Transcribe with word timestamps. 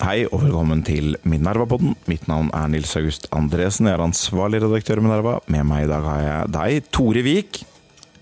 Hei 0.00 0.22
og 0.30 0.40
velkommen 0.40 0.80
til 0.80 1.12
Minerva-podden. 1.28 1.90
Mitt 2.08 2.22
navn 2.24 2.46
er 2.56 2.70
Nils 2.72 2.94
August 2.96 3.26
Andresen. 3.36 3.84
Jeg 3.84 3.98
er 3.98 4.02
ansvarlig 4.06 4.62
redaktør 4.62 5.02
i 5.02 5.04
Minerva. 5.04 5.34
Med 5.52 5.66
meg 5.68 5.84
i 5.84 5.90
dag 5.90 6.06
har 6.08 6.22
jeg 6.24 6.52
deg, 6.54 6.86
Tore 6.88 7.24
Vik. 7.26 7.60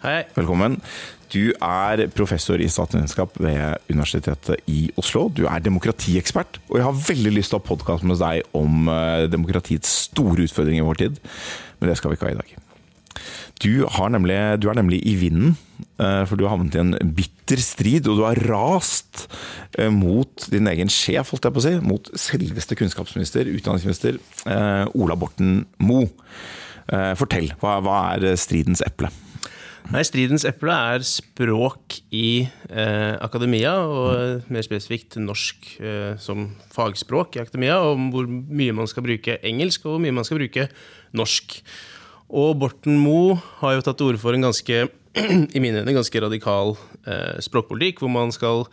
Hei. 0.02 0.16
Velkommen. 0.34 0.80
Du 1.30 1.52
er 1.54 2.02
professor 2.18 2.58
i 2.58 2.66
statsvitenskap 2.66 3.38
ved 3.38 3.78
Universitetet 3.92 4.66
i 4.66 4.88
Oslo. 4.98 5.28
Du 5.30 5.44
er 5.46 5.62
demokratiekspert, 5.62 6.58
og 6.66 6.80
jeg 6.80 6.88
har 6.88 7.02
veldig 7.12 7.36
lyst 7.36 7.54
til 7.54 7.60
å 7.60 7.62
ha 7.62 7.70
podkast 7.70 8.06
med 8.10 8.18
deg 8.24 8.58
om 8.58 8.90
eh, 8.90 9.28
demokratiets 9.30 9.92
store 10.08 10.48
utfordringer 10.48 10.82
i 10.82 10.88
vår 10.88 11.04
tid, 11.04 11.22
men 11.78 11.92
det 11.92 12.00
skal 12.00 12.10
vi 12.10 12.18
ikke 12.18 12.32
ha 12.32 12.34
i 12.34 12.40
dag. 12.42 12.56
Du, 13.58 13.72
nemlig, 14.12 14.36
du, 14.62 14.68
er 14.70 14.78
nemlig 14.78 15.00
i 15.08 15.16
vinden, 15.18 15.56
eh, 15.98 16.22
for 16.28 16.38
du 16.38 16.46
har 16.46 16.54
havnet 16.54 16.76
i 16.76 16.82
en 16.82 17.14
bitter 17.16 17.58
strid, 17.62 18.06
og 18.06 18.20
du 18.20 18.24
har 18.26 18.38
rast 18.46 19.26
eh, 19.78 19.90
mot 19.90 20.46
din 20.52 20.70
egen 20.70 20.92
sjef, 20.92 21.34
holdt 21.34 21.48
jeg 21.48 21.56
på 21.56 21.62
å 21.62 21.66
si, 21.66 21.74
mot 21.82 22.12
selveste 22.14 22.78
kunnskapsminister, 22.78 23.50
utdanningsminister 23.58 24.20
eh, 24.46 24.84
Ola 24.94 25.18
Borten 25.18 25.64
Moe. 25.82 26.10
Fortell, 26.88 27.50
hva, 27.60 27.74
hva 27.84 27.96
er 28.14 28.30
stridens 28.40 28.80
eple? 28.80 29.10
Nei, 29.88 30.02
Stridens 30.04 30.44
eple 30.44 30.74
er 30.92 31.04
språk 31.06 31.94
i 32.12 32.44
eh, 32.44 33.14
akademia, 33.24 33.72
og 33.88 34.50
mer 34.52 34.64
spesifikt 34.66 35.16
norsk 35.22 35.70
eh, 35.80 36.10
som 36.20 36.50
fagspråk 36.74 37.38
i 37.38 37.40
akademia, 37.40 37.78
og 37.80 38.02
hvor 38.12 38.28
mye 38.28 38.74
man 38.76 38.90
skal 38.90 39.06
bruke 39.06 39.38
engelsk, 39.40 39.86
og 39.86 39.94
hvor 39.94 40.02
mye 40.04 40.16
man 40.18 40.28
skal 40.28 40.42
bruke 40.42 40.66
norsk. 41.16 41.56
Og 42.28 42.58
Borten 42.60 42.98
Moe 43.00 43.38
har 43.62 43.78
jo 43.78 43.84
tatt 43.84 43.98
til 44.00 44.10
orde 44.10 44.20
for 44.20 44.36
en 44.36 44.44
ganske, 44.48 44.80
i 45.56 45.62
mine 45.62 45.80
øyne, 45.80 45.96
ganske 45.96 46.22
radikal 46.24 46.74
eh, 47.08 47.38
språkpolitikk, 47.44 48.02
hvor 48.02 48.12
man 48.12 48.32
skal 48.34 48.66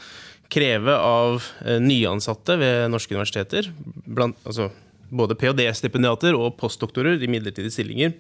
kreve 0.52 0.94
av 0.96 1.40
eh, 1.64 1.80
nyansatte 1.82 2.58
ved 2.60 2.92
norske 2.92 3.16
universiteter, 3.16 3.72
blant, 4.06 4.38
altså 4.46 4.70
både 5.16 5.38
ph.d.-stipendiater 5.40 6.36
og 6.38 6.58
postdoktorer 6.60 7.22
i 7.22 7.32
midlertidige 7.32 7.74
stillinger, 7.74 8.14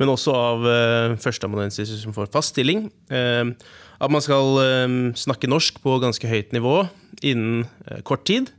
men 0.00 0.12
også 0.14 0.32
av 0.36 0.70
eh, 0.70 1.18
førsteamanuenser 1.20 1.90
som 1.90 2.14
får 2.16 2.30
fast 2.32 2.54
stilling, 2.54 2.86
eh, 3.12 3.50
at 4.00 4.14
man 4.14 4.24
skal 4.24 4.62
eh, 4.62 4.96
snakke 5.18 5.50
norsk 5.50 5.82
på 5.82 5.98
ganske 6.04 6.30
høyt 6.30 6.54
nivå 6.56 6.84
innen 7.26 7.66
eh, 7.90 8.00
kort 8.06 8.24
tid. 8.30 8.54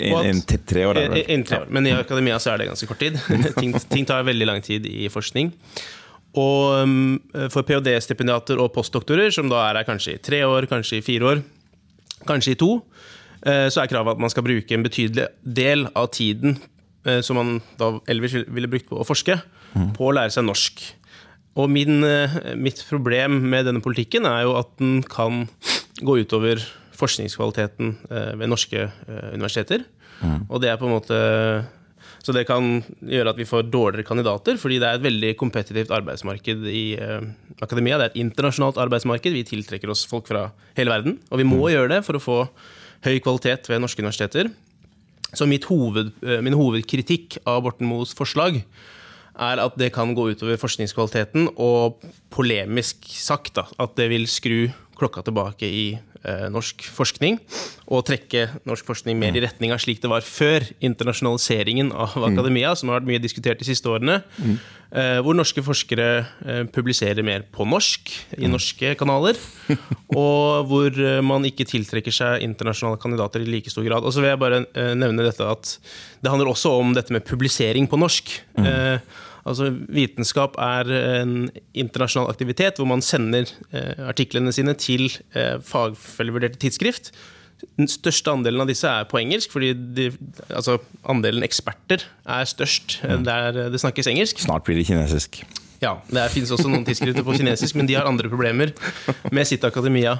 Innen 0.00 0.42
tre 0.44 0.86
år? 0.88 1.00
Innen 1.22 1.44
tre 1.46 1.60
år. 1.62 1.68
Men 1.70 1.86
i 1.86 1.94
akademia 1.96 2.38
så 2.42 2.54
er 2.54 2.62
det 2.62 2.70
ganske 2.70 2.88
kort 2.90 3.02
tid. 3.02 3.18
ting, 3.60 3.74
ting, 3.90 4.06
tar 4.08 4.26
veldig 4.26 4.48
lang 4.48 4.64
tid 4.64 4.86
i 4.90 5.08
forskning. 5.12 5.52
Og 6.34 6.82
um, 6.82 7.18
for 7.52 7.62
ph.d.-stipendiater 7.62 8.58
og 8.58 8.72
postdoktorer, 8.74 9.30
som 9.34 9.50
da 9.52 9.68
er 9.68 9.84
kanskje 9.86 10.16
i 10.16 10.22
tre 10.22 10.42
år, 10.46 10.66
kanskje 10.70 10.98
i 10.98 11.04
fire 11.06 11.30
år, 11.30 11.44
kanskje 12.26 12.56
i 12.56 12.58
to, 12.58 12.70
eh, 13.46 13.68
så 13.70 13.82
er 13.84 13.90
kravet 13.90 14.16
at 14.16 14.22
man 14.22 14.32
skal 14.32 14.46
bruke 14.46 14.74
en 14.74 14.84
betydelig 14.86 15.28
del 15.44 15.86
av 15.94 16.10
tiden 16.16 16.58
eh, 17.06 17.20
som 17.24 17.38
man 17.38 17.56
da 17.80 17.94
ellers 18.10 18.36
ville 18.48 18.70
brukt 18.70 18.90
på 18.90 18.98
å 18.98 19.06
forske, 19.06 19.38
mm. 19.74 19.92
på 19.98 20.08
å 20.08 20.14
lære 20.16 20.34
seg 20.34 20.46
norsk. 20.48 20.82
Og 21.60 21.70
min, 21.70 22.02
eh, 22.02 22.38
mitt 22.58 22.82
problem 22.88 23.44
med 23.52 23.68
denne 23.68 23.84
politikken 23.84 24.26
er 24.26 24.42
jo 24.48 24.56
at 24.58 24.72
den 24.80 25.02
kan 25.06 25.46
gå 26.02 26.18
utover 26.24 26.62
forskningskvaliteten 26.98 27.94
eh, 28.10 28.34
ved 28.40 28.50
norske 28.50 28.86
eh, 28.86 29.30
universiteter. 29.34 29.84
Mm. 30.20 30.44
Og 30.48 30.60
det 30.62 30.70
er 30.70 30.78
på 30.80 30.88
en 30.88 30.94
måte 30.96 31.18
så 32.24 32.32
det 32.32 32.46
kan 32.48 32.78
gjøre 33.04 33.34
at 33.34 33.36
vi 33.40 33.44
får 33.44 33.66
dårligere 33.68 34.06
kandidater, 34.08 34.56
fordi 34.56 34.78
det 34.80 34.88
er 34.88 34.96
et 34.96 35.04
veldig 35.04 35.32
kompetitivt 35.36 35.90
arbeidsmarked 35.92 36.62
i 36.70 36.96
uh, 36.96 37.18
akademia. 37.60 37.98
Det 38.00 38.06
er 38.06 38.12
et 38.14 38.22
internasjonalt 38.22 38.78
arbeidsmarked. 38.80 39.34
Vi 39.34 39.42
tiltrekker 39.50 39.92
oss 39.92 40.06
folk 40.08 40.30
fra 40.30 40.46
hele 40.78 40.94
verden. 40.94 41.18
Og 41.28 41.42
vi 41.42 41.44
må 41.44 41.58
mm. 41.60 41.68
gjøre 41.74 41.90
det 41.92 42.00
for 42.06 42.16
å 42.16 42.22
få 42.24 42.38
høy 43.04 43.18
kvalitet 43.20 43.68
ved 43.68 43.84
norske 43.84 44.00
universiteter. 44.00 44.48
Så 45.36 45.44
hoved, 45.68 46.14
min 46.46 46.56
hovedkritikk 46.56 47.42
av 47.44 47.60
Borten 47.66 47.90
Moes 47.90 48.16
forslag 48.16 48.62
er 49.34 49.60
at 49.60 49.76
det 49.78 49.90
kan 49.94 50.14
gå 50.14 50.28
utover 50.32 50.58
forskningskvaliteten, 50.60 51.50
og 51.58 52.02
polemisk 52.34 53.06
sagt 53.10 53.56
da, 53.58 53.66
at 53.82 53.96
det 53.98 54.08
vil 54.12 54.28
skru 54.30 54.68
klokka 54.98 55.24
tilbake 55.26 55.66
i 55.66 55.86
eh, 55.98 56.13
norsk 56.52 56.84
forskning, 56.94 57.38
og 57.92 58.04
trekke 58.08 58.46
norsk 58.68 58.86
forskning 58.88 59.18
mer 59.20 59.34
i 59.34 59.42
mm. 59.42 59.44
retning 59.44 59.74
av 59.74 59.80
slik 59.82 60.00
det 60.00 60.08
var 60.08 60.24
før 60.24 60.64
internasjonaliseringen 60.84 61.90
av 61.92 62.14
mm. 62.16 62.26
akademia, 62.30 62.72
som 62.78 62.90
har 62.90 63.00
vært 63.00 63.10
mye 63.10 63.22
diskutert 63.22 63.60
de 63.60 63.68
siste 63.68 63.90
årene, 63.90 64.20
mm. 64.38 64.54
eh, 65.00 65.18
hvor 65.24 65.36
norske 65.36 65.64
forskere 65.64 66.06
eh, 66.22 66.62
publiserer 66.72 67.26
mer 67.26 67.44
på 67.52 67.66
norsk 67.68 68.14
i 68.38 68.48
norske 68.50 68.94
kanaler, 69.00 69.38
og 70.16 70.70
hvor 70.70 70.96
eh, 70.96 71.20
man 71.24 71.44
ikke 71.48 71.68
tiltrekker 71.68 72.14
seg 72.14 72.46
internasjonale 72.46 73.00
kandidater 73.02 73.44
i 73.44 73.50
like 73.50 73.72
stor 73.72 73.84
grad. 73.86 74.06
Og 74.06 74.16
så 74.16 74.24
vil 74.24 74.32
jeg 74.32 74.42
bare 74.42 74.64
eh, 74.72 74.94
nevne 74.96 75.26
dette 75.26 75.44
at 75.44 75.76
det 76.24 76.32
handler 76.32 76.54
også 76.54 76.72
om 76.80 76.96
dette 76.96 77.12
med 77.14 77.26
publisering 77.28 77.90
på 77.90 78.00
norsk. 78.00 78.32
Mm. 78.56 79.00
Altså, 79.44 79.68
vitenskap 79.92 80.56
er 80.60 80.88
en 81.20 81.34
internasjonal 81.76 82.30
aktivitet 82.32 82.80
hvor 82.80 82.88
man 82.88 83.04
sender 83.04 83.50
eh, 83.76 84.00
artiklene 84.08 84.52
sine 84.56 84.72
til 84.80 85.10
eh, 85.36 85.58
fagfellevurderte 85.60 86.60
tidsskrift. 86.62 87.12
Den 87.78 87.88
største 87.88 88.32
andelen 88.32 88.64
av 88.64 88.70
disse 88.70 88.88
er 88.88 89.06
på 89.08 89.20
engelsk, 89.20 89.52
fordi 89.52 89.72
de, 89.96 90.08
altså, 90.48 90.78
andelen 91.08 91.44
eksperter 91.46 92.06
er 92.24 92.48
størst 92.48 92.98
mm. 93.04 93.26
der 93.28 93.60
det 93.72 93.80
snakkes 93.80 94.08
engelsk. 94.10 94.40
Snart 94.44 94.64
blir 94.66 94.80
det 94.80 94.88
kinesisk. 94.88 95.42
Ja, 95.82 95.98
det 96.08 96.30
finnes 96.32 96.52
også 96.54 96.70
noen 96.70 96.84
tidsskrifter 96.86 97.24
på 97.26 97.36
kinesisk, 97.36 97.76
men 97.76 97.88
de 97.88 97.96
har 97.98 98.08
andre 98.08 98.30
problemer 98.32 98.72
med 99.34 99.48
sitt 99.48 99.64
akademia. 99.68 100.18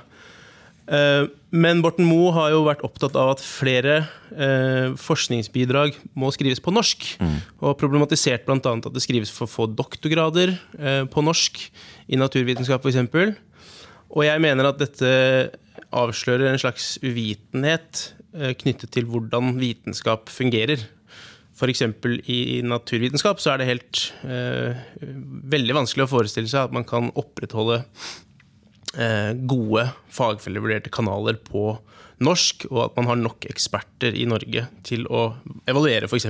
Eh, 0.85 1.27
men 1.55 1.81
Borten 1.85 2.05
Moe 2.05 2.33
har 2.37 2.51
jo 2.53 2.65
vært 2.67 2.83
opptatt 2.85 3.17
av 3.17 3.33
at 3.35 3.43
flere 3.43 3.97
eh, 4.35 4.93
forskningsbidrag 5.01 5.97
må 6.19 6.33
skrives 6.35 6.61
på 6.63 6.75
norsk. 6.75 7.07
Mm. 7.23 7.37
Og 7.65 7.77
problematisert 7.81 8.45
bl.a. 8.49 8.59
at 8.61 8.91
det 8.93 9.05
skrives 9.05 9.33
for 9.33 9.51
få 9.51 9.69
doktorgrader 9.73 10.57
eh, 10.79 11.05
på 11.09 11.25
norsk 11.25 11.63
i 12.13 12.21
naturvitenskap 12.21 12.85
f.eks. 12.85 13.39
Og 14.15 14.27
jeg 14.27 14.43
mener 14.45 14.69
at 14.69 14.83
dette 14.83 15.15
avslører 15.95 16.51
en 16.51 16.61
slags 16.61 16.97
uvitenhet 17.03 18.11
knyttet 18.61 18.91
til 18.91 19.07
hvordan 19.07 19.55
vitenskap 19.61 20.31
fungerer. 20.31 20.83
F.eks. 21.55 21.85
i 22.27 22.61
naturvitenskap 22.67 23.39
så 23.43 23.53
er 23.53 23.63
det 23.63 23.69
helt 23.69 24.01
veldig 25.55 25.77
vanskelig 25.79 26.07
å 26.07 26.11
forestille 26.11 26.51
seg 26.51 26.67
at 26.67 26.75
man 26.75 26.87
kan 26.87 27.13
opprettholde 27.15 27.81
gode 29.51 29.89
fagfellevurderte 30.15 30.93
kanaler 30.95 31.39
på 31.43 31.73
norsk, 32.23 32.69
og 32.71 32.81
at 32.85 32.99
man 32.99 33.09
har 33.11 33.19
nok 33.21 33.47
eksperter 33.51 34.15
i 34.15 34.27
Norge 34.31 34.69
til 34.87 35.09
å 35.11 35.33
evaluere 35.67 36.07
f.eks. 36.07 36.29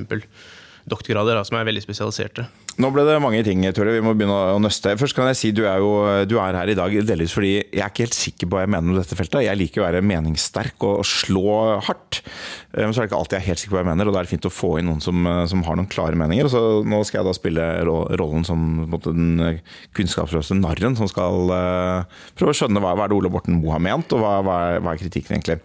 doktorgrader 0.88 1.42
som 1.44 1.58
er 1.58 1.68
veldig 1.68 1.84
spesialiserte. 1.84 2.46
Nå 2.82 2.90
ble 2.90 3.04
det 3.06 3.20
mange 3.22 3.42
ting, 3.46 3.62
Tore. 3.76 3.92
Vi 3.94 4.02
må 4.02 4.16
begynne 4.18 4.34
å 4.56 4.60
nøste. 4.62 4.96
Først 4.98 5.14
kan 5.14 5.28
jeg 5.30 5.38
si 5.38 5.52
Du 5.54 5.62
er 5.68 5.78
jo 5.82 5.92
du 6.26 6.36
er 6.42 6.56
her 6.58 6.72
i 6.72 6.76
dag 6.78 6.94
delvis 7.06 7.34
fordi 7.34 7.52
jeg 7.60 7.82
er 7.82 7.92
ikke 7.92 8.06
helt 8.06 8.16
sikker 8.18 8.48
på 8.48 8.56
hva 8.56 8.64
jeg 8.64 8.72
mener 8.74 8.90
om 8.94 8.98
dette 8.98 9.18
feltet. 9.18 9.44
Jeg 9.46 9.60
liker 9.60 9.82
å 9.82 9.86
være 9.86 10.02
meningssterk 10.02 10.86
og 10.88 11.04
slå 11.06 11.78
hardt. 11.86 12.22
Eh, 12.74 12.82
men 12.82 12.94
så 12.94 13.00
er 13.00 13.06
det 13.06 13.12
ikke 13.12 13.20
alltid 13.20 13.38
jeg 13.38 13.42
er 13.42 13.48
helt 13.52 13.62
sikker 13.62 13.74
på 13.74 13.78
hva 13.78 13.84
jeg 13.84 13.90
mener, 13.92 14.08
og 14.08 14.14
da 14.14 14.20
er 14.20 14.26
det 14.26 14.32
fint 14.32 14.48
å 14.48 14.52
få 14.52 14.70
inn 14.80 14.88
noen 14.90 15.02
som, 15.04 15.26
eh, 15.30 15.44
som 15.50 15.62
har 15.66 15.78
noen 15.78 15.90
klare 15.90 16.18
meninger. 16.18 16.50
Så 16.50 16.62
nå 16.86 17.00
skal 17.06 17.20
jeg 17.20 17.28
da 17.28 17.36
spille 17.36 17.68
rollen 18.18 18.46
som 18.46 18.64
den 19.06 19.44
eh, 19.44 19.60
kunnskapsløse 19.94 20.56
narren 20.58 20.96
som 20.98 21.08
skal 21.10 21.50
uh, 21.50 22.22
prøve 22.38 22.54
å 22.54 22.56
skjønne 22.56 22.80
hva, 22.82 22.94
hva 22.96 23.06
er 23.06 23.12
det 23.12 23.16
Ola 23.16 23.30
Borten 23.32 23.56
Moe 23.58 23.74
har 23.74 23.82
ment, 23.82 24.12
og 24.14 24.22
hva, 24.22 24.32
hva, 24.44 24.56
er, 24.70 24.82
hva, 24.82 24.94
er, 24.94 25.00
kritikken 25.02 25.36
egentlig. 25.36 25.58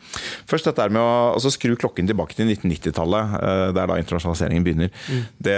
Først 0.50 0.70
dette 0.70 0.88
med 0.94 1.02
å 1.02 1.36
altså, 1.36 1.52
skru 1.54 1.76
klokken 1.80 2.10
tilbake 2.10 2.38
til 2.38 2.50
1990-tallet. 2.50 3.36
Uh, 3.40 3.66
det 3.74 3.84
er 3.84 3.92
da 3.92 4.00
internasjonaliseringen 4.02 4.68
begynner. 4.68 4.94
Mm. 5.10 5.24
Det, 5.50 5.58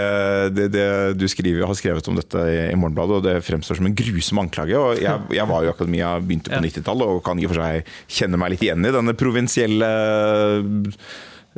det, 0.55 0.67
det, 0.75 0.87
du 1.19 1.27
skriver, 1.27 1.40
har 1.65 1.73
skrevet 1.77 2.07
om 2.11 2.19
dette 2.19 2.45
i, 2.51 2.77
Morgenbladet, 2.77 3.17
og 3.17 3.25
det 3.25 3.41
fremstår 3.45 3.79
som 3.79 3.89
en 3.89 3.97
grusom 3.97 4.43
anklage. 4.43 4.77
og 4.77 5.01
Jeg, 5.01 5.25
jeg 5.35 5.49
var 5.49 5.63
jo 5.63 5.71
i 5.71 5.73
akademia, 5.73 6.13
begynte 6.19 6.53
på 6.53 6.61
90-tallet 6.61 7.15
og 7.15 7.25
kan 7.25 7.41
i 7.41 7.47
og 7.47 7.53
for 7.53 7.63
seg 7.63 7.91
kjenne 8.21 8.39
meg 8.41 8.55
litt 8.55 8.65
igjen 8.67 8.87
i 8.87 8.93
denne 8.95 9.17
provinsielle 9.17 9.91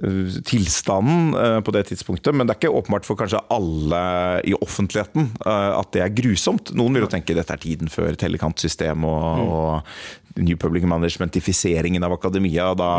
eh, 0.02 0.42
tilstanden 0.50 1.36
eh, 1.38 1.60
på 1.66 1.76
det 1.76 1.86
tidspunktet. 1.92 2.34
Men 2.34 2.48
det 2.48 2.56
er 2.56 2.62
ikke 2.64 2.82
åpenbart 2.82 3.08
for 3.08 3.20
kanskje 3.20 3.44
alle 3.54 4.02
i 4.50 4.56
offentligheten 4.58 5.30
eh, 5.46 5.72
at 5.78 5.94
det 5.96 6.06
er 6.06 6.16
grusomt. 6.18 6.74
Noen 6.78 6.98
vil 6.98 7.06
jo 7.06 7.12
tenke 7.14 7.38
dette 7.38 7.54
er 7.54 7.62
tiden 7.62 7.92
før 7.94 8.18
tellekantsystemet 8.20 9.06
og, 9.06 9.44
og 9.44 10.23
New 10.36 10.58
Public 10.58 10.86
Management-ifiseringen 10.90 12.04
av 12.04 12.16
akademia. 12.16 12.72
Da, 12.78 12.90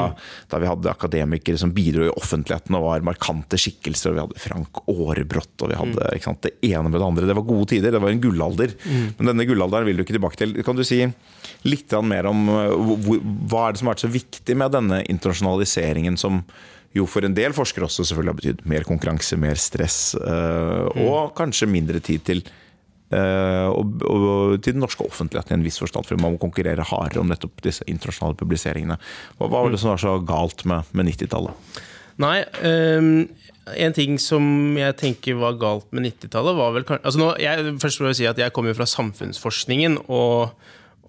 da, 0.50 0.60
vi 0.62 0.70
hadde 0.70 0.92
akademikere 0.92 1.58
som 1.60 1.72
bidro 1.74 2.08
i 2.08 2.12
offentligheten 2.14 2.76
og 2.78 2.86
var 2.86 3.06
markante 3.06 3.58
skikkelser. 3.60 4.12
og 4.12 4.16
Vi 4.16 4.24
hadde 4.24 4.42
Frank 4.44 4.82
Aarebrot 4.84 5.64
og 5.64 5.72
vi 5.72 5.78
hadde 5.80 6.10
sant, 6.24 6.44
det 6.46 6.54
ene 6.70 6.90
med 6.90 7.00
det 7.00 7.08
andre. 7.08 7.30
Det 7.30 7.38
var 7.38 7.48
gode 7.48 7.70
tider, 7.74 7.94
det 7.94 8.02
var 8.04 8.14
en 8.14 8.22
gullalder. 8.22 8.76
Men 9.18 9.32
denne 9.32 9.48
gullalderen 9.48 9.88
vil 9.88 9.98
du 9.98 10.04
ikke 10.06 10.18
tilbake 10.18 10.40
til. 10.40 10.54
Kan 10.66 10.78
du 10.78 10.84
si 10.86 11.02
litt 11.64 11.96
mer 12.04 12.28
om 12.30 12.46
hva 12.48 13.66
er 13.66 13.74
det 13.74 13.80
som 13.80 13.90
har 13.90 13.94
vært 13.94 14.06
så 14.06 14.12
viktig 14.12 14.56
med 14.58 14.74
denne 14.74 15.02
internasjonaliseringen 15.10 16.18
som 16.20 16.42
jo 16.94 17.06
for 17.10 17.26
en 17.26 17.34
del 17.34 17.54
forskere 17.54 17.88
også 17.88 18.04
selvfølgelig 18.06 18.30
har 18.30 18.40
betydd 18.40 18.60
mer 18.70 18.84
konkurranse, 18.86 19.38
mer 19.40 19.58
stress, 19.58 19.98
øh, 20.14 20.92
og 21.02 21.34
kanskje 21.38 21.66
mindre 21.70 21.98
tid 22.04 22.22
til 22.26 22.44
og, 23.12 24.04
og 24.08 24.54
til 24.64 24.74
den 24.74 24.82
norske 24.82 25.04
offentligheten 25.06 25.54
i 25.54 25.58
en 25.60 25.66
viss 25.66 25.78
forstand, 25.82 26.06
for 26.08 26.18
man 26.20 26.34
må 26.34 26.42
konkurrere 26.42 26.86
hardere 26.88 27.22
om 27.22 27.28
nettopp 27.30 27.62
disse 27.62 27.84
internasjonale 27.90 28.38
publiseringene. 28.40 28.96
Hva 29.38 29.50
var 29.52 29.70
det 29.70 29.82
som 29.82 29.92
var 29.92 30.02
så 30.02 30.16
galt 30.26 30.64
med, 30.68 30.88
med 30.96 31.12
90-tallet? 31.12 31.82
Nei, 32.22 32.36
um, 32.62 33.26
en 33.74 33.96
ting 33.96 34.18
som 34.22 34.44
jeg 34.78 34.96
tenker 35.00 35.38
var 35.40 35.58
galt 35.60 35.86
med 35.94 36.06
90-tallet, 36.08 36.58
var 36.58 36.74
vel 36.76 36.86
kanskje 36.88 37.10
altså 37.10 37.76
Først 37.82 38.02
må 38.02 38.10
jeg 38.12 38.20
si 38.20 38.28
at 38.30 38.40
jeg 38.40 38.54
kommer 38.54 38.76
fra 38.76 38.86
samfunnsforskningen, 38.88 39.98
og 40.08 40.54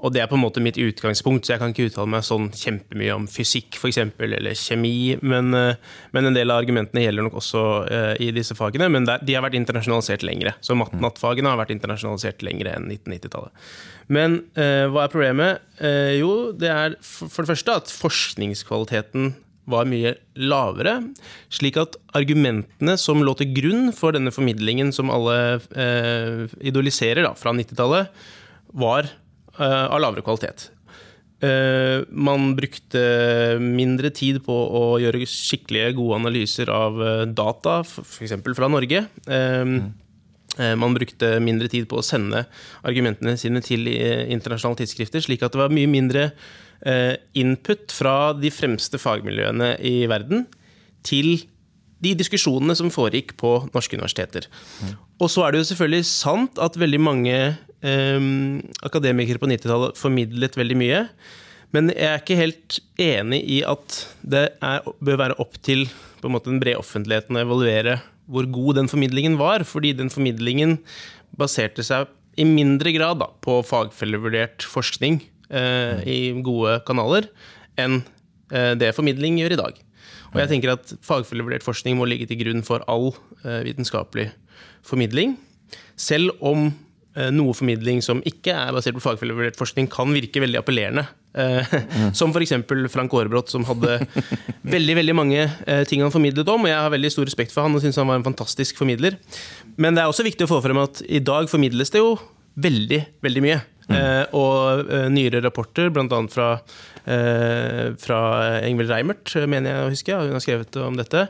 og 0.05 0.13
det 0.13 0.21
er 0.21 0.29
på 0.29 0.37
en 0.37 0.43
måte 0.43 0.61
mitt 0.61 0.77
utgangspunkt, 0.77 1.47
så 1.47 1.55
jeg 1.55 1.61
kan 1.61 1.71
ikke 1.73 1.87
uttale 1.89 2.11
meg 2.13 2.25
sånn 2.27 2.51
kjempemye 2.53 3.13
om 3.15 3.23
fysikk 3.31 3.79
for 3.81 3.89
eksempel, 3.89 4.35
eller 4.37 4.57
kjemi. 4.59 5.15
Men, 5.25 5.49
eh, 5.57 5.79
men, 6.13 6.29
en 6.29 6.37
del 6.37 6.53
av 6.53 6.61
argumentene 6.61 7.01
gjelder 7.01 7.25
nok 7.25 7.39
også 7.41 7.63
uh, 7.89 8.11
i 8.21 8.29
disse 8.35 8.53
fagene. 8.57 8.89
Men 8.93 9.07
der, 9.09 9.23
de 9.25 9.33
har 9.33 9.45
vært 9.45 9.57
internasjonalisert 9.57 10.25
lengre. 10.27 10.53
Så 10.61 10.77
matt-fagene 10.77 11.49
har 11.49 11.57
vært 11.57 11.73
internasjonalisert 11.73 12.45
lengre 12.45 12.75
enn 12.77 12.85
1990-tallet. 12.91 13.65
Men 14.13 14.37
uh, 14.59 14.85
hva 14.93 15.07
er 15.07 15.15
problemet? 15.15 15.65
Uh, 15.81 16.13
jo, 16.19 16.31
det 16.53 16.69
er 16.69 16.99
for, 17.01 17.31
for 17.31 17.41
det 17.41 17.55
første 17.55 17.79
at 17.81 17.97
forskningskvaliteten 18.05 19.33
var 19.65 19.89
mye 19.89 20.13
lavere. 20.37 20.99
Slik 21.49 21.81
at 21.81 21.97
argumentene 22.13 22.99
som 23.01 23.25
lå 23.25 23.33
til 23.39 23.55
grunn 23.57 23.89
for 23.97 24.13
denne 24.13 24.29
formidlingen 24.29 24.93
som 24.93 25.09
alle 25.09 25.57
idoliserer 26.61 27.25
da, 27.25 27.31
fra 27.33 27.55
90-tallet, 27.57 28.13
var 28.77 29.09
Eh, 29.09 29.24
av 29.59 30.01
lavere 30.03 30.23
kvalitet. 30.25 30.69
Eh, 31.43 32.03
man 32.09 32.53
brukte 32.55 33.01
mindre 33.59 34.09
tid 34.15 34.39
på 34.45 34.55
å 34.55 34.83
gjøre 35.03 35.25
skikkelige, 35.27 35.95
gode 35.97 36.19
analyser 36.21 36.71
av 36.71 37.01
eh, 37.03 37.23
data, 37.27 37.81
f.eks. 37.83 38.37
fra 38.55 38.71
Norge. 38.71 39.05
Mm. 39.27 39.77
Man 40.79 40.93
brukte 40.95 41.33
mindre 41.43 41.67
tid 41.67 41.83
på 41.91 41.97
å 41.99 42.05
sende 42.05 42.45
argumentene 42.87 43.33
sine 43.35 43.59
til 43.59 43.89
internasjonale 43.91 44.79
tidsskrifter, 44.79 45.19
slik 45.19 45.41
at 45.43 45.51
det 45.51 45.59
var 45.59 45.73
mye 45.75 45.89
mindre 45.91 46.29
input 47.35 47.91
fra 47.91 48.31
de 48.39 48.47
fremste 48.55 48.95
fagmiljøene 49.01 49.73
i 49.83 50.05
verden 50.07 50.45
til 51.03 51.33
de 52.05 52.13
diskusjonene 52.17 52.75
som 52.77 52.91
foregikk 52.93 53.35
på 53.41 53.57
norske 53.73 53.97
universiteter. 53.97 54.47
Og 55.19 55.31
så 55.31 55.45
er 55.45 55.53
det 55.53 55.63
jo 55.63 55.69
selvfølgelig 55.71 56.07
sant 56.09 56.61
at 56.61 56.77
veldig 56.79 57.01
mange 57.01 57.37
um, 57.81 58.61
akademikere 58.85 59.41
på 59.41 59.49
90-tallet 59.51 59.99
formidlet 59.99 60.57
veldig 60.59 60.79
mye. 60.79 61.03
Men 61.75 61.91
jeg 61.91 62.07
er 62.07 62.21
ikke 62.21 62.39
helt 62.39 62.79
enig 63.01 63.41
i 63.57 63.61
at 63.67 64.01
det 64.23 64.47
er, 64.63 64.85
bør 65.03 65.21
være 65.25 65.39
opp 65.43 65.57
til 65.65 65.87
på 66.21 66.29
en 66.29 66.35
måte, 66.35 66.49
den 66.49 66.61
brede 66.61 66.81
offentligheten 66.81 67.37
å 67.37 67.43
evaluere 67.43 67.99
hvor 68.31 68.47
god 68.49 68.79
den 68.79 68.89
formidlingen 68.89 69.37
var. 69.41 69.65
Fordi 69.67 69.93
den 69.97 70.11
formidlingen 70.13 70.79
baserte 71.37 71.83
seg 71.85 72.09
i 72.39 72.45
mindre 72.47 72.91
grad 72.95 73.21
da, 73.21 73.29
på 73.43 73.59
fagfellevurdert 73.67 74.65
forskning 74.67 75.21
eh, 75.49 76.01
i 76.03 76.19
gode 76.43 76.79
kanaler 76.87 77.29
enn 77.79 78.01
eh, 78.51 78.73
det 78.79 78.93
formidling 78.95 79.39
gjør 79.39 79.55
i 79.55 79.61
dag. 79.61 79.79
Og 80.35 80.41
jeg 80.43 80.51
tenker 80.51 80.75
at 80.75 80.95
Fagfellevurdert 81.05 81.65
forskning 81.65 81.97
må 81.97 82.07
ligge 82.09 82.27
til 82.29 82.41
grunn 82.43 82.63
for 82.67 82.83
all 82.91 83.13
eh, 83.43 83.63
vitenskapelig 83.65 84.29
formidling. 84.85 85.37
Selv 85.97 86.35
om 86.43 86.69
Eh, 87.15 87.29
noe 87.31 87.55
formidling 87.55 88.01
som 88.03 88.19
ikke 88.27 88.51
er 88.51 88.73
basert 88.75 88.97
på 88.97 89.03
fagfellevurdert 89.05 89.55
forskning, 89.55 89.87
kan 89.91 90.11
virke 90.11 90.41
veldig 90.43 90.59
appellerende. 90.59 91.05
Mm. 91.35 92.11
Som 92.19 92.33
f.eks. 92.35 92.53
Frank 92.91 93.13
Aarebrot, 93.15 93.51
som 93.51 93.65
hadde 93.67 93.97
veldig 94.75 94.95
veldig 95.01 95.15
mange 95.15 95.41
eh, 95.43 95.83
ting 95.87 96.03
han 96.03 96.11
formidlet 96.11 96.47
om. 96.51 96.63
og 96.63 96.71
Jeg 96.71 96.79
har 96.79 96.91
veldig 96.91 97.11
stor 97.11 97.27
respekt 97.27 97.55
for 97.55 97.67
han 97.67 97.75
og 97.75 97.83
syns 97.83 97.99
han 97.99 98.07
var 98.07 98.19
en 98.19 98.27
fantastisk 98.27 98.79
formidler. 98.79 99.17
Men 99.79 99.95
det 99.95 100.03
er 100.03 100.11
også 100.11 100.27
viktig 100.27 100.47
å 100.47 100.51
få 100.51 100.61
frem 100.63 100.79
at 100.83 101.01
i 101.07 101.23
dag 101.23 101.47
formidles 101.51 101.91
det 101.91 102.03
jo 102.03 102.17
veldig, 102.55 103.01
veldig 103.23 103.47
mye. 103.47 103.63
Mm. 103.85 104.31
og 104.33 104.87
nyere 105.13 105.43
rapporter, 105.45 105.91
bl.a. 105.93 106.07
fra, 106.33 106.47
fra 107.05 108.19
Engvild 108.65 108.89
Reimert, 108.89 109.29
mener 109.45 109.69
jeg 109.69 109.83
å 109.83 109.91
huske, 109.93 110.17
hun 110.17 110.33
har 110.33 110.43
skrevet 110.43 110.79
om 110.81 110.97
dette 110.97 111.27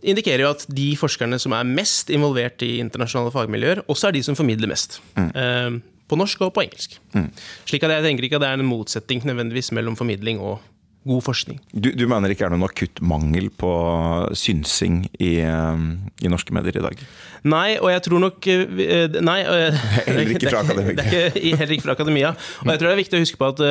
indikerer 0.00 0.44
jo 0.44 0.52
at 0.54 0.64
de 0.72 0.90
forskerne 0.98 1.38
som 1.40 1.54
er 1.56 1.68
mest 1.68 2.10
involvert 2.12 2.62
i 2.64 2.78
internasjonale 2.80 3.32
fagmiljøer, 3.34 3.84
også 3.90 4.08
er 4.08 4.16
de 4.16 4.24
som 4.24 4.38
formidler 4.38 4.70
mest. 4.70 5.00
Mm. 5.18 5.30
Eh, 5.34 5.70
på 6.10 6.18
norsk 6.18 6.42
og 6.42 6.54
på 6.56 6.64
engelsk. 6.64 6.96
Mm. 7.14 7.28
Slik 7.68 7.84
at 7.86 7.94
jeg 7.94 8.06
tenker 8.06 8.26
ikke 8.26 8.40
at 8.40 8.44
det 8.44 8.50
er 8.50 8.62
en 8.62 8.70
motsetning 8.70 9.22
nødvendigvis 9.28 9.70
mellom 9.76 9.98
formidling 9.98 10.40
og 10.42 10.58
god 11.08 11.22
forskning. 11.24 11.60
Du, 11.72 11.88
du 11.96 12.02
mener 12.08 12.28
det 12.28 12.36
ikke 12.36 12.44
er 12.50 12.52
noen 12.52 12.66
akutt 12.66 13.00
mangel 13.00 13.46
på 13.56 13.70
synsing 14.36 15.06
i, 15.16 15.38
eh, 15.40 15.84
i, 16.20 16.28
norske 16.28 16.52
medier 16.52 16.76
i 16.76 16.82
dag? 16.84 17.04
Nei, 17.48 17.78
og 17.80 17.88
jeg 17.88 18.02
tror 18.04 18.20
nok 18.20 18.48
eh, 18.52 19.16
Nei. 19.24 19.38
Heller 20.10 20.34
ikke 20.34 20.52
fra 20.52 20.60
akademia. 20.66 21.06
heller 21.56 21.72
ikke 21.72 21.86
fra 21.86 21.96
akademia. 21.96 22.34
Og 22.66 22.72
jeg 22.74 22.82
tror 22.82 22.90
det 22.90 22.92
er 22.92 23.00
viktig 23.00 23.16
å 23.16 23.22
huske 23.24 23.40
på 23.40 23.48
at 23.48 23.64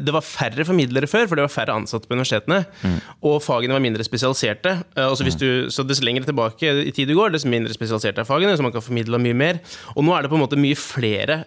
det 0.00 0.14
var 0.14 0.24
færre 0.24 0.64
formidlere 0.64 1.08
før, 1.10 1.28
for 1.28 1.36
det 1.36 1.44
var 1.44 1.52
færre 1.52 1.76
ansatte 1.76 2.08
på 2.08 2.16
universitetene. 2.16 2.62
Mm. 2.80 2.98
Og 3.28 3.38
fagene 3.44 3.76
var 3.76 3.84
mindre 3.84 4.06
spesialiserte. 4.06 4.78
Så, 4.96 5.28
du, 5.40 5.68
så 5.74 5.84
dess 5.84 6.00
lenger 6.04 6.28
tilbake 6.28 6.72
i 6.88 6.94
tid 6.96 7.10
du 7.10 7.16
går, 7.18 7.34
dess 7.34 7.46
mindre 7.48 7.76
spesialiserte 7.76 8.24
er 8.24 8.28
fagene, 8.28 8.56
så 8.56 8.64
man 8.64 8.72
kan 8.74 8.84
formidle 8.84 9.20
om 9.20 9.26
mye 9.26 9.36
mer. 9.36 9.60
Og 9.96 10.06
nå 10.06 10.16
er 10.16 10.24
det 10.24 10.32
på 10.32 10.38
en 10.38 10.44
måte 10.46 10.60
mye 10.60 10.78
flere 10.78 11.42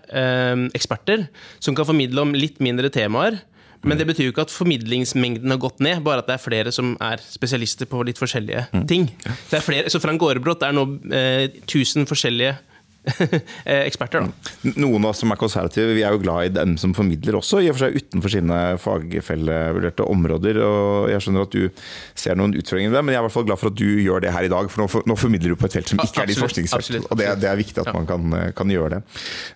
eksperter 0.78 1.26
som 1.58 1.78
kan 1.78 1.90
formidle 1.90 2.28
om 2.28 2.38
litt 2.38 2.62
mindre 2.64 2.94
temaer. 2.94 3.42
Men 3.88 3.98
det 3.98 4.06
betyr 4.10 4.28
jo 4.28 4.34
ikke 4.34 4.46
at 4.46 4.54
formidlingsmengden 4.54 5.54
har 5.54 5.60
gått 5.62 5.80
ned, 5.82 6.04
bare 6.06 6.22
at 6.22 6.28
det 6.30 6.36
er 6.36 6.44
flere 6.44 6.74
som 6.76 6.94
er 7.02 7.22
spesialister 7.24 7.90
på 7.90 8.04
litt 8.06 8.20
forskjellige 8.22 8.68
mm. 8.74 8.84
ting. 8.90 9.08
Flere, 9.50 9.90
så 9.90 10.02
Frank 10.04 10.22
Aarebrot 10.26 10.66
er 10.68 10.76
nå 10.76 10.86
eh, 11.10 11.48
1000 11.66 12.06
forskjellige 12.10 12.54
eksperter. 13.66 14.22
da. 14.22 14.74
Noen 14.76 15.06
av 15.06 15.12
oss 15.12 15.22
som 15.24 15.34
er 15.34 15.40
konservative, 15.42 15.96
vi 15.98 16.04
er 16.06 16.14
jo 16.14 16.22
glad 16.22 16.46
i 16.46 16.54
dem 16.54 16.76
som 16.82 16.94
formidler 16.94 17.40
også, 17.40 17.62
i 17.64 17.70
og 17.72 17.78
for 17.78 17.88
seg 17.88 17.98
utenfor 17.98 18.34
sine 18.34 18.60
fagfellevurderte 18.82 20.06
områder. 20.06 20.60
og 20.62 21.10
Jeg 21.10 21.26
skjønner 21.26 21.48
at 21.48 21.56
du 21.56 21.84
ser 22.14 22.38
noen 22.38 22.54
utfordringer 22.58 22.94
i 22.94 22.96
det, 22.96 23.04
men 23.06 23.16
jeg 23.16 23.20
er 23.20 23.26
i 23.26 23.28
hvert 23.28 23.38
fall 23.38 23.48
glad 23.50 23.62
for 23.62 23.72
at 23.72 23.80
du 23.80 23.88
gjør 24.04 24.26
det 24.26 24.34
her 24.36 24.48
i 24.48 24.52
dag. 24.54 24.70
For 24.72 24.84
nå, 24.84 24.88
for, 24.92 25.08
nå 25.10 25.18
formidler 25.18 25.56
du 25.56 25.60
på 25.60 25.70
et 25.70 25.80
felt 25.80 25.94
som 25.94 26.04
ikke 26.04 26.26
er 26.26 26.32
ditt 26.32 26.42
forskningsfelt. 26.42 27.10
Og 27.10 27.18
det, 27.20 27.30
det, 27.42 27.50
er 27.50 27.60
viktig 27.60 27.82
at 27.82 27.92
man 27.96 28.06
kan, 28.10 28.38
kan, 28.58 28.72
gjøre 28.72 28.98
det. 28.98 29.02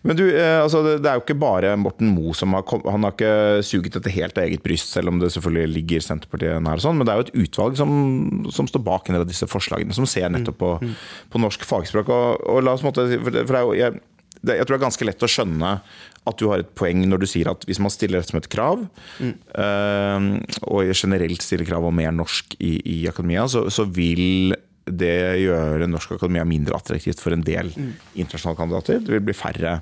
Men 0.03 0.19
du, 0.19 0.25
eh, 0.31 0.57
altså, 0.63 0.81
det 0.97 1.05
er 1.05 1.19
jo 1.19 1.25
ikke 1.25 1.37
bare 1.39 1.75
Morten 1.79 2.09
Moe 2.15 2.33
som 2.35 2.55
har 2.57 2.65
kommet, 2.67 2.89
Han 2.91 3.05
har 3.05 3.13
ikke 3.13 3.61
suget 3.65 3.95
dette 3.99 4.11
helt 4.11 4.37
av 4.41 4.49
eget 4.49 4.63
bryst, 4.65 4.89
selv 4.95 5.13
om 5.13 5.21
det 5.21 5.29
selvfølgelig 5.35 5.75
ligger 5.75 6.03
Senterpartiet 6.03 6.63
nær, 6.65 6.81
og 6.81 6.83
sånn, 6.83 6.97
men 6.97 7.07
det 7.07 7.13
er 7.13 7.21
jo 7.21 7.27
et 7.27 7.45
utvalg 7.45 7.77
som, 7.79 7.93
som 8.53 8.67
står 8.69 8.83
bak 8.85 9.09
en 9.09 9.19
av 9.21 9.27
disse 9.29 9.47
forslagene, 9.49 9.95
som 9.95 10.07
ser 10.09 10.27
nettopp 10.33 10.57
på, 10.59 10.71
mm. 10.81 10.93
på 11.31 11.41
norsk 11.41 11.63
fagspråk. 11.67 12.11
og, 12.11 12.43
og 12.49 12.65
la 12.65 12.75
oss 12.75 12.83
måtte, 12.85 13.07
for 13.21 13.34
for 13.43 13.59
jo, 13.59 13.73
jeg, 13.77 13.99
det, 14.45 14.59
jeg 14.59 14.67
tror 14.67 14.75
det 14.75 14.79
er 14.79 14.85
ganske 14.85 15.07
lett 15.09 15.25
å 15.25 15.31
skjønne 15.31 15.71
at 16.25 16.41
du 16.41 16.47
har 16.49 16.61
et 16.61 16.75
poeng 16.77 17.03
når 17.05 17.23
du 17.23 17.27
sier 17.29 17.49
at 17.51 17.65
hvis 17.69 17.81
man 17.83 17.93
stiller 17.93 18.21
dette 18.21 18.33
som 18.33 18.39
et 18.39 18.51
krav, 18.51 18.85
mm. 19.21 19.33
uh, 19.57 20.29
og 20.71 20.93
generelt 20.93 21.45
stiller 21.45 21.67
krav 21.69 21.85
om 21.85 21.95
mer 21.95 22.13
norsk 22.15 22.57
i, 22.59 22.77
i 22.81 22.97
akademia, 23.09 23.45
så, 23.51 23.67
så, 23.73 23.87
vil 23.95 24.55
det 24.85 25.41
gjøre 25.41 25.87
norsk 25.89 26.15
akademia 26.17 26.45
mindre 26.45 26.77
attraktivt 26.77 27.21
for 27.21 27.33
en 27.33 27.45
del 27.45 27.71
mm. 27.73 27.91
internasjonale 28.21 28.59
kandidater. 28.59 28.99
Det 29.01 29.15
vil 29.15 29.23
bli 29.25 29.37
færre 29.37 29.79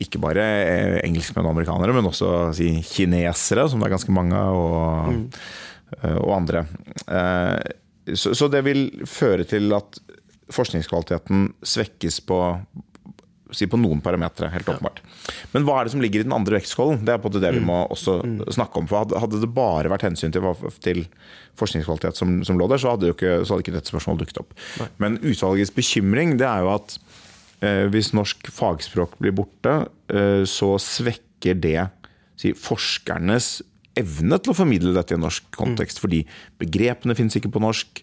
ikke 0.00 0.20
bare 0.20 0.42
eh, 0.44 0.98
engelskmenn 1.06 1.46
og 1.48 1.54
amerikanere, 1.54 1.94
men 1.96 2.08
også 2.08 2.32
si, 2.56 2.68
kinesere, 2.84 3.64
som 3.72 3.80
det 3.80 3.88
er 3.88 3.94
ganske 3.96 4.12
mange 4.12 4.36
av, 4.36 4.60
og, 4.60 5.14
mm. 5.14 5.22
uh, 6.02 6.18
og 6.20 6.36
andre. 6.36 6.66
Så, 8.14 8.36
så, 8.38 8.46
det 8.52 8.60
vil 8.62 8.84
føre 9.08 9.44
til 9.48 9.72
at 9.74 9.96
forskningskvaliteten 10.52 11.48
svekkes 11.66 12.20
på, 12.26 12.38
si 13.54 13.68
på 13.70 13.78
noen 13.80 14.02
parametere, 14.04 14.50
helt 14.52 14.68
åpenbart. 14.70 15.02
Men 15.54 15.66
hva 15.66 15.80
er 15.80 15.88
det 15.88 15.94
som 15.94 16.02
ligger 16.04 16.22
i 16.22 16.28
den 16.28 16.34
andre 16.36 16.58
vektskålen? 16.58 17.02
Det 17.06 17.14
er 17.14 17.22
på 17.22 17.32
det 17.34 17.42
vi 17.42 17.62
mm. 17.62 17.68
må 17.68 17.80
også 17.94 18.18
mm. 18.22 18.38
snakke 18.58 18.82
om. 18.82 18.88
For 18.90 19.18
hadde 19.18 19.42
det 19.42 19.52
bare 19.56 19.92
vært 19.92 20.06
hensyn 20.08 20.34
til, 20.34 20.46
til 20.84 21.04
forskningskvalitet 21.58 22.18
som, 22.18 22.38
som, 22.46 22.58
lå 22.60 22.68
der, 22.70 22.82
så 22.82 22.94
hadde, 22.94 23.12
ikke, 23.14 23.38
så 23.42 23.54
hadde 23.54 23.66
ikke 23.66 23.76
dette 23.78 23.92
spørsmålet 23.92 24.24
dukket 24.24 24.42
opp. 24.44 24.56
Men 25.02 25.20
utvalgets 25.22 25.74
bekymring 25.74 26.36
det 26.40 26.48
er 26.48 26.66
jo 26.66 26.74
at 26.76 26.98
eh, 27.64 27.86
hvis 27.92 28.12
norsk 28.16 28.50
fagspråk 28.54 29.16
blir 29.22 29.34
borte, 29.36 29.78
eh, 30.12 30.42
så 30.46 30.74
svekker 30.82 31.58
det 31.62 31.80
si, 32.38 32.52
forskernes 32.54 33.56
evne 33.96 34.38
til 34.42 34.52
å 34.52 34.56
formidle 34.56 34.92
dette 34.96 35.14
i 35.14 35.18
en 35.18 35.24
norsk 35.24 35.48
kontekst. 35.56 36.00
Fordi 36.02 36.22
begrepene 36.60 37.16
finnes 37.18 37.36
ikke 37.38 37.52
på 37.54 37.62
norsk, 37.64 38.02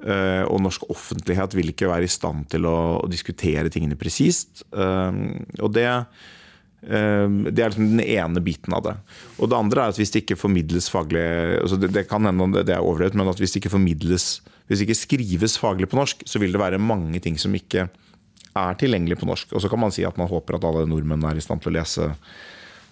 og 0.00 0.60
norsk 0.64 0.86
offentlighet 0.92 1.54
vil 1.56 1.72
ikke 1.72 1.90
være 1.90 2.06
i 2.08 2.12
stand 2.12 2.46
til 2.52 2.68
å, 2.68 2.76
å 3.02 3.08
diskutere 3.10 3.72
tingene 3.72 3.98
presist. 4.00 4.62
Eh, 4.72 5.18
og 5.60 5.72
det, 5.76 5.88
eh, 6.86 7.26
det 7.50 7.64
er 7.64 7.72
liksom 7.72 7.90
den 7.92 8.04
ene 8.06 8.44
biten 8.44 8.76
av 8.76 8.86
det. 8.86 8.94
Og 9.38 9.50
det 9.52 9.58
andre 9.58 9.84
er 9.84 9.94
at 9.94 10.00
hvis 10.00 10.14
det 10.14 10.24
ikke 10.24 10.40
formidles 10.40 10.88
faglig 10.92 11.24
altså 11.60 11.80
det, 11.80 11.92
det 11.96 12.06
kan 12.08 12.28
hende 12.28 12.64
det 12.64 12.76
er 12.76 12.84
overdrevet, 12.84 13.18
men 13.18 13.28
at 13.32 13.42
hvis 13.42 13.56
det 13.56 13.64
ikke 13.64 13.76
formidles 13.76 14.38
hvis 14.70 14.78
det 14.78 14.86
ikke 14.86 15.00
skrives 15.00 15.56
faglig 15.58 15.88
på 15.90 15.98
norsk, 15.98 16.20
så 16.30 16.38
vil 16.38 16.52
det 16.54 16.60
være 16.62 16.78
mange 16.78 17.18
ting 17.18 17.34
som 17.42 17.50
ikke 17.58 17.88
er 17.90 18.76
tilgjengelig 18.78 19.16
på 19.18 19.26
norsk. 19.26 19.50
Og 19.50 19.64
så 19.64 19.70
kan 19.70 19.80
man 19.82 19.90
si 19.94 20.04
at 20.06 20.18
man 20.18 20.30
håper 20.30 20.56
at 20.56 20.66
alle 20.68 20.84
nordmenn 20.86 21.26
er 21.26 21.38
i 21.38 21.42
stand 21.42 21.62
til 21.64 21.72
å 21.72 21.74
lese 21.80 22.06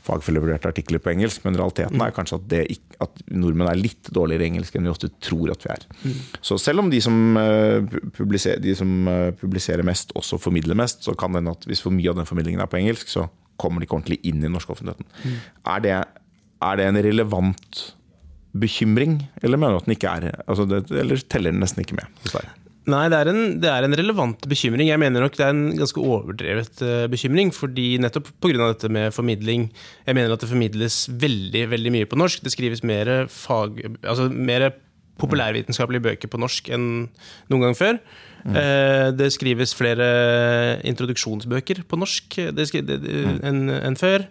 fagfellevurderte 0.09 0.71
artikler 0.73 1.03
på 1.03 1.13
engelsk, 1.13 1.45
men 1.45 1.57
realiteten 1.59 2.03
er 2.03 2.15
kanskje 2.17 2.41
at, 2.41 2.55
ikke, 2.75 2.99
at, 3.05 3.23
nordmenn 3.31 3.71
er 3.71 3.81
litt 3.81 4.11
dårligere 4.15 4.47
i 4.47 4.53
engelsk 4.53 4.77
enn 4.77 4.89
vi 4.89 4.93
ofte 4.93 5.11
tror 5.25 5.53
at 5.53 5.67
vi 5.67 5.73
er. 5.75 5.85
Mm. 6.03 6.17
Så 6.51 6.59
selv 6.63 6.85
om 6.85 6.91
de 6.93 7.03
som, 7.05 7.19
publiser, 7.37 8.39
publiserer, 8.39 8.63
de 8.63 8.75
som 8.79 8.95
uh, 9.09 9.31
publiserer, 9.39 9.85
mest, 9.87 10.13
også 10.19 10.39
formidler 10.41 10.79
mest, 10.79 11.05
så 11.07 11.15
kan 11.19 11.33
det 11.33 11.43
hende 11.43 11.57
at 11.57 11.69
hvis 11.69 11.83
for 11.85 11.95
mye 11.95 12.11
av 12.13 12.19
den 12.21 12.29
formidlingen 12.29 12.63
er 12.65 12.71
på 12.71 12.81
engelsk, 12.81 13.11
så 13.13 13.29
kommer 13.59 13.81
de 13.81 13.89
ikke 13.89 13.99
ordentlig 13.99 14.21
inn 14.23 14.41
i 14.41 14.47
den 14.47 14.55
norske 14.55 14.73
offentligheten. 14.75 15.09
Mm. 15.25 15.39
Er, 15.75 15.85
det, 15.85 15.95
er, 15.99 16.79
det, 16.79 16.87
en 16.87 17.03
relevant 17.09 17.83
bekymring, 18.59 19.21
eller 19.43 19.61
mener 19.61 19.77
du 19.77 19.83
at 19.83 19.89
den 19.89 19.97
ikke 19.99 20.15
er 20.15 20.31
altså 20.47 20.65
det, 20.67 20.87
Eller 20.91 21.21
teller 21.31 21.53
den 21.53 21.61
nesten 21.63 21.83
ikke 21.85 21.99
med? 21.99 22.09
Dessverre? 22.25 22.55
Nei, 22.89 23.05
det 23.13 23.19
er, 23.19 23.29
en, 23.29 23.41
det 23.61 23.69
er, 23.69 23.85
en, 23.85 23.97
relevant 23.99 24.47
bekymring. 24.49 24.89
Jeg 24.89 25.01
mener 25.01 25.25
nok 25.25 25.37
det 25.37 25.45
er 25.45 25.53
en 25.53 25.77
ganske 25.77 26.01
overdrevet 26.01 26.81
uh, 26.81 27.05
bekymring. 27.11 27.53
fordi 27.53 27.99
nettopp 28.01 28.31
pga. 28.41 28.57
dette 28.71 28.89
med 28.89 29.13
formidling 29.13 29.69
Jeg 30.07 30.15
mener 30.17 30.33
at 30.33 30.41
det 30.41 30.49
formidles 30.49 31.09
veldig 31.11 31.67
veldig 31.71 31.93
mye 31.93 32.09
på 32.09 32.17
norsk. 32.17 32.45
Det 32.45 32.55
skrives 32.55 32.83
mer, 32.83 33.27
fag, 33.29 33.83
altså 34.03 34.29
mer 34.33 34.71
populærvitenskapelige 35.19 36.05
bøker 36.05 36.31
på 36.31 36.39
norsk 36.39 36.71
enn 36.73 37.09
noen 37.51 37.67
gang 37.67 37.77
før. 37.77 37.99
Mm. 38.47 38.55
Uh, 38.55 39.09
det 39.19 39.33
skrives 39.35 39.75
flere 39.77 40.09
introduksjonsbøker 40.87 41.85
på 41.89 41.99
norsk 42.01 42.39
mm. 42.39 43.43
enn 43.45 43.69
en 43.83 44.01
før. 44.01 44.25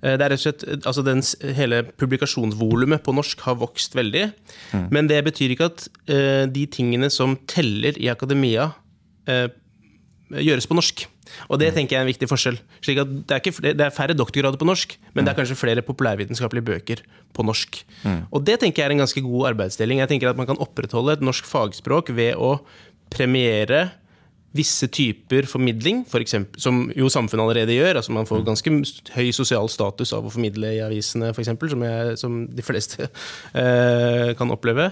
Eh, 0.00 0.16
det 0.16 0.24
er 0.24 0.32
rett 0.32 0.40
og 0.40 0.44
slett, 0.46 0.66
altså 0.88 1.04
den, 1.04 1.22
Hele 1.56 1.82
publikasjonsvolumet 2.00 3.04
på 3.04 3.14
norsk 3.16 3.44
har 3.46 3.58
vokst 3.60 3.96
veldig. 3.98 4.30
Mm. 4.72 4.86
Men 4.94 5.10
det 5.10 5.22
betyr 5.28 5.54
ikke 5.54 5.70
at 5.70 5.86
uh, 6.10 6.44
de 6.50 6.66
tingene 6.72 7.10
som 7.12 7.36
teller 7.50 7.98
i 8.00 8.10
akademia, 8.12 8.70
uh, 9.30 9.48
gjøres 10.30 10.68
på 10.70 10.76
norsk. 10.78 11.04
Og 11.50 11.60
det 11.60 11.70
mm. 11.70 11.76
tenker 11.76 11.96
jeg 11.96 12.00
er 12.00 12.06
en 12.06 12.10
viktig 12.10 12.28
forskjell. 12.30 12.58
Slik 12.82 13.00
at 13.02 13.10
det, 13.10 13.36
er 13.36 13.42
ikke, 13.42 13.72
det 13.74 13.86
er 13.86 13.94
færre 13.94 14.16
doktorgrader 14.16 14.60
på 14.60 14.68
norsk, 14.68 14.96
men 15.12 15.24
det 15.24 15.32
er 15.32 15.36
mm. 15.36 15.40
kanskje 15.42 15.58
flere 15.58 15.84
populærvitenskapelige 15.86 16.66
bøker 16.70 17.02
på 17.36 17.46
norsk. 17.46 17.80
Mm. 18.04 18.20
Og 18.30 18.44
det 18.46 18.60
tenker 18.62 18.82
jeg 18.82 18.90
er 18.90 18.96
en 18.96 19.04
ganske 19.04 19.24
god 19.26 19.50
arbeidsdeling. 19.52 20.02
Jeg 20.02 20.12
tenker 20.12 20.30
at 20.30 20.38
Man 20.40 20.48
kan 20.50 20.60
opprettholde 20.62 21.18
et 21.18 21.24
norsk 21.24 21.46
fagspråk 21.50 22.14
ved 22.16 22.38
å 22.38 22.56
premiere 23.10 23.88
visse 24.56 24.88
typer 24.90 25.46
formidling, 25.46 26.02
for 26.10 26.22
eksempel, 26.22 26.58
som 26.62 26.82
jo 26.96 27.10
samfunnet 27.12 27.44
allerede 27.44 27.76
gjør. 27.76 28.00
altså 28.00 28.14
Man 28.14 28.26
får 28.26 28.42
ganske 28.48 28.72
høy 29.14 29.30
sosial 29.36 29.70
status 29.70 30.12
av 30.16 30.26
å 30.26 30.32
formidle 30.34 30.72
i 30.74 30.82
avisene, 30.82 31.30
f.eks., 31.30 31.52
som, 31.70 31.86
som 32.18 32.40
de 32.50 32.66
fleste 32.66 33.06
eh, 33.62 34.32
kan 34.38 34.50
oppleve. 34.50 34.90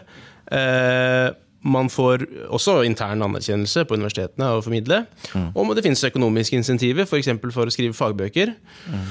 Eh, 0.54 1.28
man 1.68 1.90
får 1.90 2.22
også 2.54 2.78
intern 2.86 3.24
anerkjennelse 3.26 3.82
på 3.88 3.98
universitetene 3.98 4.46
av 4.46 4.60
å 4.60 4.64
formidle. 4.64 5.02
Mm. 5.34 5.50
Og 5.58 5.74
det 5.74 5.82
finnes 5.88 6.06
økonomiske 6.06 6.60
insentiver, 6.60 7.08
f.eks. 7.08 7.32
For, 7.34 7.54
for 7.56 7.70
å 7.70 7.74
skrive 7.74 7.98
fagbøker. 7.98 8.54
Mm. 8.86 9.06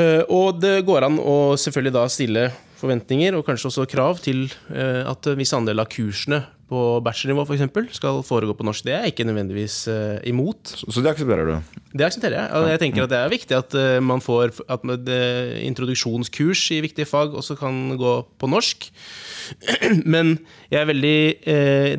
Eh, 0.00 0.20
og 0.32 0.62
det 0.62 0.78
går 0.88 1.04
an 1.10 1.20
å 1.20 1.52
selvfølgelig 1.60 1.96
da 1.98 2.08
stille 2.08 2.46
forventninger 2.82 3.38
og 3.38 3.46
kanskje 3.46 3.70
også 3.70 3.88
krav 3.90 4.20
til 4.24 4.44
eh, 4.74 5.02
at 5.06 5.30
en 5.30 5.40
viss 5.40 5.54
andel 5.56 5.82
av 5.82 5.90
kursene 5.92 6.42
på 6.72 6.82
bachelornivå 7.04 7.44
for 7.46 7.56
eksempel, 7.56 7.88
skal 7.92 8.22
foregå 8.24 8.54
på 8.56 8.64
norsk. 8.66 8.86
Det 8.86 8.94
er 8.94 9.04
jeg 9.04 9.12
ikke 9.12 9.26
nødvendigvis 9.28 9.76
uh, 9.92 10.18
imot. 10.28 10.72
Så, 10.72 10.88
så, 10.88 11.02
det 11.04 11.10
aksepterer 11.12 11.48
du? 11.48 11.80
Det 11.92 12.06
aksepterer 12.06 12.36
jeg. 12.38 12.52
Og 12.56 12.68
jeg 12.70 12.80
tenker 12.80 13.04
at 13.04 13.12
Det 13.12 13.18
er 13.18 13.32
viktig 13.32 13.58
at 13.58 13.76
uh, 13.76 13.98
man 14.04 14.22
får 14.24 14.54
at 14.72 14.86
introduksjonskurs 15.66 16.62
i 16.76 16.80
viktige 16.86 17.08
fag 17.08 17.36
også 17.36 17.58
kan 17.60 17.98
gå 18.00 18.14
på 18.40 18.48
norsk. 18.48 18.88
Men 20.14 20.38
jeg 20.72 20.80
er 20.80 20.88
veldig 20.88 21.18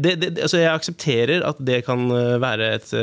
det, 0.01 0.13
det, 0.21 0.29
altså 0.41 0.61
Jeg 0.61 0.71
aksepterer 0.71 1.43
at 1.45 1.59
det 1.61 1.83
kan 1.85 2.07
være 2.41 2.71
et 2.79 2.93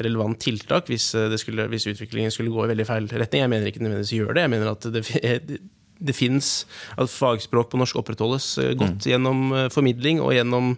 relevant 0.00 0.38
tiltak 0.40 0.88
hvis, 0.88 1.10
skulle, 1.42 1.66
hvis 1.68 1.88
utviklingen 1.90 2.32
skulle 2.32 2.54
gå 2.54 2.64
i 2.64 2.70
veldig 2.70 2.86
feil 2.88 3.10
retning. 3.10 3.44
Jeg 3.44 3.52
mener 3.52 3.68
ikke 3.68 3.82
nødvendigvis 3.82 4.14
gjør 4.16 4.32
det. 4.38 4.46
Jeg 4.46 4.54
mener 4.54 4.72
at 4.72 4.88
det, 4.94 5.60
det 6.00 6.16
fins 6.16 6.50
at 7.00 7.12
fagspråk 7.12 7.70
på 7.72 7.80
norsk 7.80 8.00
opprettholdes 8.00 8.52
eh, 8.62 8.74
godt 8.78 9.04
mm. 9.04 9.08
gjennom 9.12 9.42
eh, 9.56 9.66
formidling 9.72 10.22
og 10.24 10.34
gjennom 10.36 10.70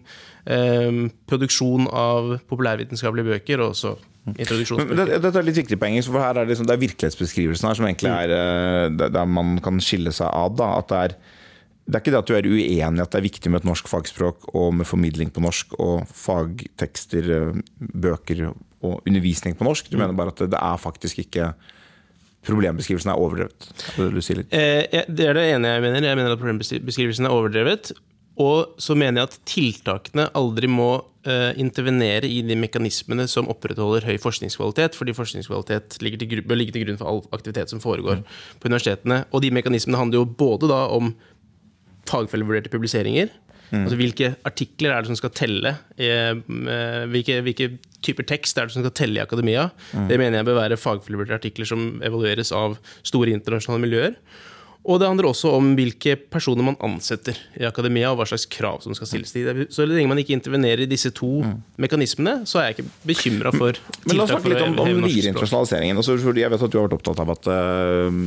eh, 0.45 1.03
produksjon 1.31 1.89
av 1.89 2.37
populærvitenskapelige 2.51 3.31
bøker. 3.31 3.63
og 3.63 3.77
også 3.77 3.95
mm. 3.97 4.35
introduksjonsbøker. 4.37 5.15
Dette 5.23 5.39
er 5.39 5.47
litt 5.49 5.61
viktig 5.63 5.79
poeng, 5.81 6.01
for 6.07 6.23
her 6.23 6.35
er 6.35 6.43
det, 6.43 6.55
liksom, 6.55 6.71
det 6.71 6.77
er 6.77 6.83
virkelighetsbeskrivelsen 6.87 7.71
her 7.71 7.79
som 7.79 7.89
egentlig 7.91 8.13
mm. 8.13 8.19
er 8.25 9.13
der 9.19 9.31
man 9.31 9.57
kan 9.65 9.79
skille 9.83 10.15
seg 10.15 10.29
av. 10.29 10.59
Da, 10.59 10.75
at 10.81 10.91
det 10.91 11.05
er 11.07 11.17
det 11.83 11.97
er 11.99 12.03
ikke 12.05 12.13
det 12.15 12.19
at 12.21 12.29
du 12.31 12.35
er 12.37 12.47
uenig 12.47 12.67
i 12.79 12.83
at 13.03 13.11
det 13.11 13.19
er 13.19 13.25
viktig 13.25 13.51
med 13.51 13.63
et 13.63 13.67
norsk 13.67 13.89
fagspråk 13.91 14.53
og 14.55 14.69
med 14.79 14.87
formidling 14.87 15.33
på 15.35 15.43
norsk 15.43 15.75
og 15.83 16.05
fagtekster, 16.15 17.27
bøker 17.75 18.45
og 18.53 19.03
undervisning 19.03 19.57
på 19.59 19.67
norsk. 19.67 19.91
Du 19.91 19.99
mener 19.99 20.15
bare 20.15 20.31
at 20.31 20.45
det 20.47 20.61
er 20.61 20.79
faktisk 20.79 21.25
ikke 21.25 21.51
problembeskrivelsen 22.47 23.13
er 23.13 23.21
overdrevet? 23.21 23.69
Eh, 23.99 25.05
det 25.09 25.29
er 25.29 25.39
det 25.39 25.45
ene 25.55 25.77
jeg 25.77 25.85
mener. 25.85 26.09
Jeg 26.09 26.19
mener 26.19 26.35
at 26.35 26.43
problembeskrivelsen 26.43 27.29
er 27.29 27.35
overdrevet. 27.35 27.93
Og 28.41 28.79
så 28.81 28.97
mener 28.97 29.21
jeg 29.21 29.29
at 29.29 29.41
tiltakene 29.49 30.25
aldri 30.39 30.69
må 30.71 30.91
uh, 31.29 31.51
intervenere 31.61 32.25
i 32.25 32.41
de 32.47 32.57
mekanismene 32.57 33.27
som 33.29 33.51
opprettholder 33.53 34.07
høy 34.09 34.17
forskningskvalitet, 34.23 34.97
fordi 34.97 35.15
forskningskvalitet 35.17 35.99
ligger 36.01 36.23
til, 36.23 36.41
bør 36.49 36.59
ligge 36.59 36.73
til 36.73 36.87
grunn 36.87 37.01
for 37.01 37.11
all 37.11 37.21
aktivitet 37.37 37.73
som 37.73 37.83
foregår 37.85 38.23
mm. 38.23 38.25
på 38.63 38.73
universitetene. 38.73 39.21
Og 39.37 39.45
de 39.45 39.53
mekanismene 39.53 40.01
handler 40.01 40.23
jo 40.23 40.31
både 40.41 40.73
da 40.73 40.87
om 40.97 41.13
fagfellevurderte 42.09 42.73
publiseringer, 42.73 43.31
Mm. 43.73 43.87
Altså 43.87 43.97
Hvilke 43.97 44.29
artikler 44.49 44.93
er 44.93 45.03
det 45.03 45.11
som 45.11 45.19
skal 45.19 45.33
telle? 45.35 45.75
Hvilke, 45.97 47.41
hvilke 47.47 47.69
typer 48.05 48.27
tekst 48.29 48.59
er 48.59 48.69
det 48.69 48.77
som 48.77 48.85
skal 48.85 48.95
telle 48.99 49.21
i 49.21 49.25
akademia? 49.25 49.71
Mm. 49.97 50.09
Det 50.11 50.19
mener 50.21 50.39
jeg 50.39 50.49
bør 50.51 50.61
være 50.61 50.81
fagfellevurderte 50.81 51.41
artikler 51.41 51.69
som 51.69 51.87
evalueres 52.05 52.53
av 52.57 52.77
store 53.09 53.33
internasjonale 53.33 53.87
miljøer. 53.87 54.19
Og 54.83 54.99
det 54.99 55.07
handler 55.07 55.29
også 55.29 55.53
om 55.55 55.69
hvilke 55.79 56.17
personer 56.19 56.67
man 56.67 56.77
ansetter 56.83 57.37
i 57.55 57.67
akademia, 57.69 58.11
og 58.11 58.19
hva 58.19 58.27
slags 58.27 58.49
krav 58.51 58.81
som 58.83 58.97
skal 58.99 59.07
stilles 59.07 59.31
til 59.31 59.47
dem. 59.47 59.61
Så 59.71 59.87
lenge 59.87 60.11
man 60.11 60.19
ikke 60.19 60.35
intervenerer 60.35 60.83
i 60.83 60.89
disse 60.91 61.13
to 61.15 61.31
mm. 61.45 61.53
mekanismene, 61.85 62.41
så 62.51 62.59
er 62.59 62.69
jeg 62.69 62.79
ikke 62.79 62.89
bekymra 63.13 63.53
for 63.55 63.79
tiltak 63.79 64.01
Men 64.09 64.19
La 64.19 64.27
oss 64.27 64.33
snakke 64.35 64.51
litt 64.51 64.65
om, 64.65 64.75
om 64.83 65.07
internasjonaliseringen. 65.07 66.03
Altså, 66.03 66.17
jeg 66.19 66.51
vet 66.51 66.67
at 66.67 66.75
du 66.75 66.79
har 66.81 66.89
vært 66.89 66.99
opptatt 66.99 67.23
av 67.23 67.31
at 67.37 67.51
uh, 67.53 68.19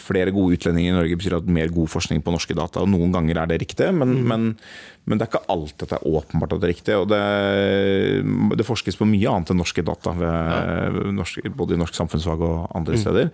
flere 0.00 0.32
gode 0.32 0.56
utlendinger 0.56 0.94
i 0.94 0.96
Norge 0.96 1.20
betyr 1.20 1.36
at 1.42 1.52
mer 1.60 1.74
god 1.76 1.92
forskning 1.92 2.24
på 2.24 2.34
norske 2.38 2.56
data. 2.56 2.80
og 2.80 2.88
Noen 2.94 3.12
ganger 3.12 3.42
er 3.42 3.52
det 3.52 3.60
riktig, 3.66 3.92
men, 3.92 4.16
mm. 4.22 4.32
men 4.32 4.48
men 5.02 5.18
det 5.18 5.24
er 5.24 5.32
ikke 5.32 5.50
alt 5.50 5.74
dette 5.82 5.96
er 5.98 6.04
åpenbart 6.06 6.52
at 6.54 6.60
det 6.62 6.68
er 6.68 6.70
riktig. 6.70 6.94
og 6.94 7.08
Det, 7.10 7.22
det 8.58 8.66
forskes 8.66 8.98
på 9.00 9.06
mye 9.10 9.32
annet 9.32 9.50
enn 9.50 9.58
norske 9.58 9.82
data, 9.82 10.12
ved, 10.14 10.98
norsk, 11.18 11.48
både 11.58 11.74
i 11.74 11.80
norsk 11.80 11.96
samfunnsfag 11.98 12.44
og 12.46 12.68
andre 12.78 12.94
mm. 12.94 13.00
steder. 13.02 13.32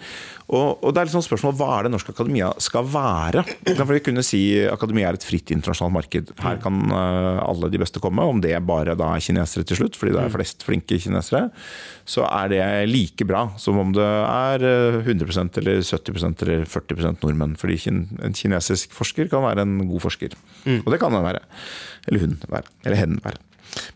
Og, 0.49 0.79
og, 0.81 0.95
det 0.97 1.03
er 1.03 1.13
sånn 1.13 1.27
spørsmål, 1.27 1.57
Hva 1.59 1.69
er 1.75 1.85
det 1.85 1.93
norsk 1.93 2.09
akademia 2.15 2.49
skal 2.65 2.89
være? 2.89 3.45
For 3.75 3.93
vi 3.93 4.01
kunne 4.07 4.25
si 4.25 4.41
Akademia 4.65 5.11
er 5.11 5.19
et 5.19 5.27
fritt 5.29 5.53
internasjonalt 5.53 5.97
marked. 5.99 6.33
Her 6.41 6.57
mm. 6.57 6.63
kan 6.65 6.81
uh, 6.95 7.43
alle 7.45 7.69
de 7.75 7.83
beste 7.85 8.01
komme. 8.01 8.25
Om 8.25 8.41
det 8.45 8.55
bare 8.65 8.97
da 8.97 9.13
er 9.13 9.27
kinesere 9.29 9.69
til 9.69 9.83
slutt, 9.83 10.01
fordi 10.01 10.17
det 10.17 10.23
er 10.23 10.33
mm. 10.33 10.37
flest 10.39 10.65
flinke 10.65 10.97
kinesere, 11.05 11.51
så 12.09 12.25
er 12.31 12.55
det 12.55 12.63
like 12.89 13.29
bra 13.29 13.45
som 13.61 13.77
om 13.83 13.93
det 13.93 14.09
er 14.09 14.65
100 15.05 15.29
eh, 15.29 15.61
eller 15.61 15.85
70% 15.85 16.47
eller 16.47 16.65
40% 16.65 17.21
nordmenn. 17.27 17.59
Fordi 17.61 17.77
en 17.93 18.33
kinesisk 18.33 18.97
forsker 18.97 19.29
kan 19.29 19.45
være 19.45 19.69
en 19.69 19.83
god 19.93 20.07
forsker. 20.09 20.33
Mm. 20.65 20.81
Og 20.81 20.93
det 20.95 21.03
kan 21.05 21.13
den 21.13 21.29
være. 21.29 21.45
Eller 22.09 22.25
hun 22.25 22.38
være. 22.49 22.67
Eller 22.87 23.00
hen 23.00 23.21
være. 23.25 23.43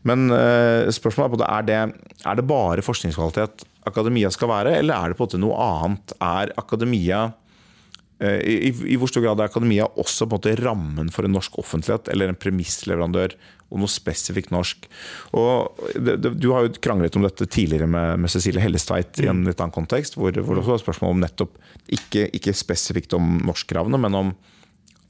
Men 0.06 0.30
uh, 0.32 0.88
spørsmålet 0.92 1.44
er, 1.44 1.52
er 1.52 1.68
det, 1.68 2.16
er 2.28 2.38
det 2.38 2.48
bare 2.48 2.84
forskningskvalitet 2.84 3.64
akademia 3.88 4.30
skal 4.30 4.50
være, 4.50 4.76
eller 4.78 4.94
er 4.94 5.12
det 5.12 5.18
på 5.18 5.24
en 5.24 5.30
måte 5.30 5.40
noe 5.42 5.62
annet? 5.62 6.14
Er 6.22 6.52
akademia 6.60 7.24
uh, 7.32 8.38
i, 8.38 8.70
i, 8.70 8.98
hvor 9.00 9.10
stor 9.10 9.24
grad 9.24 9.40
er 9.40 9.50
akademia 9.50 9.88
også 9.88 10.28
på 10.28 10.36
en 10.36 10.38
måte 10.38 10.54
rammen 10.60 11.10
for 11.14 11.26
en 11.26 11.34
norsk 11.36 11.58
offentlighet, 11.62 12.12
eller 12.12 12.30
en 12.30 12.38
premissleverandør 12.38 13.36
og 13.72 13.80
noe 13.80 13.90
spesifikt 13.90 14.52
norsk? 14.54 14.86
Og 15.38 15.82
det, 15.96 16.18
det, 16.22 16.36
du 16.36 16.50
har 16.52 16.66
jo 16.66 16.76
kranglet 16.84 17.16
om 17.18 17.26
dette 17.26 17.48
tidligere 17.48 17.88
med, 17.90 18.22
med 18.22 18.32
Cecilie 18.32 18.62
Hellestveit 18.62 19.24
i 19.24 19.30
en 19.32 19.46
litt 19.48 19.60
annen 19.62 19.74
kontekst, 19.74 20.18
hvor, 20.20 20.36
hvor 20.36 20.54
det 20.54 20.64
også 20.64 20.76
var 20.76 20.86
spørsmål 20.86 21.16
om 21.16 21.24
nettopp 21.24 21.56
ikke, 21.92 22.28
ikke 22.36 22.56
spesifikt 22.56 23.16
om 23.18 23.38
norskkravene, 23.48 24.00
men 24.00 24.20
om 24.20 24.34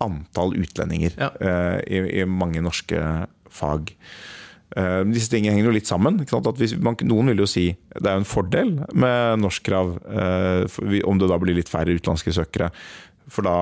antall 0.02 0.54
utlendinger 0.59 1.16
ja. 1.16 1.30
uh, 1.38 1.78
i, 1.87 2.02
i, 2.21 2.26
mange 2.28 2.62
norske 2.64 3.00
fag. 3.52 3.94
Uh, 4.73 5.02
disse 5.09 5.28
tingene 5.32 5.56
henger 5.56 5.71
jo 5.71 5.76
litt 5.76 5.90
sammen. 5.90 6.21
Hvis, 6.23 6.76
man, 6.80 6.99
noen 7.09 7.32
vil 7.32 7.44
jo 7.44 7.49
si 7.50 7.68
det 7.92 8.09
er 8.09 8.18
en 8.18 8.28
fordel 8.28 8.78
med 8.92 9.42
norskkrav, 9.44 9.97
uh, 10.06 11.02
om 11.09 11.21
det 11.21 11.30
da 11.30 11.40
blir 11.42 11.59
litt 11.59 11.73
færre 11.73 11.94
utenlandske 11.94 12.35
søkere. 12.37 12.73
For 13.32 13.47
da 13.47 13.56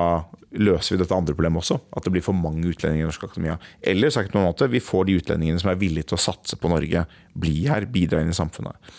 løser 0.58 0.96
vi 0.96 1.00
dette 1.02 1.14
andre 1.14 1.34
problemet 1.36 1.62
også. 1.62 1.78
At 1.94 2.06
det 2.06 2.12
blir 2.14 2.24
for 2.24 2.34
mange 2.36 2.64
utlendinger 2.66 3.04
i 3.04 3.08
norsk 3.08 3.26
akademia. 3.28 3.56
Eller 3.86 4.10
sagt 4.10 4.32
på 4.32 4.40
en 4.40 4.48
måte, 4.48 4.66
vi 4.70 4.82
får 4.82 5.06
de 5.06 5.18
utlendingene 5.20 5.62
som 5.62 5.70
er 5.70 5.78
villige 5.78 6.10
til 6.10 6.18
å 6.18 6.22
satse 6.22 6.58
på 6.58 6.70
Norge, 6.72 7.04
bli 7.40 7.54
her, 7.70 7.86
bidra 7.90 8.22
inn 8.24 8.32
i 8.32 8.36
samfunnet. 8.36 8.90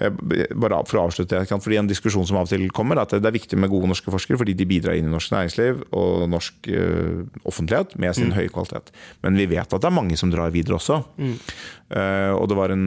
Eh, 0.00 0.14
bare 0.56 0.80
for 0.88 1.02
å 1.02 1.06
avslutte, 1.10 1.42
fordi 1.52 1.80
En 1.84 1.90
diskusjon 1.90 2.24
som 2.26 2.38
av 2.38 2.46
og 2.46 2.52
til 2.52 2.64
kommer, 2.72 2.96
er 2.96 3.04
at 3.04 3.16
det 3.20 3.28
er 3.28 3.36
viktig 3.36 3.58
med 3.60 3.68
gode 3.72 3.90
norske 3.90 4.12
forskere 4.12 4.38
fordi 4.40 4.54
de 4.56 4.66
bidrar 4.68 4.96
inn 4.96 5.10
i 5.10 5.12
norsk 5.12 5.34
næringsliv 5.34 5.82
og 5.92 6.28
norsk 6.30 6.68
uh, 6.70 7.24
offentlighet 7.44 7.96
med 8.00 8.14
sin 8.16 8.30
mm. 8.30 8.36
høye 8.38 8.52
kvalitet. 8.54 8.94
Men 9.26 9.36
vi 9.36 9.48
vet 9.50 9.68
at 9.68 9.82
det 9.82 9.90
er 9.90 9.98
mange 9.98 10.16
som 10.16 10.32
drar 10.32 10.54
videre 10.54 10.78
også. 10.78 11.02
Mm. 11.18 11.36
Uh, 11.92 12.32
og 12.38 12.48
det, 12.48 12.70
en, 12.72 12.86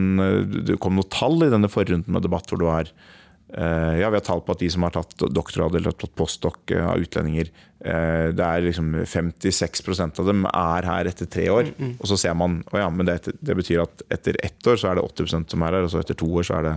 det 0.66 0.80
kom 0.82 0.98
noen 0.98 1.12
tall 1.12 1.38
i 1.46 1.52
denne 1.52 1.70
forrunden 1.70 2.10
med 2.10 2.26
debatt 2.26 2.50
hvor 2.50 2.58
det 2.58 2.68
var 2.68 2.92
Eh, 2.92 3.17
ja, 3.56 4.10
Vi 4.10 4.18
har 4.18 4.24
tall 4.24 4.42
på 4.44 4.52
at 4.52 4.60
de 4.60 4.68
som 4.70 4.84
har 4.84 4.92
tatt 4.92 5.14
doktorgrad 5.32 5.78
eller 5.78 5.94
tatt 5.96 6.14
postdoc 6.18 6.72
eh, 6.74 6.84
av 6.84 7.00
utlendinger, 7.00 7.48
eh, 7.80 8.28
det 8.36 8.44
er 8.44 8.66
liksom 8.66 8.90
56% 9.08 10.20
av 10.20 10.28
dem 10.28 10.44
er 10.50 10.88
her 10.88 11.08
etter 11.08 11.30
tre 11.30 11.48
år. 11.52 11.70
Mm, 11.70 11.78
mm. 11.78 11.94
Og 11.96 12.10
så 12.10 12.18
ser 12.20 12.36
man 12.36 12.60
å 12.72 12.82
ja, 12.82 12.90
men 12.92 13.08
det, 13.08 13.20
det, 13.40 13.56
betyr 13.56 13.86
at 13.86 14.04
etter 14.18 14.36
ett 14.44 14.68
år 14.68 14.76
så 14.80 14.90
er 14.90 14.98
det 14.98 15.06
80% 15.06 15.54
som 15.54 15.64
er 15.64 15.78
her, 15.78 15.86
og 15.86 15.94
så 15.94 16.02
etter 16.02 16.18
to 16.18 16.28
år 16.28 16.48
så 16.48 16.58
er 16.58 16.68
det 16.68 16.74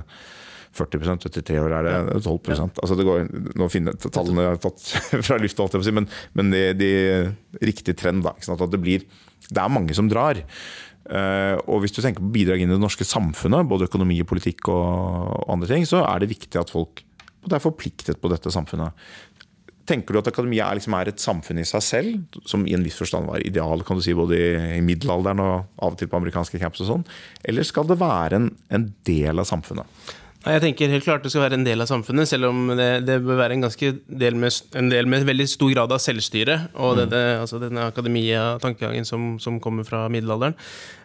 40% 0.78 1.28
etter 1.28 1.44
tre 1.44 1.58
år 1.60 1.74
er 1.76 1.88
det 1.90 2.22
12 2.24 2.38
ja. 2.48 2.64
altså 2.64 2.96
det 2.96 3.04
går, 3.04 3.26
Nå 3.60 3.68
finner 3.68 3.92
jeg 3.92 4.12
tallene 4.16 4.46
jeg 4.46 4.54
har 4.54 4.62
tatt 4.64 4.86
fra 5.28 5.40
lufta, 5.42 5.68
men, 5.92 6.08
men 6.40 6.54
det, 6.54 6.64
de, 6.80 6.92
riktig 7.60 7.98
trend. 8.00 8.24
da, 8.24 8.32
at 8.32 8.64
det, 8.72 8.80
blir, 8.80 9.04
det 9.50 9.60
er 9.60 9.76
mange 9.76 9.98
som 9.98 10.08
drar. 10.08 10.40
Eh, 11.10 11.56
og 11.66 11.82
hvis 11.82 11.96
du 11.96 12.02
tenker 12.04 12.24
på 12.24 12.34
bidrag 12.36 12.62
inn 12.62 12.70
i 12.70 12.76
det 12.76 12.84
norske 12.84 13.08
samfunnet, 13.08 13.68
både 13.70 13.88
økonomi, 13.90 14.20
og 14.22 14.30
politikk 14.30 14.70
og 14.74 15.50
andre 15.52 15.72
ting, 15.72 15.88
så 15.90 16.04
er 16.06 16.22
det 16.22 16.32
viktig 16.34 16.62
at 16.62 16.74
folk 16.74 17.04
er 17.50 17.64
forpliktet 17.64 18.22
på 18.22 18.30
dette 18.32 18.54
samfunnet. 18.54 18.94
Tenker 19.90 20.14
du 20.14 20.22
at 20.22 20.30
akademia 20.30 20.68
er, 20.70 20.78
liksom, 20.78 20.94
er, 20.96 21.10
et 21.10 21.24
samfunn 21.24 21.60
i 21.60 21.68
seg 21.68 21.84
selv, 21.84 22.40
som 22.48 22.68
i 22.70 22.76
en 22.78 22.86
viss 22.86 23.00
forstand 23.02 23.28
var 23.28 23.42
ideal 23.44 23.82
kan 23.88 23.98
du 23.98 24.06
si, 24.06 24.14
både 24.16 24.38
i, 24.78 24.82
middelalderen 24.86 25.42
og 25.42 25.56
av 25.82 25.96
og 25.96 26.00
til 26.00 26.12
på 26.12 26.20
amerikanske 26.22 26.62
camps 26.62 26.84
og 26.86 26.92
sånn, 26.92 27.06
eller 27.50 27.66
skal 27.68 27.90
det 27.90 27.98
være 28.00 28.38
en, 28.38 28.52
en 28.72 28.92
del 29.10 29.42
av 29.42 29.50
samfunnet? 29.50 30.14
Jeg 30.42 30.62
tenker 30.64 30.90
helt 30.90 31.06
klart 31.06 31.22
det 31.22 31.30
skal 31.30 31.44
være 31.44 31.60
en 31.60 31.66
del 31.66 31.84
av 31.84 31.90
samfunnet, 31.90 32.26
selv 32.30 32.48
om 32.50 32.72
det, 32.74 33.04
det 33.06 33.20
bør 33.22 33.38
være 33.44 33.60
en 33.60 33.66
del 34.24 34.38
med, 34.42 34.56
en 34.80 34.88
del 34.90 35.10
med 35.10 35.28
veldig 35.28 35.46
stor 35.50 35.70
grad 35.76 35.94
av 35.94 36.02
selvstyre. 36.02 36.56
Og 36.82 36.96
mm. 36.96 37.02
denne, 37.04 37.22
altså 37.44 37.60
denne 37.62 37.84
akademia-tankegangen 37.92 39.06
som, 39.06 39.36
som, 39.44 39.60
kommer 39.62 39.86
fra 39.86 40.08
middelalderen. 40.10 40.58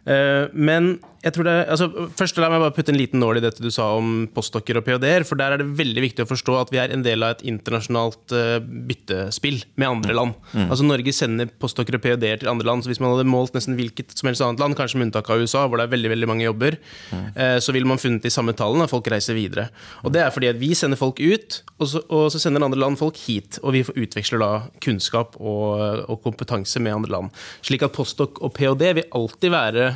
Uh, 0.07 0.47
men 0.55 0.97
jeg 1.27 1.35
tror 1.35 1.47
det, 1.49 1.55
altså, 1.73 1.89
først 2.15 2.37
La 2.39 2.47
meg 2.53 2.61
bare 2.63 2.75
putte 2.77 2.93
en 2.93 2.99
liten 2.99 3.19
nål 3.19 3.41
i 3.41 3.43
dette 3.43 3.63
du 3.65 3.71
sa 3.75 3.89
om 3.99 4.29
postdokker 4.31 4.79
og 4.79 4.85
ph.d.-er. 4.87 5.25
For 5.27 5.39
der 5.39 5.57
er 5.57 5.63
det 5.63 5.73
veldig 5.79 6.05
viktig 6.05 6.23
å 6.23 6.29
forstå 6.31 6.59
at 6.61 6.71
vi 6.71 6.79
er 6.79 6.93
en 6.95 7.03
del 7.03 7.25
av 7.27 7.35
et 7.35 7.43
internasjonalt 7.51 8.35
uh, 8.37 8.59
byttespill 8.63 9.59
med 9.75 9.89
andre 9.89 10.15
land. 10.15 10.37
Mm. 10.53 10.69
Altså 10.69 10.87
Norge 10.87 11.15
sender 11.17 11.51
postdokker 11.51 11.99
og 11.99 12.05
ph.d.-er 12.05 12.45
til 12.45 12.53
andre 12.53 12.69
land. 12.69 12.85
Så 12.85 12.93
hvis 12.93 13.03
man 13.03 13.15
hadde 13.15 13.27
målt 13.27 13.57
nesten 13.57 13.75
hvilket 13.79 14.15
som 14.15 14.31
helst 14.31 14.45
annet 14.45 14.63
land, 14.63 14.79
kanskje 14.79 15.01
med 15.01 15.09
unntak 15.09 15.33
av 15.33 15.43
USA, 15.43 15.65
hvor 15.67 15.81
det 15.81 15.89
er 15.89 15.95
veldig 15.97 16.13
veldig 16.15 16.31
mange 16.31 16.47
jobber, 16.47 16.79
mm. 17.11 17.27
uh, 17.35 17.57
så 17.65 17.75
ville 17.75 17.91
man 17.91 18.03
funnet 18.03 18.23
de 18.23 18.35
samme 18.37 18.55
tallene. 18.55 18.87
Folk 18.93 19.11
reiser 19.11 19.39
videre. 19.39 19.67
Og 20.07 20.15
det 20.15 20.23
er 20.23 20.31
fordi 20.35 20.53
at 20.53 20.63
vi 20.63 20.71
sender 20.79 21.01
folk 21.01 21.19
ut, 21.19 21.61
og 21.81 21.91
så, 21.91 22.05
og 22.07 22.31
så 22.31 22.43
sender 22.43 22.69
andre 22.69 22.85
land 22.85 23.01
folk 23.03 23.19
hit. 23.27 23.59
Og 23.65 23.75
vi 23.75 23.83
utveksler 24.07 24.45
da 24.45 24.53
kunnskap 24.85 25.35
og, 25.41 26.07
og 26.07 26.23
kompetanse 26.23 26.79
med 26.85 27.01
andre 27.01 27.17
land. 27.19 27.45
Slik 27.67 27.83
at 27.83 27.97
postdok 27.97 28.45
og 28.45 28.55
ph.d. 28.55 28.95
vil 29.01 29.11
alltid 29.17 29.57
være 29.57 29.91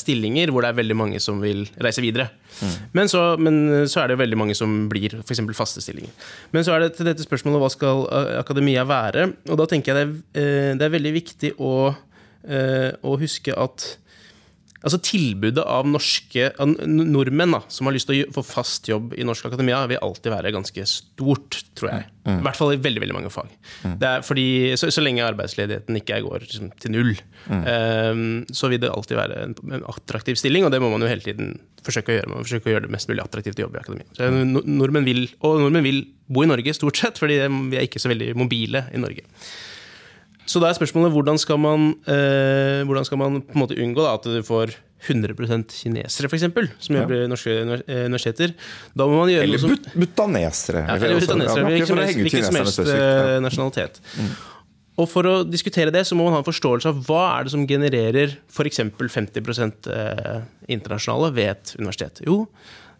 stillinger 0.00 0.48
hvor 0.48 0.64
det 0.64 0.70
er 0.70 0.78
veldig 0.78 0.96
mange 0.96 1.18
som 1.20 1.42
vil 1.44 1.66
reise 1.84 2.00
videre. 2.00 2.30
Mm. 2.58 2.74
Men, 2.96 3.10
så, 3.12 3.22
men, 3.36 3.58
så, 3.90 4.00
er 4.00 4.12
det 4.12 4.18
veldig 4.22 4.38
mange 4.40 4.56
som 4.56 4.86
blir 4.88 5.18
f.eks. 5.20 5.42
faste 5.56 5.82
stillinger. 5.84 6.14
Men 6.56 6.64
så 6.64 6.72
er 6.74 6.86
det 6.86 6.94
til 6.96 7.08
dette 7.10 7.26
spørsmålet 7.26 7.60
hva 7.60 7.70
skal 7.74 8.04
eh, 8.06 8.32
akademia 8.40 8.86
være? 8.88 9.28
Og 9.52 9.60
da 9.60 9.68
tenker 9.68 9.92
jeg 9.92 9.98
det 9.98 10.06
er, 10.08 10.42
eh, 10.42 10.72
det 10.80 10.88
er 10.88 10.94
veldig 10.96 11.14
viktig 11.20 11.54
å, 11.60 11.72
å 12.48 13.16
huske 13.20 13.52
at 13.52 13.90
Altså 14.88 15.00
Tilbudet 15.04 15.64
av 15.68 15.84
norske 15.88 16.48
nordmenn 16.88 17.52
da, 17.52 17.60
som 17.72 17.88
har 17.88 17.96
lyst 17.96 18.08
til 18.08 18.24
å 18.24 18.34
få 18.38 18.44
fast 18.46 18.88
jobb 18.88 19.12
i 19.18 19.26
norsk 19.26 19.50
akademia, 19.50 19.82
vil 19.90 20.00
alltid 20.00 20.32
være 20.32 20.52
ganske 20.54 20.84
stort, 20.88 21.60
tror 21.76 21.90
jeg. 21.92 22.06
Mm. 22.24 22.38
I 22.38 22.46
hvert 22.46 22.58
fall 22.58 22.72
i 22.72 22.80
veldig 22.80 23.02
veldig 23.04 23.16
mange 23.18 23.32
fag. 23.32 23.52
Mm. 23.84 23.98
Det 24.00 24.12
fordi, 24.24 24.46
så, 24.80 24.88
så, 24.94 25.04
lenge 25.04 25.26
arbeidsledigheten 25.26 26.00
ikke 26.00 26.22
går 26.24 26.46
liksom, 26.46 26.72
til 26.80 26.94
null, 26.96 27.12
mm. 27.46 27.62
um, 27.68 28.24
så 28.48 28.72
vil 28.72 28.80
det 28.82 28.92
alltid 28.92 29.20
være 29.20 29.40
en, 29.44 29.56
en, 29.68 29.86
attraktiv 29.92 30.40
stilling, 30.40 30.64
og 30.64 30.72
det 30.72 30.80
må 30.84 30.90
man 30.92 31.04
jo 31.04 31.12
hele 31.12 31.24
tiden 31.24 31.56
forsøke 31.84 32.14
å 32.14 32.18
gjøre. 32.18 32.32
Man 32.32 32.48
forsøke 32.48 32.70
å 32.70 32.76
gjøre 32.76 32.88
det 32.88 32.94
mest 32.96 33.12
mulig 33.12 33.24
attraktivt 33.24 33.60
å 33.60 33.66
jobbe 33.66 33.80
i 33.80 33.84
akademia. 33.84 34.10
Så, 34.16 34.30
nordmenn 34.64 35.08
vil, 35.08 35.26
og 35.44 35.60
nordmenn 35.64 35.84
vil 35.86 36.04
bo 36.28 36.44
i 36.44 36.50
Norge, 36.50 36.76
stort 36.76 37.00
sett, 37.00 37.20
fordi 37.20 37.40
vi 37.44 37.80
er 37.80 37.88
ikke 37.88 38.00
så 38.02 38.10
veldig 38.12 38.34
mobile 38.40 38.88
i 38.92 39.00
Norge. 39.00 39.28
Så 40.48 40.60
da 40.62 40.70
er 40.70 40.76
spørsmålet 40.78 41.12
hvordan 41.12 41.38
skal 41.40 41.58
man, 41.60 41.90
eh, 42.08 42.82
hvordan 42.88 43.04
skal 43.04 43.20
man 43.20 43.40
på 43.44 43.56
en 43.56 43.62
måte 43.62 43.76
unngå 43.76 44.04
da, 44.04 44.14
at 44.16 44.28
du 44.28 44.40
får 44.46 44.72
100% 45.08 45.74
kinesere, 45.78 46.26
f.eks., 46.26 46.46
som 46.82 46.96
jobber 46.96 47.22
ja. 47.22 47.26
norske 47.30 47.52
eh, 47.54 48.06
universiteter. 48.08 48.54
Da 48.96 49.06
må 49.06 49.20
man 49.20 49.30
gjøre 49.30 49.46
eller 49.46 49.62
noe 49.62 49.76
som 49.76 50.00
Butanesere. 50.02 50.84
Ja, 50.88 50.96
eller 50.96 51.20
butanesere. 51.22 51.66
Hvilken 51.68 52.48
som 52.48 52.58
helst 52.58 52.80
ja. 52.88 53.36
nasjonalitet. 53.44 54.00
Mm. 54.16 54.32
Og 54.98 55.06
For 55.06 55.28
å 55.30 55.34
diskutere 55.46 55.92
det 55.94 56.02
så 56.08 56.16
må 56.18 56.26
man 56.26 56.34
ha 56.34 56.40
en 56.42 56.48
forståelse 56.48 56.90
av 56.90 57.04
hva 57.06 57.22
er 57.36 57.46
det 57.46 57.54
som 57.54 57.66
genererer 57.70 58.34
f.eks. 58.50 58.82
50 58.98 59.52
eh, 59.94 60.40
internasjonale 60.74 61.30
ved 61.36 61.52
et 61.52 61.74
universitet. 61.78 62.22
Jo, 62.26 62.42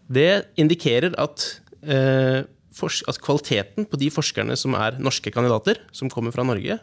det 0.07 0.45
indikerer 0.61 1.17
at 1.19 1.43
eh, 1.83 2.45
at 3.09 3.19
kvaliteten 3.23 3.87
på 3.89 3.99
de 3.99 4.09
forskerne 4.13 4.55
som 4.59 4.75
er 4.77 4.97
norske 5.01 5.31
kandidater, 5.33 5.79
som 5.95 6.09
kommer 6.11 6.33
fra 6.35 6.45
Norge, 6.47 6.77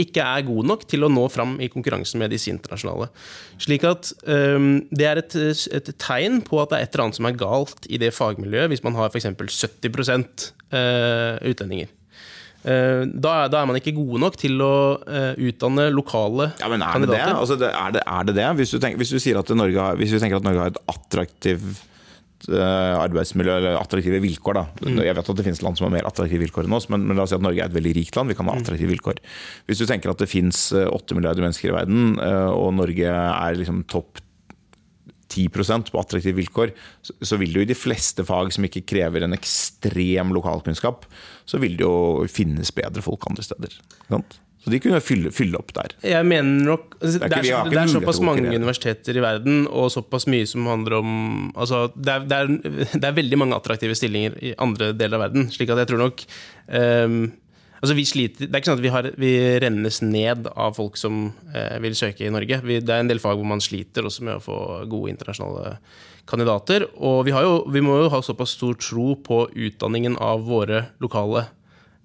ikke 0.00 0.24
er 0.24 0.46
god 0.46 0.68
nok 0.70 0.84
til 0.90 1.06
å 1.06 1.10
nå 1.10 1.26
fram 1.32 1.56
i 1.62 1.70
konkurransen 1.72 2.20
med 2.20 2.32
disse 2.34 2.52
internasjonale. 2.52 3.10
Slik 3.60 3.86
at 3.88 4.12
um, 4.26 4.84
Det 4.90 5.06
er 5.08 5.22
et, 5.22 5.36
et, 5.36 5.92
tegn 5.98 6.42
på 6.46 6.60
at 6.62 6.70
det 6.70 6.78
er 6.78 6.86
et 6.86 6.94
eller 6.94 7.08
annet 7.08 7.20
som 7.20 7.30
er 7.30 7.40
galt 7.40 7.88
i 7.88 8.00
det 8.00 8.12
fagmiljøet, 8.16 8.70
hvis 8.72 8.84
man 8.86 8.98
har 8.98 9.10
f.eks. 9.10 9.30
70 9.40 10.52
uh, 10.70 11.40
utlendinger. 11.50 11.90
Uh, 12.60 13.08
da, 13.08 13.48
da, 13.48 13.62
er 13.62 13.68
man 13.70 13.78
ikke 13.78 13.96
gode 13.96 14.20
nok 14.20 14.34
til 14.36 14.60
å 14.60 14.74
uh, 15.00 15.32
utdanne 15.40 15.86
lokale 15.94 16.50
ja, 16.60 16.68
men 16.68 16.84
er 16.84 16.98
kandidater. 16.98 17.22
Det 17.22 17.32
det? 17.32 17.38
Altså, 17.40 17.56
er, 17.70 17.94
det, 17.96 18.02
er 18.04 18.26
det 18.28 18.34
det? 18.36 18.48
Hvis 18.60 18.74
du, 18.74 18.82
tenker, 18.82 19.00
hvis 19.00 19.14
du 19.14 19.22
sier 19.22 19.40
at 19.40 19.54
Norge 19.56 19.80
har, 19.80 19.96
hvis 19.96 20.12
vi 20.12 20.20
tenker 20.20 20.42
at 20.42 20.44
Norge 20.44 20.66
har 20.66 20.74
et 20.74 20.82
attraktivt 20.92 21.86
arbeidsmiljø 22.48 23.56
eller 23.58 23.76
attraktive 23.80 24.20
vilkår. 24.24 24.56
Da. 24.56 24.64
Mm. 24.86 25.02
Jeg 25.04 25.16
vet 25.18 25.30
at 25.32 25.40
det 25.40 25.46
finnes 25.46 25.62
land 25.64 25.78
som 25.78 25.88
har 25.88 25.94
mer 25.98 26.08
attraktive 26.08 26.44
vilkår 26.46 26.68
enn 26.68 26.78
oss, 26.78 26.88
men, 26.92 27.04
men, 27.04 27.18
la 27.18 27.26
oss 27.26 27.34
si 27.34 27.38
at 27.38 27.44
Norge 27.44 27.60
er 27.60 27.68
et 27.68 27.76
veldig 27.76 27.92
rikt 27.98 28.16
land. 28.16 28.32
Vi 28.32 28.38
kan 28.38 28.48
ha 28.48 28.56
mm. 28.56 28.62
attraktive 28.64 28.92
vilkår. 28.94 29.20
Hvis 29.68 29.82
du 29.82 29.86
tenker 29.90 30.12
at 30.12 30.22
det 30.22 30.30
finnes 30.30 30.64
eh, 30.72 30.88
åtte 30.88 31.18
milliarder 31.18 31.44
mennesker 31.44 31.72
i 31.72 31.76
verden, 31.76 32.16
eh, 32.24 32.50
og 32.50 32.72
Norge 32.78 33.12
er 33.12 33.60
liksom 33.60 33.84
topp 33.90 34.22
10% 35.30 35.92
på 35.92 36.00
attraktive 36.00 36.38
vilkår, 36.40 36.72
så 37.22 37.38
vil 37.40 37.54
jo 37.54 37.62
i 37.62 37.68
de 37.68 37.76
fleste 37.78 38.24
fag 38.26 38.50
som 38.54 38.66
ikke 38.66 38.82
krever 38.88 39.24
en 39.24 39.36
ekstrem 39.36 40.32
lokalkunnskap, 40.34 41.06
så 41.46 41.60
vil 41.62 41.76
det 41.78 41.86
jo 41.86 42.26
finnes 42.30 42.72
bedre 42.74 43.04
folk 43.04 43.28
andre 43.30 43.46
steder. 43.46 43.76
Sant? 44.08 44.40
Så 44.60 44.70
de 44.74 44.80
kunne 44.82 45.00
fylle, 45.00 45.30
fylle, 45.32 45.56
opp 45.56 45.72
der. 45.76 45.94
Jeg 46.04 46.26
mener 46.28 46.66
nok 46.66 46.96
altså, 46.98 47.16
Det 47.16 47.24
er, 47.24 47.30
det 47.30 47.52
er, 47.56 47.68
det 47.72 47.78
er 47.80 47.92
såpass 47.94 48.18
mange 48.24 48.44
universiteter 48.52 49.16
i 49.16 49.22
verden, 49.24 49.62
og 49.66 49.88
såpass 49.92 50.26
mye 50.28 50.48
som 50.48 50.68
handler 50.68 50.98
om 50.98 51.12
altså, 51.54 51.86
det, 51.96 52.12
er, 52.12 52.26
det, 52.28 52.40
er, 52.40 52.74
det 53.00 53.08
er 53.08 53.16
veldig 53.16 53.38
mange 53.40 53.56
attraktive 53.56 53.96
stillinger 53.96 54.36
i 54.44 54.52
andre 54.60 54.92
deler 54.92 55.16
av 55.16 55.28
verden. 55.28 55.48
slik 55.54 55.72
at 55.72 55.80
jeg 55.80 55.92
tror 55.92 56.02
nok 56.04 56.24
um, 56.76 57.22
altså 57.80 57.96
vi 57.96 58.04
sliter, 58.04 58.50
Det 58.50 58.52
er 58.52 58.60
ikke 58.60 58.72
sånn 58.72 58.82
at 58.82 58.84
vi, 58.84 58.92
har, 58.92 59.08
vi 59.24 59.32
rennes 59.64 60.02
ned 60.04 60.50
av 60.52 60.76
folk 60.76 61.00
som 61.00 61.22
uh, 61.54 61.76
vil 61.80 61.96
søke 61.96 62.28
i 62.28 62.32
Norge. 62.34 62.60
Vi, 62.66 62.82
det 62.84 62.94
er 62.94 63.06
en 63.06 63.10
del 63.12 63.22
fag 63.22 63.40
hvor 63.40 63.48
man 63.48 63.64
sliter 63.64 64.04
også 64.04 64.28
med 64.28 64.38
å 64.42 64.44
få 64.44 64.58
gode 64.92 65.14
internasjonale 65.14 65.78
kandidater. 66.28 66.84
Og 67.00 67.24
vi, 67.24 67.32
jo, 67.32 67.62
vi 67.72 67.80
må 67.84 67.96
jo 68.02 68.12
ha 68.12 68.20
såpass 68.24 68.58
stor 68.58 68.76
tro 68.76 69.14
på 69.24 69.46
utdanningen 69.56 70.20
av 70.20 70.44
våre 70.52 70.90
lokale 71.00 71.48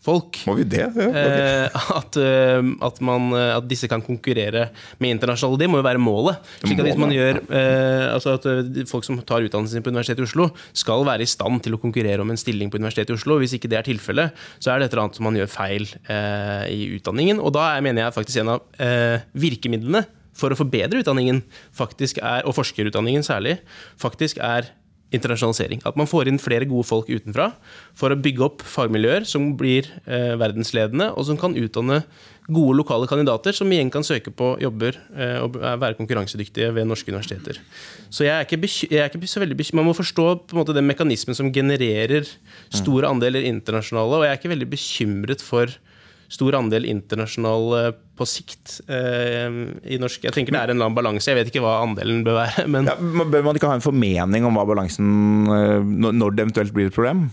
folk. 0.05 0.39
Må 0.47 0.55
vi 0.59 0.65
det? 0.69 0.83
Ja, 0.85 1.07
okay. 1.09 1.43
Eh, 1.65 1.85
at, 1.99 2.17
eh, 2.21 2.69
at, 2.87 3.01
man, 3.05 3.29
eh, 3.35 3.51
at, 3.55 3.67
disse 3.69 3.89
kan 3.91 4.03
konkurrere 4.05 4.67
med 5.01 5.15
internasjonale. 5.15 5.59
Det 5.63 5.69
må 5.71 5.81
jo 5.81 5.87
være 5.87 6.01
målet. 6.01 6.41
Slik 6.61 6.81
at 6.81 6.89
hvis 6.89 7.01
man 7.01 7.13
gjør, 7.15 7.41
altså 8.13 8.35
at 8.37 8.45
Folk 8.89 9.05
som 9.07 9.17
tar 9.25 9.45
utdannelsen 9.45 9.79
sin 9.79 9.85
på 9.85 9.91
Universitetet 9.93 10.23
i 10.23 10.27
Oslo, 10.27 10.49
skal 10.75 11.05
være 11.07 11.25
i 11.25 11.29
stand 11.29 11.63
til 11.65 11.77
å 11.77 11.81
konkurrere 11.81 12.23
om 12.23 12.31
en 12.31 12.39
stilling 12.39 12.71
på 12.71 12.79
Universitetet 12.79 13.13
i 13.13 13.17
Oslo. 13.17 13.39
Hvis 13.41 13.55
ikke 13.57 13.71
det 13.71 13.79
er 13.79 13.87
tilfellet, 13.87 14.45
så 14.59 14.71
er 14.71 14.79
det 14.79 14.89
et 14.89 14.95
eller 14.95 15.07
annet 15.07 15.19
som 15.19 15.27
man 15.27 15.39
gjør 15.39 15.51
feil 15.51 15.87
i 16.71 16.81
utdanningen. 16.97 17.41
Og 17.41 17.55
da 17.55 17.71
mener 17.83 18.05
jeg 18.05 18.17
faktisk 18.19 18.43
en 18.43 18.55
av 18.57 19.25
virkemidlene 19.33 20.05
for 20.35 20.51
å 20.51 20.59
forbedre 20.59 21.01
utdanningen 21.01 21.41
faktisk 21.75 22.19
er, 22.19 22.43
og 22.45 22.57
forskerutdanningen 22.57 23.23
særlig, 23.25 23.57
faktisk 24.01 24.41
er 24.43 24.69
internasjonalisering. 25.15 25.81
At 25.87 25.97
man 25.99 26.09
får 26.09 26.29
inn 26.29 26.41
flere 26.41 26.67
gode 26.69 26.87
folk 26.87 27.09
utenfra 27.09 27.51
for 27.97 28.13
å 28.13 28.19
bygge 28.19 28.45
opp 28.45 28.63
fagmiljøer 28.67 29.27
som 29.29 29.53
blir 29.59 29.89
eh, 30.05 30.33
verdensledende, 30.39 31.11
og 31.15 31.27
som 31.29 31.39
kan 31.39 31.57
utdanne 31.59 32.03
gode 32.45 32.77
lokale 32.77 33.07
kandidater 33.09 33.55
som 33.57 33.71
igjen 33.73 33.89
kan 33.93 34.05
søke 34.05 34.29
på 34.29 34.51
jobber 34.61 34.97
eh, 35.17 35.39
og 35.41 35.57
være 35.57 35.97
konkurransedyktige 35.97 36.69
ved 36.75 36.89
norske 36.89 37.09
universiteter. 37.09 37.57
Så 38.13 38.27
jeg 38.27 38.35
er 38.35 38.45
ikke, 38.45 38.61
jeg 38.91 39.01
er 39.01 39.09
ikke 39.09 39.31
så 39.31 39.41
veldig 39.41 39.57
bekymret. 39.57 39.79
Man 39.81 39.89
må 39.89 39.97
forstå 39.97 40.27
på 40.45 40.55
en 40.55 40.61
måte 40.61 40.75
den 40.77 40.87
mekanismen 40.87 41.37
som 41.37 41.51
genererer 41.53 42.29
store 42.69 43.09
andeler 43.09 43.47
internasjonale, 43.49 44.19
og 44.19 44.27
jeg 44.27 44.35
er 44.35 44.41
ikke 44.41 44.53
veldig 44.53 44.71
bekymret 44.75 45.45
for 45.45 45.73
stor 46.31 46.57
andel 46.57 46.87
internasjonal 46.89 47.65
eh, 47.79 47.89
på 48.17 48.27
sikt 48.29 48.79
eh, 48.89 49.59
i 49.91 49.99
norsk. 50.01 50.23
Jeg 50.25 50.35
tenker 50.35 50.55
det 50.55 50.61
er 50.61 50.71
en 50.71 50.77
eller 50.77 50.89
annen 50.89 50.97
balanse. 50.97 51.29
Jeg 51.31 51.39
vet 51.39 51.51
ikke 51.51 51.63
hva 51.65 51.77
andelen 51.83 52.23
bør 52.25 52.39
være. 52.41 52.65
Men 52.73 52.89
Ja, 52.89 52.95
bør 52.97 53.45
man 53.45 53.59
ikke 53.59 53.71
ha 53.71 53.77
en 53.79 53.85
formening 53.85 54.47
om 54.47 54.57
hva 54.57 54.65
balansen 54.69 55.09
eh, 55.51 55.81
når 55.83 56.35
det 56.37 56.47
eventuelt 56.47 56.75
blir 56.75 56.91
et 56.91 56.97
problem? 56.97 57.27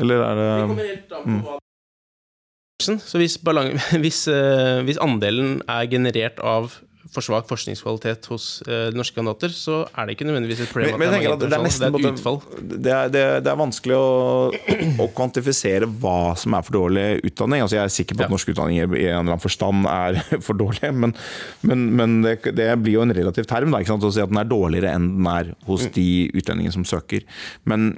Eller 0.00 0.20
er 0.20 0.34
det 0.36 0.44
Så 2.84 3.16
hvis, 3.20 3.38
hvis, 4.04 4.26
eh, 4.28 4.82
hvis 4.84 5.00
andelen 5.00 5.62
er 5.68 5.88
generert 5.92 6.42
av 6.44 6.80
for 7.14 7.24
svak 7.24 7.46
forskningskvalitet 7.50 8.26
hos 8.32 8.46
eh, 8.66 8.88
norske 8.96 9.14
kandidater, 9.16 9.52
så 9.54 9.82
er 9.92 10.06
det 10.08 10.16
ikke 10.16 10.26
nødvendigvis 10.28 10.62
et 10.64 10.72
problem 10.72 10.96
Men, 10.98 11.10
men 11.12 11.14
at 11.14 11.22
det 11.22 11.28
er, 11.30 11.36
det 11.38 11.46
er 11.46 11.62
mange 11.62 11.68
nesten 11.68 11.86
internasjonale. 11.86 12.00
det 12.00 12.06
er 12.06 12.10
et 12.10 12.18
utfall. 12.18 12.38
det 12.86 12.94
er, 12.96 13.12
det, 13.14 13.24
det 13.46 13.52
er 13.52 13.60
vanskelig 13.60 13.98
å, 13.98 14.08
å 15.04 15.08
kvantifisere 15.16 15.90
hva 16.02 16.16
som 16.40 16.56
er 16.58 16.66
for 16.66 16.78
dårlig 16.78 17.06
utdanning. 17.30 17.64
Altså 17.64 17.78
jeg 17.78 17.84
er 17.84 17.94
sikker 17.98 18.18
på 18.18 18.24
at 18.24 18.30
Ja. 18.30 18.34
norsk 18.34 18.50
utdanning 18.54 18.80
i 18.80 18.82
en 18.84 18.90
eller 18.96 19.20
annen 19.22 19.42
forstand 19.44 19.86
er 19.90 20.20
for 20.46 20.58
dårlig, 20.58 20.90
men, 20.94 21.14
men, 21.62 21.86
men 22.00 22.18
det, 22.26 22.38
det 22.56 22.68
blir 22.82 22.98
jo 22.98 23.06
en 23.06 23.14
relativ 23.16 23.46
term 23.50 23.70
da, 23.74 23.82
å 23.84 24.12
si 24.12 24.24
at 24.24 24.32
den 24.32 24.42
er 24.42 24.50
dårligere 24.50 24.92
enn 24.96 25.12
den 25.18 25.30
er 25.30 25.54
hos 25.68 25.86
de 25.94 26.08
utlendingene 26.34 26.74
som 26.74 26.84
søker. 26.88 27.24
Men 27.68 27.94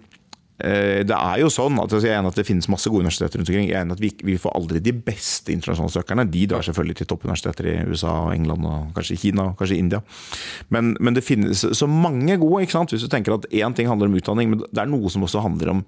det 0.59 1.15
er 1.15 1.39
jo 1.39 1.49
sånn 1.55 1.77
at 1.79 1.93
altså, 1.93 2.09
Jeg 2.09 2.17
er 2.17 2.19
enig 2.19 2.33
at 2.33 2.39
det 2.41 2.45
finnes 2.49 2.67
masse 2.67 2.91
gode 2.91 3.05
universiteter 3.05 3.39
rundt 3.39 3.51
omkring. 3.53 3.69
Jeg 3.69 3.77
er 3.79 3.85
enig 3.87 3.95
at 3.95 4.03
vi, 4.03 4.11
vi 4.27 4.35
får 4.43 4.57
aldri 4.59 4.81
de 4.83 4.95
beste 5.07 5.53
internasjonale 5.55 5.95
søkerne. 5.95 6.25
De 6.33 6.47
drar 6.51 6.67
selvfølgelig 6.67 6.99
til 6.99 7.09
toppuniversiteter 7.13 7.69
i 7.71 7.77
USA, 7.87 8.15
og 8.27 8.33
England 8.35 8.67
og 8.67 8.89
kanskje 8.97 9.21
Kina 9.23 9.51
og 9.53 9.61
kanskje 9.61 9.79
India. 9.79 10.03
Men, 10.75 10.97
men 10.99 11.15
det 11.15 11.23
finnes 11.27 11.63
så 11.63 11.91
mange 11.91 12.41
gode. 12.43 12.65
ikke 12.65 12.75
sant? 12.75 12.95
Hvis 12.95 13.07
du 13.07 13.13
tenker 13.13 13.37
at 13.39 13.47
én 13.55 13.77
ting 13.79 13.91
handler 13.91 14.11
om 14.11 14.19
utdanning, 14.19 14.51
men 14.51 14.65
det 14.67 14.83
er 14.83 14.91
noe 14.91 15.13
som 15.15 15.27
også 15.29 15.45
handler 15.47 15.77
om 15.77 15.85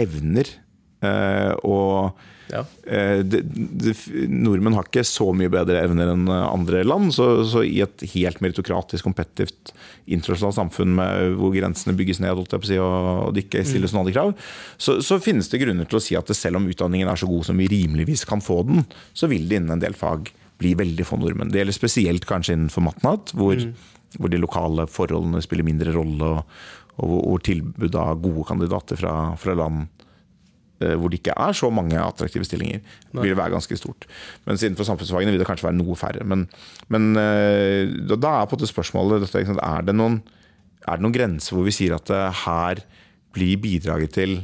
evner. 0.00 0.54
Eh, 1.02 1.52
og 1.66 2.14
Ja. 2.52 2.62
eh, 2.84 3.22
det, 3.24 3.40
det, 3.48 3.94
nordmenn 4.28 4.76
har 4.76 4.84
ikke 4.88 5.04
så 5.08 5.30
mye 5.36 5.50
bedre 5.52 5.80
evner 5.80 6.12
enn 6.12 6.26
andre 6.28 6.82
land. 6.84 7.14
Så, 7.16 7.28
så 7.48 7.62
i 7.64 7.78
et 7.84 8.04
helt 8.12 8.42
meritokratisk, 8.44 9.06
kompetitivt 9.06 9.72
internasjonalt 10.04 10.58
samfunn 10.58 10.92
med, 10.98 11.38
hvor 11.40 11.54
grensene 11.54 11.96
bygges 11.96 12.20
ned, 12.22 12.42
si, 12.66 12.76
og, 12.82 13.32
det 13.32 13.46
ikke 13.46 13.64
stilles 13.68 13.94
noen 13.94 14.04
andre 14.04 14.16
krav, 14.16 14.34
så, 14.76 14.98
så 15.04 15.20
finnes 15.22 15.48
det 15.48 15.62
grunner 15.62 15.88
til 15.88 15.98
å 15.98 16.04
si 16.04 16.18
at 16.18 16.28
det, 16.28 16.36
selv 16.38 16.60
om 16.60 16.68
utdanningen 16.68 17.08
er 17.08 17.20
så 17.20 17.30
god 17.30 17.48
som 17.48 17.58
vi 17.62 17.70
rimeligvis 17.72 18.26
kan 18.28 18.44
få 18.44 18.60
den, 18.68 18.84
så 19.16 19.30
vil 19.32 19.48
det 19.48 19.60
innen 19.60 19.76
en 19.78 19.84
del 19.84 19.96
fag 19.96 20.32
bli 20.62 20.74
veldig 20.78 21.06
få 21.06 21.18
nordmenn. 21.18 21.50
Det 21.52 21.62
gjelder 21.62 21.78
spesielt 21.78 22.28
kanskje 22.28 22.58
innenfor 22.58 22.84
matnat, 22.86 23.32
hvor, 23.38 23.58
hvor 24.18 24.30
de 24.30 24.40
lokale 24.42 24.86
forholdene 24.90 25.42
spiller 25.44 25.66
mindre 25.66 25.94
rolle, 25.96 26.36
og, 26.36 26.62
og 27.00 27.16
hvor, 27.16 27.42
tilbudet 27.48 27.98
av 27.98 28.20
gode 28.22 28.46
kandidater 28.50 29.00
fra, 29.00 29.16
fra 29.40 29.56
land 29.58 29.88
hvor 31.00 31.12
det 31.12 31.20
ikke 31.20 31.36
er 31.36 31.56
så 31.56 31.70
mange 31.74 31.98
attraktive 32.00 32.46
stillinger, 32.46 32.82
vil 33.14 33.32
det 33.32 33.38
være 33.38 33.54
ganske 33.54 33.78
stort. 33.78 34.06
Mens 34.48 34.64
innenfor 34.64 34.88
samfunnsfagene 34.88 35.34
vil 35.34 35.42
det 35.42 35.48
kanskje 35.48 35.68
være 35.68 35.78
noe 35.78 35.96
færre. 35.98 36.26
Men, 36.28 36.46
men 36.92 37.10
eh, 37.20 37.90
da 38.12 38.16
er 38.16 38.46
på 38.46 38.56
en 38.56 38.60
måte 38.60 38.70
spørsmålet 38.70 39.28
er, 39.32 39.84
det 39.86 39.96
noen, 39.96 40.20
er 40.86 40.98
det 40.98 41.06
noen 41.06 41.16
grenser 41.16 41.56
hvor 41.56 41.68
vi 41.68 41.74
sier 41.74 41.96
at 41.98 42.12
eh, 42.12 42.44
her 42.44 42.84
blir 43.32 43.60
bidraget 43.62 44.16
til, 44.18 44.38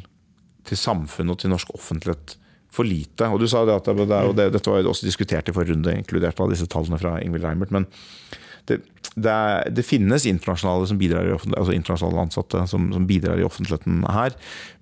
til 0.69 0.81
samfunnet 0.81 1.37
og 1.37 1.43
til 1.43 1.53
norsk 1.53 1.73
offentlighet 1.77 2.39
for 2.73 2.89
lite? 2.89 3.29
Og 3.29 3.43
du 3.43 3.49
sa 3.51 3.65
det 3.69 3.79
at 3.81 3.89
det, 3.91 4.09
det, 4.09 4.21
og 4.25 4.37
det, 4.39 4.51
dette 4.57 4.75
var 4.75 4.93
også 4.93 5.09
diskutert 5.09 5.49
i 5.51 5.57
forrige 5.57 5.77
runde, 5.77 5.97
inkludert 6.01 6.41
av 6.41 6.53
disse 6.53 6.69
tallene 6.71 7.01
fra 7.01 7.19
Ingvild 7.23 7.49
Reimert. 7.49 7.75
men 7.75 7.89
det, 8.69 8.83
det, 9.15 9.33
er, 9.33 9.71
det 9.73 9.85
finnes 9.87 10.27
internasjonale, 10.29 10.89
som 10.91 10.99
bidrar 11.01 11.29
i 11.29 11.33
altså 11.33 11.73
internasjonale 11.73 12.27
ansatte 12.27 12.67
som, 12.71 12.91
som 12.93 13.07
bidrar 13.09 13.41
i 13.41 13.47
offentligheten 13.47 14.03
her, 14.13 14.37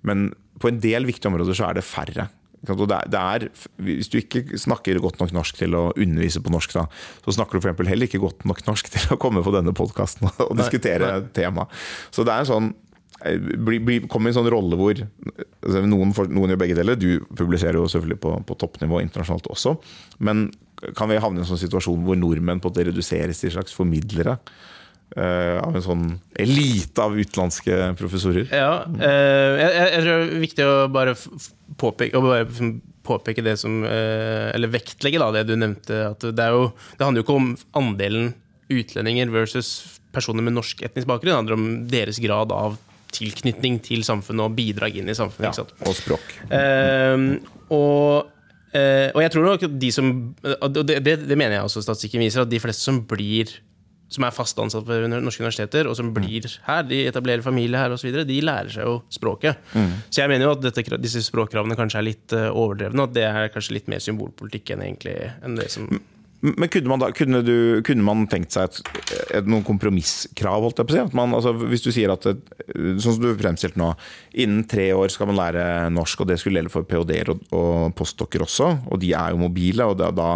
men 0.06 0.32
på 0.62 0.70
en 0.70 0.80
del 0.82 1.08
viktige 1.08 1.30
områder 1.30 1.56
så 1.56 1.70
er 1.70 1.78
det 1.78 1.86
færre. 1.86 2.28
Det 2.66 2.74
er, 2.74 3.10
det 3.12 3.20
er, 3.20 3.44
hvis 3.84 4.08
du 4.10 4.16
ikke 4.18 4.58
snakker 4.58 4.98
godt 5.02 5.20
nok 5.20 5.34
norsk 5.36 5.58
til 5.60 5.76
å 5.78 5.84
undervise 5.92 6.40
på 6.42 6.50
norsk, 6.50 6.72
da, 6.74 6.86
så 7.26 7.36
snakker 7.36 7.58
du 7.58 7.66
for 7.66 7.86
heller 7.86 8.08
ikke 8.08 8.22
godt 8.22 8.46
nok 8.48 8.64
norsk 8.66 8.90
til 8.94 9.14
å 9.14 9.20
komme 9.20 9.44
på 9.46 9.54
denne 9.54 9.74
podkasten 9.76 10.30
og, 10.32 10.50
nei, 10.50 10.64
diskutere 10.64 11.12
temaet. 11.20 11.32
tema. 11.36 11.68
Så 12.10 12.26
det 12.26 12.34
er 12.34 12.44
en 12.44 12.50
sånn 12.50 12.74
bli, 13.66 13.78
bli, 13.80 13.98
kommer 14.12 14.28
i 14.28 14.34
en 14.34 14.38
sånn 14.38 14.50
rolle 14.52 14.76
hvor 14.78 14.98
altså 14.98 15.82
noen, 15.88 16.12
noen 16.34 16.52
gjør 16.52 16.60
begge 16.60 16.76
deler. 16.78 16.98
Du 17.00 17.24
publiserer 17.38 17.78
jo 17.78 17.88
selvfølgelig 17.90 18.20
på, 18.22 18.32
på 18.48 18.58
toppnivå 18.60 19.00
internasjonalt 19.04 19.48
også. 19.52 19.76
Men 20.26 20.48
kan 20.98 21.10
vi 21.10 21.20
havne 21.22 21.40
i 21.40 21.44
en 21.44 21.48
sånn 21.48 21.62
situasjon 21.62 22.04
hvor 22.04 22.18
nordmenn 22.18 22.60
på 22.60 22.68
en 22.68 22.74
måte 22.74 22.88
reduseres 22.88 23.40
til 23.40 23.54
slags 23.54 23.76
formidlere? 23.76 24.36
Eh, 25.16 25.56
av 25.62 25.76
en 25.76 25.84
sånn 25.84 26.04
elite 26.38 27.02
av 27.02 27.16
utenlandske 27.16 27.92
professorer? 27.98 28.48
Ja, 28.52 28.84
eh, 29.00 29.62
jeg, 29.62 29.72
jeg, 29.76 30.02
tror 30.02 30.10
det 30.10 30.26
er 30.26 30.44
viktig 30.44 30.66
å 30.66 30.74
bare 30.92 31.16
påpeke, 31.80 32.18
å 32.18 32.24
bare 32.24 32.70
påpeke 33.06 33.44
det 33.46 33.54
som 33.60 33.84
eh, 33.86 34.50
Eller 34.54 34.72
vektlegge 34.72 35.20
da, 35.22 35.30
det 35.34 35.46
du 35.48 35.54
nevnte. 35.58 36.02
At 36.12 36.26
det, 36.26 36.50
jo, 36.52 36.70
det 36.96 37.06
handler 37.06 37.22
jo 37.22 37.26
ikke 37.26 37.38
om 37.38 37.52
andelen 37.78 38.34
utlendinger 38.72 39.30
versus 39.30 40.00
personer 40.14 40.44
med 40.44 40.56
norsk 40.56 40.80
etnisk 40.86 41.08
bakgrunn. 41.08 41.32
Det 41.32 41.40
handler 41.40 41.58
om 41.58 41.66
deres 41.90 42.20
grad 42.22 42.54
av 42.54 42.78
tilknytning 43.16 43.78
til 43.84 44.02
samfunnet 44.04 44.48
og 44.48 44.56
bidrag 44.56 44.96
inn 44.98 45.12
i 45.12 45.16
samfunnet. 45.16 45.54
sant? 45.56 45.70
Og 45.86 45.94
språk. 45.94 46.24
Og, 47.72 48.32
og 48.74 49.20
jeg 49.22 49.32
tror 49.32 49.46
nok 49.46 49.68
at 49.68 49.76
de 49.80 49.90
som 49.94 50.10
og 50.42 50.80
det, 50.82 50.98
det, 51.06 51.14
det 51.28 51.38
mener 51.38 51.60
jeg 51.60 51.68
også 51.68 51.84
statistikken 51.86 52.24
viser, 52.24 52.42
at 52.42 52.50
de 52.50 52.60
fleste 52.60 52.82
som 52.88 52.98
blir 53.08 53.54
som 54.08 54.24
er 54.26 54.34
fast 54.34 54.58
ansatt 54.62 54.86
ved 54.86 55.08
norske 55.10 55.42
universiteter, 55.42 55.88
og 55.90 55.96
som 55.98 56.12
blir 56.14 56.46
her, 56.66 56.82
de 56.86 57.02
etablerer 57.08 57.42
familie 57.42 57.80
her 57.80 57.94
osv., 57.94 58.12
de 58.26 58.40
lærer 58.44 58.70
seg 58.70 58.86
jo 58.86 58.98
språket. 59.12 59.58
Så 60.10 60.22
jeg 60.22 60.30
mener 60.30 60.46
jo 60.46 60.52
at 60.54 60.62
dette, 60.62 61.00
disse 61.02 61.24
språkkravene 61.26 61.78
kanskje 61.78 61.98
er 62.02 62.06
litt 62.06 62.36
eh, 62.36 62.50
overdrevne, 62.50 63.02
og 63.02 63.10
at 63.10 63.16
det 63.16 63.24
er 63.26 63.50
kanskje 63.54 63.80
litt 63.80 63.90
mer 63.90 64.04
symbolpolitikk 64.04 64.76
enn 64.76 64.84
egentlig 64.86 65.16
enn 65.42 65.58
det 65.58 65.70
som 65.74 65.90
Men 66.46 66.70
kunne 66.70 66.90
man, 66.92 67.00
da, 67.02 67.08
kunne, 67.16 67.40
du, 67.42 67.54
kunne 67.86 68.04
man 68.06 68.24
tenkt 68.30 68.54
seg 68.54 68.68
et, 68.68 68.90
et, 69.40 69.48
noen 69.48 69.64
kompromisskrav? 69.66 70.62
holdt 70.62 70.78
jeg 70.82 70.88
på 70.88 70.94
å 70.94 70.96
si? 70.96 71.16
Man, 71.18 71.34
altså, 71.34 71.52
hvis 71.58 71.82
du 71.84 71.88
sier 71.94 72.12
at 72.14 72.26
Sånn 72.26 73.00
som 73.02 73.22
du 73.22 73.30
fremstilte 73.38 73.80
nå. 73.80 73.88
Innen 74.42 74.64
tre 74.70 74.88
år 74.94 75.10
skal 75.14 75.30
man 75.30 75.38
lære 75.38 75.64
norsk, 75.94 76.22
og 76.24 76.30
det 76.30 76.36
skulle 76.42 76.60
gjelde 76.60 76.72
for 76.74 76.86
ph.d.-er 76.88 77.32
og, 77.34 77.42
og 77.56 77.94
postdokker 77.98 78.44
også. 78.46 78.68
Og 78.90 79.00
de 79.02 79.12
er 79.16 79.34
jo 79.34 79.40
mobile, 79.42 79.86
og 79.90 79.98
da, 80.00 80.10
da 80.14 80.28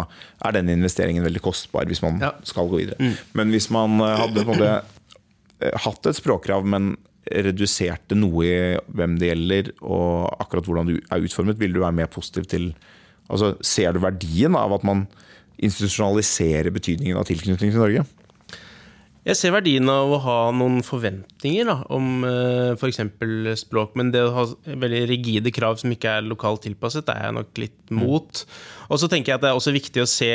er 0.47 0.57
den 0.57 0.71
investeringen 0.73 1.25
veldig 1.27 1.43
kostbar 1.43 1.87
hvis 1.89 2.03
man 2.03 2.19
Ja. 2.23 2.33
skal 2.47 2.69
gå 2.71 2.81
videre. 2.83 3.11
Men 3.37 3.53
hvis 3.53 3.69
man 3.73 3.99
eh, 4.03 4.17
hadde 4.23 4.45
måte 4.47 4.71
eh, 4.73 5.77
hatt 5.85 6.11
et 6.11 6.19
språkkrav, 6.19 6.65
men 6.67 6.93
reduserte 7.31 8.15
noe 8.17 8.45
i 8.47 8.55
hvem 8.97 9.19
det 9.21 9.29
gjelder, 9.29 9.67
og 9.85 10.31
akkurat 10.41 10.65
hvordan 10.67 10.89
du 10.89 10.95
er 10.97 11.21
utformet, 11.27 11.59
vil 11.61 11.75
du 11.75 11.83
være 11.83 11.99
mer 12.03 12.11
positiv 12.11 12.49
til 12.51 12.71
Altså, 13.31 13.53
Ser 13.63 13.93
du 13.95 14.01
verdien 14.03 14.57
av 14.59 14.73
at 14.75 14.83
man 14.83 15.05
institusjonaliserer 15.61 16.73
betydningen 16.73 17.19
av 17.19 17.27
tilknytning 17.29 17.71
til 17.73 17.81
Norge? 17.81 18.07
Jeg 19.21 19.37
ser 19.37 19.51
verdien 19.53 19.85
av 19.93 20.09
å 20.09 20.17
ha 20.23 20.35
noen 20.49 20.79
forventninger 20.81 21.67
da, 21.69 21.75
om 21.93 22.23
uh, 22.25 22.73
f.eks. 22.73 23.03
språk, 23.61 23.93
men 23.99 24.09
det 24.09 24.23
å 24.25 24.31
ha 24.33 24.45
veldig 24.65 25.01
rigide 25.11 25.53
krav 25.53 25.77
som 25.77 25.93
ikke 25.93 26.15
er 26.17 26.25
lokalt 26.25 26.63
tilpasset, 26.65 27.05
det 27.05 27.13
er 27.13 27.27
jeg 27.27 27.35
nok 27.37 27.61
litt 27.61 27.93
mot. 27.93 28.41
Og 28.89 28.97
så 28.97 29.09
tenker 29.11 29.29
jeg 29.29 29.37
at 29.37 29.45
det 29.45 29.51
er 29.51 29.59
også 29.59 29.75
viktig 29.75 30.01
å 30.01 30.09
se 30.09 30.31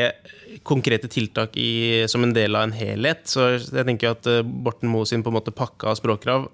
konkrete 0.63 1.11
tiltak 1.11 1.59
i, 1.59 2.07
som 2.07 2.23
en 2.23 2.37
del 2.37 2.55
av 2.55 2.69
en 2.69 2.77
helhet. 2.79 3.27
Så 3.27 3.57
jeg 3.59 3.89
tenker 3.91 4.15
at 4.15 4.31
eh, 4.31 4.47
Borten 4.47 4.93
Moe 4.93 5.09
sin 5.09 5.27
på 5.27 5.35
en 5.35 5.41
måte 5.41 5.55
pakke 5.55 5.91
av 5.91 5.99
språkkrav 5.99 6.47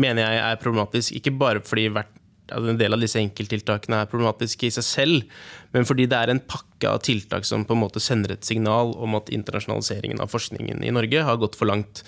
mener 0.00 0.24
jeg 0.24 0.40
er 0.40 0.60
problematisk, 0.64 1.20
ikke 1.20 1.36
bare 1.38 1.60
fordi 1.62 1.90
hvert 1.92 2.16
at 2.52 2.68
en 2.68 2.78
del 2.80 2.96
av 2.96 3.00
disse 3.00 3.20
enkelttiltakene 3.20 4.02
er 4.02 4.10
problematiske 4.10 4.68
i 4.68 4.72
seg 4.74 4.86
selv, 4.86 5.42
men 5.72 5.88
fordi 5.88 6.06
det 6.10 6.18
er 6.18 6.32
en 6.32 6.42
pakke 6.44 6.90
av 6.90 7.00
tiltak 7.06 7.46
som 7.48 7.64
på 7.64 7.76
en 7.76 7.82
måte 7.84 8.02
sender 8.02 8.34
et 8.34 8.46
signal 8.46 8.92
om 9.00 9.16
at 9.18 9.32
internasjonaliseringen 9.32 10.20
av 10.20 10.32
forskningen 10.32 10.84
i 10.84 10.92
Norge 10.94 11.24
har 11.24 11.40
gått 11.40 11.56
for 11.58 11.70
langt. 11.70 12.04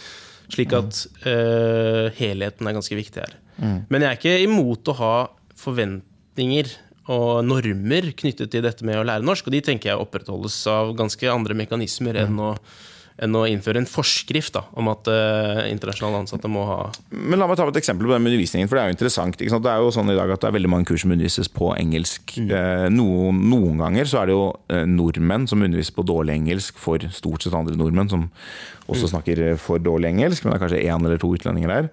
Slik 0.53 0.75
at 0.77 1.01
eh, 1.27 2.13
helheten 2.21 2.69
er 2.69 2.77
ganske 2.77 2.99
viktig 2.99 3.25
her. 3.25 3.39
Men 3.89 4.05
jeg 4.05 4.11
er 4.11 4.19
ikke 4.19 4.45
imot 4.45 4.93
å 4.93 4.99
ha 5.01 5.15
forventninger 5.59 6.69
og 7.13 7.47
normer 7.47 8.11
knyttet 8.19 8.51
til 8.53 8.65
dette 8.67 8.85
med 8.87 8.99
å 8.99 9.07
lære 9.07 9.25
norsk, 9.27 9.49
og 9.49 9.55
de 9.55 9.63
tenker 9.65 9.93
jeg 9.93 10.03
opprettholdes 10.03 10.59
av 10.71 10.93
ganske 10.99 11.31
andre 11.31 11.57
mekanismer 11.59 12.19
enn 12.25 12.39
å 12.43 12.53
enn 13.23 13.37
å 13.39 13.47
innføre 13.49 13.81
en 13.81 13.89
forskrift 13.89 14.57
da, 14.57 14.63
om 14.77 14.91
at 14.93 15.09
uh, 15.09 15.63
internasjonale 15.71 16.21
ansatte 16.25 16.51
må 16.53 16.67
ha 16.69 16.79
Men 17.11 17.41
La 17.41 17.49
meg 17.49 17.57
ta 17.59 17.65
et 17.71 17.79
eksempel 17.81 18.09
på 18.09 18.13
den 18.13 18.29
undervisningen, 18.29 18.69
for 18.69 18.77
det 18.77 18.83
er 18.83 18.91
jo 18.91 18.97
interessant. 18.97 19.39
Det 19.41 19.73
er 19.73 19.81
jo 19.81 19.95
sånn 19.95 20.13
i 20.13 20.19
dag 20.19 20.33
at 20.35 20.43
det 20.43 20.51
er 20.51 20.57
veldig 20.59 20.73
mange 20.73 20.89
kurs 20.91 21.05
som 21.05 21.15
undervises 21.15 21.51
på 21.53 21.71
engelsk. 21.79 22.37
Eh, 22.43 22.87
noen, 22.93 23.41
noen 23.51 23.81
ganger 23.81 24.11
så 24.11 24.21
er 24.21 24.29
det 24.29 24.37
jo 24.37 24.45
eh, 24.73 24.85
nordmenn 24.91 25.49
som 25.49 25.65
underviser 25.65 25.97
på 25.97 26.05
dårlig 26.07 26.37
engelsk 26.37 26.81
for 26.83 27.09
stort 27.15 27.47
sett 27.47 27.57
andre 27.57 27.79
nordmenn 27.79 28.13
som 28.13 28.29
også 28.93 29.11
snakker 29.15 29.43
eh, 29.51 29.59
for 29.61 29.83
dårlig 29.83 30.13
engelsk, 30.13 30.45
men 30.45 30.53
det 30.53 30.59
er 30.59 30.65
kanskje 30.67 30.85
én 30.85 31.09
eller 31.09 31.23
to 31.23 31.33
utlendinger 31.37 31.73
der. 31.73 31.91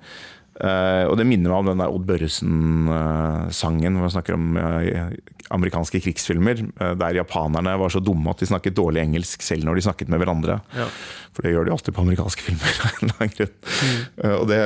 Eh, 0.53 1.05
og 1.09 1.17
det 1.17 1.25
minner 1.25 1.49
meg 1.49 1.63
om 1.63 1.69
den 1.71 1.81
der 1.81 1.93
Odd 1.93 2.03
Børresen-sangen 2.05 3.95
hvor 3.97 4.05
han 4.05 4.13
snakker 4.13 4.35
om 4.37 4.57
uh, 4.59 5.07
amerikanske 5.53 6.01
krigsfilmer. 6.03 6.61
eh, 6.61 6.93
der 6.99 7.17
japanerne 7.17 7.73
var 7.79 7.89
så 7.89 7.99
dumme 7.99 8.29
at 8.29 8.39
de 8.39 8.49
snakket 8.49 8.77
dårlig 8.77 9.01
engelsk 9.01 9.41
selv 9.41 9.65
når 9.65 9.75
de 9.75 9.85
snakket 9.87 10.09
med 10.13 10.21
hverandre. 10.21 10.59
Ja. 10.77 10.87
For 11.33 11.45
det 11.45 11.53
gjør 11.55 11.65
de 11.65 11.73
alltid 11.73 11.93
på 11.93 12.05
amerikanske 12.05 12.49
filmer. 12.49 12.73
Eh, 14.23 14.33
og, 14.35 14.45
det, 14.47 14.57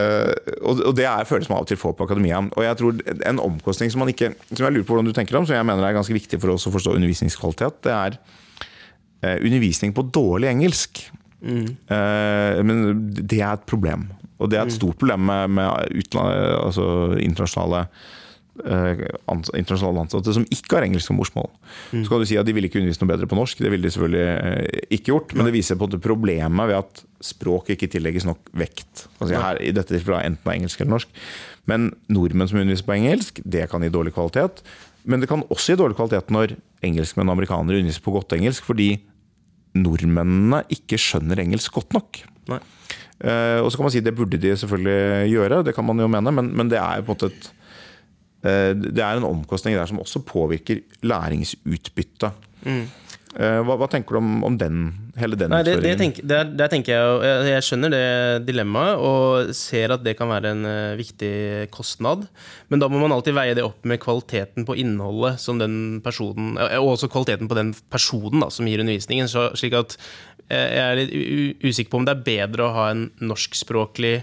og, 0.62 0.80
og 0.90 0.94
det 0.98 1.06
er 1.08 1.28
følelsen 1.28 1.52
man 1.52 1.62
av 1.62 1.66
og 1.66 1.70
til 1.70 1.80
får 1.80 1.94
på 1.98 2.06
akademia. 2.08 2.40
Og 2.58 2.64
jeg 2.66 2.78
tror 2.80 2.98
en 3.30 3.40
omkostning 3.42 3.92
som 3.94 4.02
man 4.04 4.12
ikke 4.12 4.32
Som 4.50 4.66
jeg 4.66 4.74
lurer 4.76 4.86
på 4.88 4.96
hvordan 4.96 5.08
du 5.08 5.16
tenker 5.16 5.38
om, 5.40 5.46
som 5.48 5.56
jeg 5.56 5.66
mener 5.68 5.86
er 5.86 5.96
ganske 5.96 6.16
viktig 6.16 6.40
for 6.42 6.54
oss 6.54 6.68
å 6.68 6.74
forstå 6.74 6.96
undervisningskvalitet, 6.98 7.80
det 7.86 7.94
er 7.94 8.18
undervisning 9.38 9.94
på 9.96 10.06
dårlig 10.14 10.50
engelsk. 10.52 11.06
Eh, 11.46 12.60
men 12.66 12.80
det 13.14 13.42
er 13.42 13.54
et 13.54 13.68
problem. 13.70 14.08
Og 14.38 14.52
det 14.52 14.60
er 14.60 14.68
et 14.68 14.76
stort 14.76 15.00
problem 15.02 15.26
med, 15.30 15.58
med 15.58 15.98
utland, 15.98 16.32
altså 16.62 16.86
internasjonale 17.18 17.88
eh, 18.66 19.04
internasjonale 19.58 20.04
ansatte 20.06 20.36
som 20.36 20.46
ikke 20.54 20.78
har 20.78 20.86
engelsk 20.86 21.10
som 21.10 21.18
morsmål. 21.20 21.50
Så 21.92 22.06
kan 22.10 22.22
du 22.22 22.28
si 22.30 22.38
at 22.40 22.48
de 22.48 22.56
ville 22.56 22.70
ikke 22.70 22.82
undervist 22.82 23.04
noe 23.04 23.12
bedre 23.12 23.30
på 23.30 23.38
norsk. 23.40 23.64
Det 23.64 23.72
ville 23.74 23.88
de 23.88 23.94
selvfølgelig 23.94 24.28
eh, 24.28 24.86
ikke 24.98 25.12
gjort. 25.12 25.36
Men 25.38 25.50
det 25.50 25.56
viser 25.58 25.80
på 25.80 25.88
måte 25.88 26.02
problemet 26.04 26.72
ved 26.72 26.80
at 26.80 27.04
språk 27.24 27.74
ikke 27.74 27.90
tillegges 27.98 28.28
nok 28.30 28.54
vekt. 28.58 29.08
Altså 29.18 29.42
her, 29.42 29.62
I 29.62 29.74
dette 29.74 29.96
tilfellet 29.96 30.30
enten 30.30 30.52
av 30.52 30.58
engelsk 30.58 30.84
eller 30.84 30.98
norsk. 31.00 31.22
Men 31.68 31.92
nordmenn 32.14 32.50
som 32.50 32.62
underviser 32.62 32.88
på 32.88 32.98
engelsk, 33.00 33.42
det 33.44 33.66
kan 33.72 33.84
gi 33.84 33.92
dårlig 33.94 34.14
kvalitet. 34.16 34.62
Men 35.08 35.24
det 35.24 35.30
kan 35.32 35.46
også 35.48 35.74
gi 35.74 35.82
dårlig 35.82 35.98
kvalitet 35.98 36.34
når 36.34 36.58
engelskmenn 36.86 37.30
og 37.32 37.38
amerikanere 37.38 37.82
underviser 37.82 38.06
på 38.06 38.14
godt 38.14 38.38
engelsk, 38.38 38.66
fordi 38.68 38.98
nordmennene 39.80 40.64
ikke 40.74 41.00
skjønner 41.02 41.44
engelsk 41.44 41.78
godt 41.78 41.96
nok. 41.98 42.22
Eh, 43.18 43.60
og 43.64 43.72
så 43.72 43.80
kan 43.80 43.88
man 43.88 43.94
si 43.96 44.04
det 44.06 44.14
burde 44.16 44.38
de 44.38 44.54
selvfølgelig 44.62 45.32
gjøre, 45.32 45.64
det 45.66 45.74
kan 45.76 45.86
man 45.88 46.04
jo 46.04 46.10
mene, 46.12 46.34
men, 46.34 46.52
men 46.58 46.70
det 46.70 46.78
er 46.78 47.02
på 47.02 47.16
en 47.16 47.18
måte 47.18 47.32
et 47.32 47.48
uh, 48.46 48.72
Det 48.78 49.02
er 49.02 49.18
en 49.18 49.26
omkostning 49.26 49.76
der 49.76 49.90
som 49.90 50.00
også 50.04 50.22
påvirker 50.26 50.84
læringsutbyttet. 51.02 52.30
Eh, 52.66 52.86
hva, 53.38 53.76
hva 53.78 53.88
tenker 53.92 54.16
du 54.16 54.18
om, 54.18 54.30
om 54.48 54.56
den, 54.58 54.78
hele 55.20 55.38
den 55.38 55.52
Nei, 55.54 55.60
det, 55.66 55.76
det 55.84 55.92
tenk, 56.00 56.22
der, 56.26 56.48
der 56.58 56.72
tenker 56.72 56.94
jeg 56.96 57.18
jeg, 57.28 57.50
jeg 57.52 57.66
skjønner 57.68 57.94
det 57.94 58.08
dilemmaet 58.48 59.04
og 59.04 59.52
ser 59.58 59.94
at 59.94 60.02
det 60.06 60.16
kan 60.18 60.32
være 60.32 60.54
en 60.56 60.64
uh, 60.66 60.98
viktig 60.98 61.68
kostnad. 61.74 62.26
Men 62.72 62.82
da 62.82 62.90
må 62.90 63.02
man 63.02 63.14
alltid 63.14 63.38
veie 63.38 63.58
det 63.58 63.66
opp 63.66 63.86
med 63.88 64.02
kvaliteten 64.02 64.66
på 64.66 64.78
innholdet 64.82 65.38
som 65.44 65.62
den 65.62 66.00
personen 66.06 66.58
eh, 66.58 66.80
Og 66.82 66.96
også 66.96 67.12
kvaliteten 67.14 67.50
på 67.52 67.60
den 67.60 67.76
personen 67.94 68.42
da, 68.42 68.50
som 68.54 68.70
gir 68.70 68.82
undervisningen. 68.82 69.30
Så, 69.30 69.52
slik 69.60 69.78
at 69.78 70.00
uh, 70.00 70.58
jeg 70.58 70.82
er 70.88 71.00
litt 71.04 71.62
usikker 71.62 71.94
på 71.94 72.02
om 72.02 72.10
det 72.10 72.18
er 72.18 72.26
bedre 72.32 72.66
å 72.66 72.74
ha 72.80 72.90
en 72.96 73.08
norskspråklig 73.22 74.16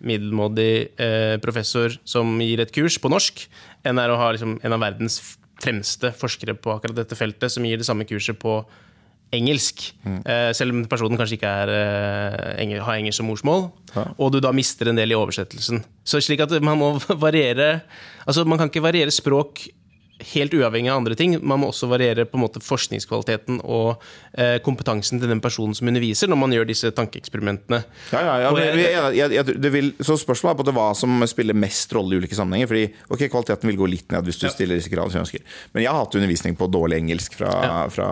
middelmådig 0.00 0.72
eh, 1.00 1.36
professor 1.44 1.92
som 2.08 2.38
gir 2.40 2.62
et 2.62 2.72
kurs 2.72 2.96
på 3.00 3.10
norsk, 3.12 3.44
enn 3.84 4.00
er 4.00 4.12
å 4.12 4.18
ha 4.20 4.30
liksom, 4.34 4.58
en 4.64 4.76
av 4.76 4.82
verdens 4.82 5.20
fremste 5.60 6.12
forskere 6.16 6.56
på 6.58 6.74
akkurat 6.74 7.02
dette 7.02 7.18
feltet 7.18 7.52
som 7.52 7.66
gir 7.66 7.80
det 7.80 7.88
samme 7.88 8.06
kurset 8.08 8.38
på 8.40 8.60
engelsk. 9.30 9.92
Mm. 10.02 10.22
selv 10.58 10.74
om 10.74 10.86
personen 10.90 11.18
kanskje 11.18 11.36
ikke 11.38 11.50
er, 11.62 11.70
eh, 11.70 12.62
engel, 12.64 12.80
har 12.82 12.98
engelsk 12.98 13.20
som 13.20 13.28
morsmål. 13.30 13.68
Og 14.18 14.32
du 14.32 14.40
da 14.40 14.50
mister 14.50 14.90
en 14.90 14.98
del 14.98 15.12
i 15.12 15.18
oversettelsen. 15.18 15.84
Så 16.02 16.18
slik 16.18 16.40
at 16.42 16.50
man 16.62 16.78
må 16.78 16.88
variere 17.26 17.82
Altså 18.26 18.44
Man 18.44 18.58
kan 18.58 18.68
ikke 18.68 18.82
variere 18.82 19.10
språk 19.10 19.68
helt 20.34 20.52
uavhengig 20.54 20.90
av 20.92 20.98
andre 21.00 21.16
ting. 21.18 21.34
Man 21.42 21.60
må 21.62 21.68
også 21.72 21.88
variere 21.90 22.24
på 22.28 22.38
en 22.38 22.42
måte 22.44 22.60
forskningskvaliteten 22.62 23.60
og 23.64 24.02
eh, 24.38 24.58
kompetansen 24.64 25.20
til 25.20 25.28
den 25.32 25.40
personen 25.42 25.74
som 25.76 25.88
underviser, 25.90 26.28
når 26.30 26.40
man 26.42 26.54
gjør 26.54 26.68
disse 26.68 26.90
tankeeksperimentene. 26.96 27.82
Ja, 28.12 28.20
ja, 28.26 28.34
ja, 28.44 28.50
jeg- 28.58 28.78
jeg, 28.80 29.16
jeg, 29.16 29.30
jeg, 29.38 29.56
det 29.64 29.72
vil, 29.74 29.92
så 30.00 30.16
spørsmålet 30.20 30.54
er 30.54 30.60
på 30.62 30.66
det 30.70 30.74
hva 30.76 30.88
som 30.96 31.20
spiller 31.30 31.54
mest 31.58 31.92
rolle 31.96 32.14
i 32.16 32.22
ulike 32.22 32.36
sammenhenger. 32.38 32.70
Fordi 32.70 32.84
ok, 33.16 33.26
Kvaliteten 33.32 33.70
vil 33.72 33.80
gå 33.80 33.90
litt 33.90 34.10
ned 34.14 34.24
hvis 34.28 34.40
du 34.42 34.48
stiller 34.52 34.76
disse 34.80 34.92
kravene 34.92 35.12
som 35.14 35.24
ønsker. 35.24 35.44
Men 35.74 35.84
jeg 35.84 35.92
har 35.92 36.00
hatt 36.04 36.14
undervisning 36.20 36.56
på 36.60 36.70
dårlig 36.70 37.00
engelsk 37.02 37.34
fra, 37.40 37.52
fra 37.90 38.08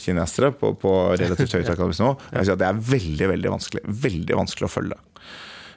kinesere 0.00 0.52
på, 0.58 0.74
på 0.80 0.92
relativt 1.18 1.54
høyt 1.58 1.70
akademisk 1.74 2.00
nivå. 2.04 2.14
Jeg 2.30 2.38
vil 2.40 2.46
si 2.50 2.54
at 2.56 2.62
Det 2.64 2.68
er 2.70 2.84
veldig 2.94 3.28
veldig 3.34 3.50
vanskelig 3.58 3.82
Veldig 4.04 4.36
vanskelig 4.38 4.66
å 4.68 4.72
følge. 4.72 4.96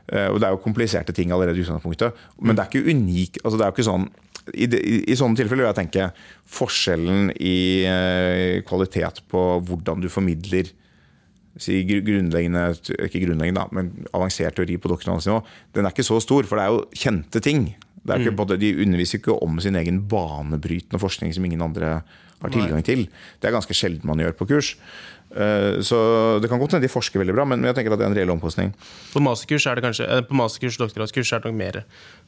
Eh, 0.07 0.27
Og 0.31 0.39
Det 0.39 0.47
er 0.47 0.55
jo 0.55 0.61
kompliserte 0.63 1.13
ting 1.15 1.31
allerede 1.35 1.59
i 1.59 1.65
utgangspunktet. 1.65 2.13
Men 2.41 2.55
det 2.55 2.63
er 2.63 2.71
ikke 2.71 2.93
unik 2.95 3.41
altså 3.43 3.57
det 3.59 3.65
er 3.65 3.71
jo 3.71 3.75
ikke 3.77 3.89
sånn 3.91 4.07
i, 4.53 4.67
i, 4.67 4.97
I 5.11 5.17
sånne 5.17 5.39
tilfeller 5.39 5.65
vil 5.65 5.71
jeg 5.71 5.79
tenke 5.81 6.09
forskjellen 6.57 7.31
i 7.35 7.57
eh, 7.87 8.59
kvalitet 8.67 9.23
på 9.31 9.47
hvordan 9.67 10.03
du 10.03 10.09
formidler 10.11 10.69
si 11.61 11.81
grunnleggende, 11.87 12.69
ikke 13.07 13.23
grunnleggende 13.23 13.63
da, 13.63 13.65
men 13.73 13.89
avansert 14.15 14.57
teori 14.59 14.77
på 14.77 14.91
doktorgradsnivå, 14.91 15.41
den 15.73 15.87
er 15.87 15.95
ikke 15.95 16.05
så 16.05 16.19
stor, 16.21 16.45
for 16.45 16.59
det 16.59 16.65
er 16.67 16.75
jo 16.75 16.83
kjente 17.01 17.41
ting. 17.43 17.71
Det 18.07 18.13
er 18.13 18.23
ikke, 18.23 18.35
mm. 18.37 18.53
de 18.61 18.69
underviser 18.85 19.19
ikke 19.19 19.35
om 19.43 19.57
sin 19.63 19.75
egen 19.75 19.99
banebrytende 20.07 21.01
forskning 21.01 21.33
som 21.35 21.47
ingen 21.47 21.65
andre 21.65 21.97
har 22.37 22.53
tilgang 22.53 22.85
til. 22.85 23.07
Det 23.41 23.49
er 23.49 23.55
ganske 23.55 23.75
sjelden 23.75 24.05
man 24.07 24.21
gjør 24.21 24.37
på 24.37 24.47
kurs. 24.53 24.75
Eh, 25.37 25.81
Så 25.85 25.97
det 26.41 26.49
kan 26.49 26.59
godt 26.59 26.73
hende 26.73 26.87
de 26.87 26.91
forsker 26.91 27.21
veldig 27.21 27.35
bra, 27.37 27.45
men 27.45 27.63
jeg 27.67 27.77
tenker 27.77 27.93
at 27.93 28.01
det 28.01 28.07
er 28.07 28.11
en 28.11 28.17
reell 28.17 28.31
omkostning. 28.33 28.71
På 29.13 29.21
masterkurs 29.21 29.67
er 29.69 29.77
det 29.77 29.83
kanskje 29.85 30.07
eh, 30.09 30.23
På 30.25 30.37
masterkurs, 30.39 30.79
doktorgradskurs 30.81 31.33
er 31.35 31.43
det 31.43 31.51
nok 31.51 31.59
mer 31.59 31.79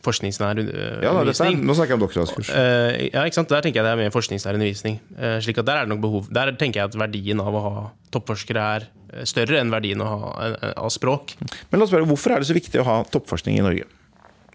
forskningsnær 0.06 0.62
undervisning. 0.62 1.04
Ja, 1.04 1.14
da, 1.18 1.34
er. 1.34 1.58
Nå 1.58 1.76
snakker 1.78 1.96
jeg 1.96 2.00
om 2.00 2.06
doktorgradskurs. 2.06 2.52
Eh, 2.54 3.10
ja, 3.10 3.26
ikke 3.26 3.40
sant? 3.42 3.50
Der 3.52 3.66
tenker 3.66 3.82
jeg 3.82 3.88
det 3.90 3.96
er 3.96 4.02
mer 4.04 4.14
forskningsnær 4.16 4.60
undervisning. 4.60 5.00
Eh, 5.18 5.40
slik 5.44 5.62
at 5.62 5.70
Der 5.70 5.82
er 5.82 5.88
det 5.90 5.94
nok 5.96 6.04
behov 6.06 6.30
Der 6.34 6.54
tenker 6.54 6.82
jeg 6.84 6.92
at 6.92 7.00
verdien 7.00 7.42
av 7.42 7.54
å 7.54 7.64
ha 7.66 7.86
toppforskere 8.14 8.66
er 8.78 8.88
eh, 9.14 9.26
større 9.30 9.60
enn 9.62 9.74
verdien 9.74 10.02
av, 10.06 10.14
ha, 10.24 10.50
eh, 10.50 10.74
av 10.78 10.94
språk. 10.94 11.36
Men 11.72 11.82
la 11.82 11.86
oss 11.88 11.94
spørre, 11.94 12.08
hvorfor 12.10 12.36
er 12.36 12.44
det 12.44 12.50
så 12.50 12.58
viktig 12.58 12.82
å 12.82 12.88
ha 12.88 13.00
toppforskning 13.10 13.58
i 13.60 13.66
Norge? 13.66 13.90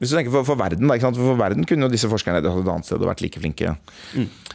Hvis 0.00 0.10
du 0.10 0.16
tenker 0.16 0.32
For, 0.34 0.46
for 0.48 0.58
verden 0.58 0.88
da, 0.88 0.96
ikke 0.96 1.06
sant? 1.06 1.20
For 1.20 1.38
verden 1.38 1.66
kunne 1.68 1.86
jo 1.86 1.92
disse 1.92 2.10
forskerne 2.10 2.40
hatt 2.40 2.48
et 2.48 2.70
annet 2.72 2.88
sted 2.88 3.02
og 3.02 3.10
vært 3.10 3.22
like 3.24 3.42
flinke. 3.42 3.76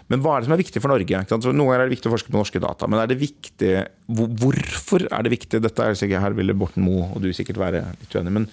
Men 0.10 0.24
hva 0.24 0.36
er 0.36 0.42
det 0.42 0.50
som 0.50 0.56
er 0.58 0.62
viktig 0.64 0.82
for 0.84 0.92
Norge? 0.92 1.06
Ikke 1.08 1.32
sant? 1.36 1.46
For 1.48 1.56
Noen 1.56 1.72
ganger 1.72 1.86
er 1.86 1.90
det 1.90 1.96
viktig 1.98 2.10
å 2.10 2.16
forske 2.16 2.34
på 2.34 2.40
norske 2.40 2.62
data, 2.64 2.90
men 2.90 3.00
er 3.02 3.10
det 3.12 3.20
viktig 3.22 3.72
hvorfor 4.10 5.06
er 5.08 5.26
det 5.26 5.34
viktig? 5.36 5.62
Dette 5.64 5.86
er 5.86 5.98
sikkert 6.00 6.26
her 6.26 6.38
ville 6.38 6.58
Borten 6.58 6.84
Moe 6.86 7.08
og 7.14 7.24
du 7.24 7.32
sikkert 7.36 7.62
være 7.62 7.86
litt 8.02 8.16
uenig, 8.18 8.36
men, 8.36 8.48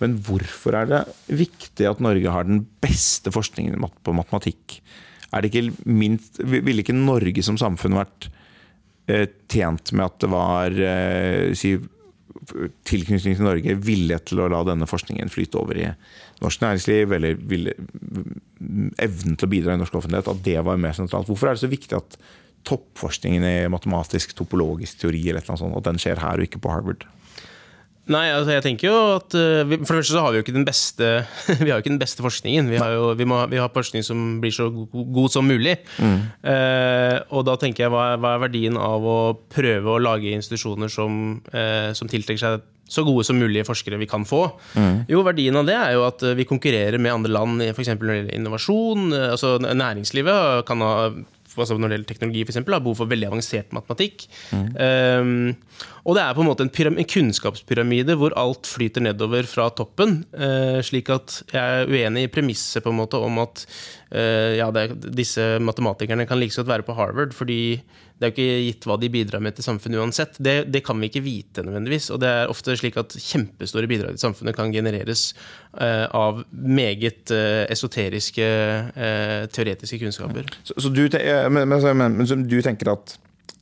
men 0.00 0.16
hvorfor 0.26 0.78
er 0.80 0.90
det 0.90 1.04
viktig 1.42 1.88
at 1.90 2.02
Norge 2.04 2.34
har 2.34 2.48
den 2.48 2.64
beste 2.82 3.32
forskningen 3.34 3.80
på 4.06 4.16
matematikk? 4.16 4.80
Er 5.30 5.42
det 5.42 5.52
ikke 5.52 5.86
minst, 5.86 6.40
Ville 6.42 6.82
ikke 6.82 6.96
Norge 6.96 7.42
som 7.46 7.58
samfunn 7.60 7.98
vært 8.00 8.30
eh, 9.10 9.28
tjent 9.50 9.92
med 9.94 10.08
at 10.08 10.22
det 10.24 10.30
var 10.32 10.74
eh, 10.74 11.52
si, 11.58 11.76
tilknytning 12.88 13.36
til 13.36 13.46
Norge 13.46 13.76
vilje 13.84 14.18
til 14.30 14.42
å 14.42 14.48
la 14.50 14.62
denne 14.66 14.88
forskningen 14.88 15.32
flyte 15.32 15.60
over 15.60 15.78
i 15.78 15.88
norsk 16.40 16.62
næringsliv, 16.64 17.14
eller 17.16 17.40
ville, 17.50 17.74
evnen 19.00 19.36
til 19.36 19.48
å 19.48 19.52
bidra 19.52 19.76
i 19.76 19.80
norsk 19.80 19.98
offentlighet, 20.00 20.30
at 20.32 20.44
det 20.46 20.58
var 20.66 20.80
mer 20.80 20.96
sentralt. 20.96 21.28
Hvorfor 21.28 21.50
er 21.50 21.58
det 21.58 21.64
så 21.64 21.72
viktig 21.72 21.98
at 21.98 22.18
toppforskningen 22.68 23.46
i 23.46 23.54
matematisk, 23.72 24.34
topologisk 24.36 25.00
teori 25.02 25.22
eller 25.28 25.44
et 25.44 25.50
sånt, 25.50 25.76
at 25.76 25.88
den 25.88 26.00
skjer 26.00 26.20
her 26.22 26.40
og 26.40 26.48
ikke 26.48 26.62
på 26.64 26.72
Harvard? 26.72 27.06
Nei, 28.10 28.24
altså 28.34 28.50
jeg 28.56 28.64
tenker 28.64 28.88
jo 28.88 28.94
at 29.20 29.34
eh, 29.38 29.60
vi, 29.70 29.76
For 29.86 29.94
det 29.94 30.00
første 30.02 30.16
så 30.16 30.22
har 30.24 30.32
vi 30.34 30.40
jo 30.40 30.44
ikke 30.44 30.54
den 30.56 30.64
beste 30.66 31.10
Vi 31.62 31.68
har 31.70 31.76
jo 31.76 31.82
ikke 31.84 31.92
den 31.94 32.00
beste 32.02 32.24
forskningen. 32.26 32.70
Vi 32.72 32.80
har 32.82 32.96
jo 32.96 33.12
vi 33.14 33.26
må, 33.30 33.38
vi 33.52 33.60
har 33.62 33.70
forskning 33.74 34.02
som 34.06 34.24
blir 34.42 34.54
så 34.56 34.66
go- 34.74 35.04
god 35.14 35.30
som 35.30 35.46
mulig. 35.46 35.76
Eh, 36.00 37.16
og 37.30 37.44
da 37.48 37.54
tenker 37.60 37.86
jeg 37.86 37.92
hva 37.94 38.04
hva 38.20 38.34
er 38.36 38.42
verdien 38.48 38.76
av 38.80 39.04
å 39.06 39.16
prøve 39.52 39.94
å 39.94 40.00
lage 40.02 40.32
institusjoner 40.34 40.90
som, 40.92 41.40
eh, 41.52 41.92
som 41.96 42.08
tiltrekker 42.10 42.40
seg 42.42 42.66
så 42.90 43.04
gode 43.06 43.22
som 43.22 43.38
mulige 43.38 43.62
forskere 43.68 43.98
vi 44.00 44.08
kan 44.10 44.24
få. 44.26 44.40
Jo, 45.06 45.20
verdien 45.22 45.54
av 45.60 45.68
det 45.68 45.76
er 45.78 45.92
jo 45.94 46.02
at 46.08 46.24
eh, 46.26 46.34
vi 46.34 46.46
konkurrerer 46.48 46.98
med 46.98 47.12
andre 47.14 47.30
land, 47.36 47.62
f.eks. 47.70 47.92
når 47.94 48.00
det 48.08 48.16
gjelder 48.18 48.38
innovasjon. 48.40 49.04
eh, 49.14 49.28
altså 49.36 49.52
Næringslivet 49.62 50.64
kan 50.66 50.82
ha 50.82 50.94
altså 51.56 51.76
når 51.76 51.90
det 51.90 51.96
gjelder 51.98 52.10
teknologi 52.12 52.44
eksempel, 52.46 52.76
har 52.76 52.84
behov 52.84 52.98
for 53.00 53.10
veldig 53.10 53.30
avansert 53.30 53.72
matematikk. 53.76 54.26
Um, 54.52 55.54
og 56.04 56.16
det 56.16 56.24
er 56.24 56.36
på 56.36 56.44
en 56.44 56.50
måte 56.50 56.66
en, 56.66 56.72
en 56.94 57.10
kunnskapspyramide 57.14 58.16
hvor 58.20 58.34
alt 58.40 58.70
flyter 58.70 59.04
nedover 59.04 59.48
fra 59.50 59.68
toppen. 59.74 60.20
Uh, 60.34 60.78
slik 60.86 61.10
at 61.12 61.40
jeg 61.50 61.80
er 61.82 61.90
uenig 61.90 62.26
i 62.26 62.32
premisset 62.32 62.84
på 62.84 62.92
en 62.92 63.00
måte 63.00 63.20
om 63.20 63.42
at 63.42 63.64
uh, 64.14 64.52
ja, 64.58 64.70
det, 64.74 64.88
disse 65.16 65.56
matematikerne 65.62 66.28
kan 66.28 66.40
like 66.40 66.56
godt 66.56 66.70
være 66.70 66.86
på 66.86 66.96
Harvard, 66.98 67.34
fordi 67.36 67.80
det 68.20 68.26
er 68.26 68.30
jo 68.30 68.34
ikke 68.36 68.64
gitt 68.66 68.84
hva 68.84 68.96
de 69.00 69.08
bidrar 69.08 69.40
med 69.40 69.54
til 69.56 69.64
samfunnet 69.64 70.02
uansett. 70.02 70.34
Det, 70.36 70.66
det 70.68 70.82
kan 70.84 70.98
vi 71.00 71.08
ikke 71.08 71.22
vite 71.24 71.64
nødvendigvis. 71.64 72.10
Og 72.12 72.20
det 72.20 72.28
er 72.28 72.52
ofte 72.52 72.74
slik 72.76 72.98
at 73.00 73.16
kjempestore 73.16 73.88
bidrag 73.88 74.12
til 74.12 74.20
samfunnet 74.26 74.58
kan 74.58 74.74
genereres 74.74 75.30
uh, 75.78 76.04
av 76.12 76.42
meget 76.52 77.32
uh, 77.32 77.64
esoteriske, 77.72 78.50
uh, 78.92 79.48
teoretiske 79.48 80.02
kunnskaper. 80.02 80.52
Så, 80.68 80.76
så 80.76 80.92
du, 80.92 81.06
men, 81.48 81.64
men, 81.72 82.04
men 82.18 82.28
så 82.28 82.36
du 82.44 82.58
tenker 82.60 82.92
at 82.92 83.16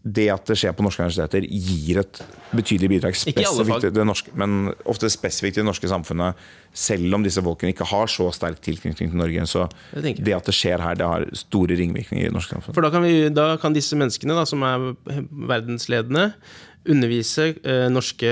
det 0.07 0.29
at 0.31 0.47
det 0.47 0.55
skjer 0.59 0.75
på 0.77 0.85
norske 0.87 1.03
universiteter, 1.03 1.45
gir 1.45 1.99
et 2.05 2.21
betydelig 2.55 2.91
bidrag 2.93 3.17
spesifikt 3.19 3.83
til 3.83 3.95
det 3.97 4.05
norske, 4.07 4.33
men 4.39 4.71
ofte 4.89 5.11
spesifikt 5.11 5.59
til 5.59 5.65
det 5.65 5.69
norske 5.69 5.91
samfunnet, 5.91 6.39
selv 6.73 7.19
om 7.19 7.25
disse 7.27 7.43
folkene 7.43 7.73
ikke 7.75 7.89
har 7.91 8.11
så 8.13 8.29
sterk 8.35 8.61
tilknytning 8.65 9.11
til 9.11 9.19
Norge. 9.19 9.47
Så 9.51 9.67
Det 9.93 10.37
at 10.37 10.47
det 10.47 10.55
skjer 10.55 10.81
her, 10.85 10.95
det 10.95 11.09
har 11.09 11.27
store 11.37 11.77
ringvirkninger 11.81 12.29
i 12.29 12.31
det 12.31 12.37
norske 12.37 12.55
samfunnet. 12.55 12.79
For 12.79 12.87
da 12.87 12.93
kan, 12.95 13.05
vi, 13.05 13.29
da 13.35 13.51
kan 13.61 13.75
disse 13.75 13.99
menneskene 13.99 14.39
da, 14.39 14.47
som 14.49 14.63
er 14.63 14.87
verdensledende, 15.51 16.31
undervise 16.89 17.51
eh, 17.59 17.89
norske 17.91 18.31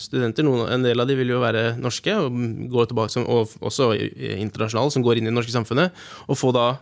studenter. 0.00 0.46
Noen, 0.46 0.64
en 0.72 0.86
del 0.86 0.98
av 0.98 1.06
de 1.06 1.18
vil 1.18 1.34
jo 1.34 1.42
være 1.44 1.74
norske, 1.78 2.16
og, 2.16 2.40
gå 2.72 2.88
tilbake 2.90 3.12
som, 3.12 3.28
og 3.28 3.52
også 3.60 3.92
internasjonale, 3.94 4.94
som 4.94 5.04
går 5.04 5.20
inn 5.20 5.28
i 5.28 5.32
det 5.32 5.36
norske 5.36 5.54
samfunnet. 5.54 5.94
Og 6.26 6.40
få 6.40 6.50
da 6.56 6.72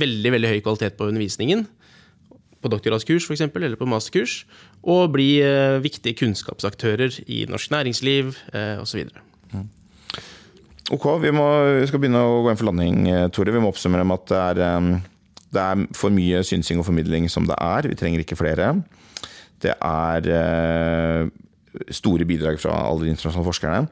veldig 0.00 0.32
veldig 0.38 0.54
høy 0.54 0.60
kvalitet 0.64 0.96
på 0.96 1.10
undervisningen. 1.10 1.66
På 2.62 2.70
doktorgradskurs 2.70 3.26
for 3.26 3.34
eksempel, 3.34 3.64
eller 3.66 3.78
på 3.78 3.88
masterkurs. 3.90 4.42
Og 4.82 5.12
bli 5.14 5.36
eh, 5.42 5.80
viktige 5.82 6.16
kunnskapsaktører 6.18 7.20
i 7.26 7.44
norsk 7.50 7.72
næringsliv 7.74 8.34
eh, 8.54 8.82
osv. 8.82 9.08
Ok, 10.92 11.06
vi, 11.22 11.32
må, 11.34 11.46
vi 11.80 11.88
skal 11.88 12.02
begynne 12.02 12.22
å 12.22 12.42
gå 12.44 12.52
inn 12.52 12.60
for 12.60 12.70
landing, 12.70 13.06
eh, 13.10 13.28
Tore. 13.34 13.54
Vi 13.54 13.62
må 13.62 13.72
oppsummere 13.72 14.06
med 14.06 14.22
at 14.22 14.32
det 14.32 14.40
er, 14.40 14.82
det 15.52 15.66
er 15.68 15.86
for 15.98 16.14
mye 16.14 16.42
synsing 16.46 16.82
og 16.82 16.88
formidling 16.88 17.28
som 17.32 17.48
det 17.50 17.58
er. 17.58 17.90
Vi 17.90 17.98
trenger 17.98 18.24
ikke 18.24 18.38
flere. 18.38 18.74
Det 19.62 19.76
er 19.78 21.30
store 21.94 22.26
bidrag 22.26 22.58
fra 22.60 22.74
alle 22.84 23.06
de 23.06 23.12
internasjonale 23.14 23.46
forskerne, 23.46 23.84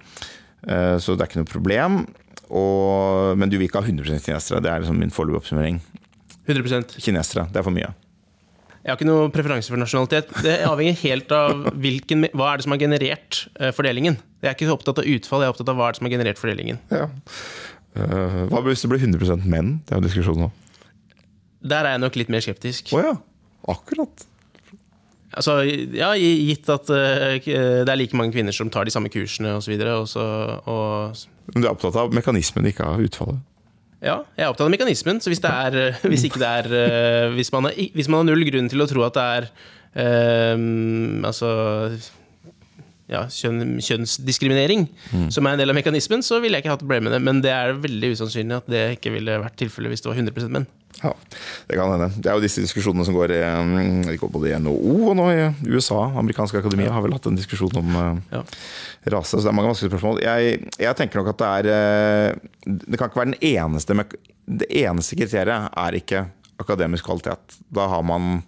så 1.00 1.14
det 1.14 1.22
er 1.22 1.30
ikke 1.30 1.38
noe 1.40 1.48
problem. 1.48 2.00
Og, 2.50 3.38
men 3.38 3.50
du 3.50 3.56
vil 3.56 3.68
ikke 3.68 3.78
ha 3.78 3.86
100 3.86 4.18
kinesere. 4.26 4.60
Det 4.62 4.70
er 4.72 4.82
liksom 4.82 4.98
min 4.98 5.14
foreløpige 5.14 5.44
oppsummering. 5.44 5.78
100% 6.50 6.98
Kinesere, 6.98 7.46
det 7.52 7.60
er 7.60 7.66
for 7.66 7.74
mye. 7.74 7.92
Jeg 8.90 8.96
har 8.96 8.98
ikke 9.04 9.06
noe 9.06 9.26
preferanse 9.30 9.70
for 9.70 9.78
nasjonalitet. 9.78 10.32
Det 10.42 10.56
avhenger 10.66 10.96
helt 11.04 11.30
av 11.30 11.68
hvilken, 11.78 12.26
hva 12.34 12.48
er 12.50 12.58
det 12.58 12.64
som 12.64 12.72
har 12.74 12.80
generert 12.82 13.36
eh, 13.60 13.70
fordelingen. 13.70 14.16
Jeg 14.42 14.48
er 14.50 14.56
ikke 14.56 14.66
så 14.66 14.74
opptatt 14.74 14.98
av 14.98 15.06
utfall, 15.06 15.44
jeg 15.44 15.46
er 15.46 15.54
opptatt 15.54 15.70
av 15.70 15.78
hva 15.78 15.86
er 15.86 15.94
det 15.94 16.00
som 16.00 16.08
har 16.08 16.12
generert 16.16 16.40
fordelingen. 16.40 16.80
Ja. 16.90 17.04
Uh, 17.94 18.48
hva 18.50 18.64
hvis 18.66 18.82
det 18.82 18.90
blir 18.90 19.04
100% 19.06 19.46
menn? 19.46 19.76
Det 19.86 19.94
er 19.94 20.02
jo 20.02 20.08
diskusjon 20.08 20.42
nå. 20.42 20.48
Der 21.70 21.86
er 21.86 21.94
jeg 21.94 22.02
nok 22.02 22.18
litt 22.18 22.34
mer 22.34 22.42
skeptisk. 22.42 22.90
Å 22.98 23.04
ja. 23.04 23.14
Akkurat. 23.70 24.26
Altså, 25.38 25.60
ja, 25.94 26.10
gitt 26.18 26.66
at 26.74 26.90
uh, 26.90 27.38
det 27.38 27.86
er 27.86 28.00
like 28.00 28.18
mange 28.18 28.34
kvinner 28.34 28.56
som 28.56 28.74
tar 28.74 28.90
de 28.90 28.96
samme 28.96 29.12
kursene 29.14 29.54
osv. 29.60 29.76
Men 29.78 31.62
du 31.62 31.62
er 31.62 31.70
opptatt 31.70 32.02
av 32.02 32.10
mekanismen, 32.18 32.66
ikke 32.74 32.90
av 32.90 33.06
utfallet? 33.06 33.38
Ja, 34.00 34.22
jeg 34.32 34.46
er 34.46 34.48
opptatt 34.48 34.64
av 34.64 34.72
mekanismen. 34.72 35.20
Så 35.20 35.32
hvis, 35.32 35.42
det 35.44 35.50
er, 35.50 35.76
eh, 35.76 36.00
hvis, 36.10 36.24
ikke 36.28 36.40
det 36.40 36.48
er, 36.48 36.70
eh, 36.78 37.34
hvis, 37.36 37.52
man 37.52 37.68
har, 37.68 37.76
hvis 37.76 38.08
man 38.08 38.22
har 38.22 38.30
null 38.30 38.46
grunn 38.48 38.70
til 38.72 38.84
å 38.84 38.88
tro 38.88 39.04
at 39.06 39.18
det 39.18 39.26
er 39.36 39.50
um, 40.54 41.20
altså 41.28 41.50
ja, 43.10 43.24
kjønn, 43.26 43.80
kjønnsdiskriminering 43.82 44.86
som 45.34 45.46
er 45.48 45.56
en 45.56 45.60
del 45.60 45.72
av 45.72 45.76
mekanismen, 45.76 46.22
så 46.22 46.38
ville 46.40 46.56
jeg 46.56 46.64
ikke 46.64 46.76
hatt 46.76 46.84
problemer 46.84 47.10
med 47.10 47.16
det. 47.16 47.22
Men 47.26 47.42
det 47.44 47.52
er 47.52 47.80
veldig 47.82 48.12
usannsynlig 48.14 48.60
at 48.60 48.70
det 48.70 48.84
ikke 48.96 49.12
ville 49.16 49.40
vært 49.42 49.58
tilfellet 49.60 49.92
hvis 49.92 50.04
det 50.04 50.12
var 50.12 50.22
100% 50.22 50.54
menn. 50.54 50.68
Ja, 51.02 51.12
det 51.68 51.76
kan 51.78 51.90
hende. 51.94 52.08
Det 52.20 52.28
er 52.28 52.36
jo 52.36 52.42
disse 52.44 52.60
diskusjonene 52.64 53.06
som 53.08 53.14
går 53.16 53.32
i, 53.32 53.40
går 54.20 54.32
både 54.34 54.50
i 54.50 54.56
NHO 54.60 54.96
og 55.10 55.14
nå 55.16 55.28
i 55.32 55.44
USA. 55.72 56.02
Amerikanske 56.20 56.60
akademier 56.60 56.92
har 56.92 57.04
vel 57.04 57.14
hatt 57.16 57.28
en 57.30 57.38
diskusjon 57.38 57.78
om 57.80 57.94
eh, 57.96 58.18
Ja. 58.36 58.42
rase. 59.16 59.38
Så 59.38 59.44
det 59.46 59.52
er 59.52 59.56
mange 59.56 59.70
vanskelige 59.72 59.94
spørsmål. 59.94 60.20
Jeg, 60.26 60.58
jeg 60.82 60.98
tenker 60.98 61.22
nok 61.22 61.32
at 61.32 61.40
det 61.40 61.48
er 61.54 61.70
eh, 61.72 62.50
Det 62.68 62.98
kan 63.00 63.08
ikke 63.08 63.22
være 63.22 63.32
den 63.32 63.40
eneste 63.54 63.96
Det 64.60 64.68
eneste 64.82 65.16
kriteriet 65.16 65.70
er 65.72 65.98
ikke 66.02 66.24
akademisk 66.60 67.06
kvalitet. 67.08 67.56
Da 67.72 67.86
har 67.88 68.02
man 68.04 68.42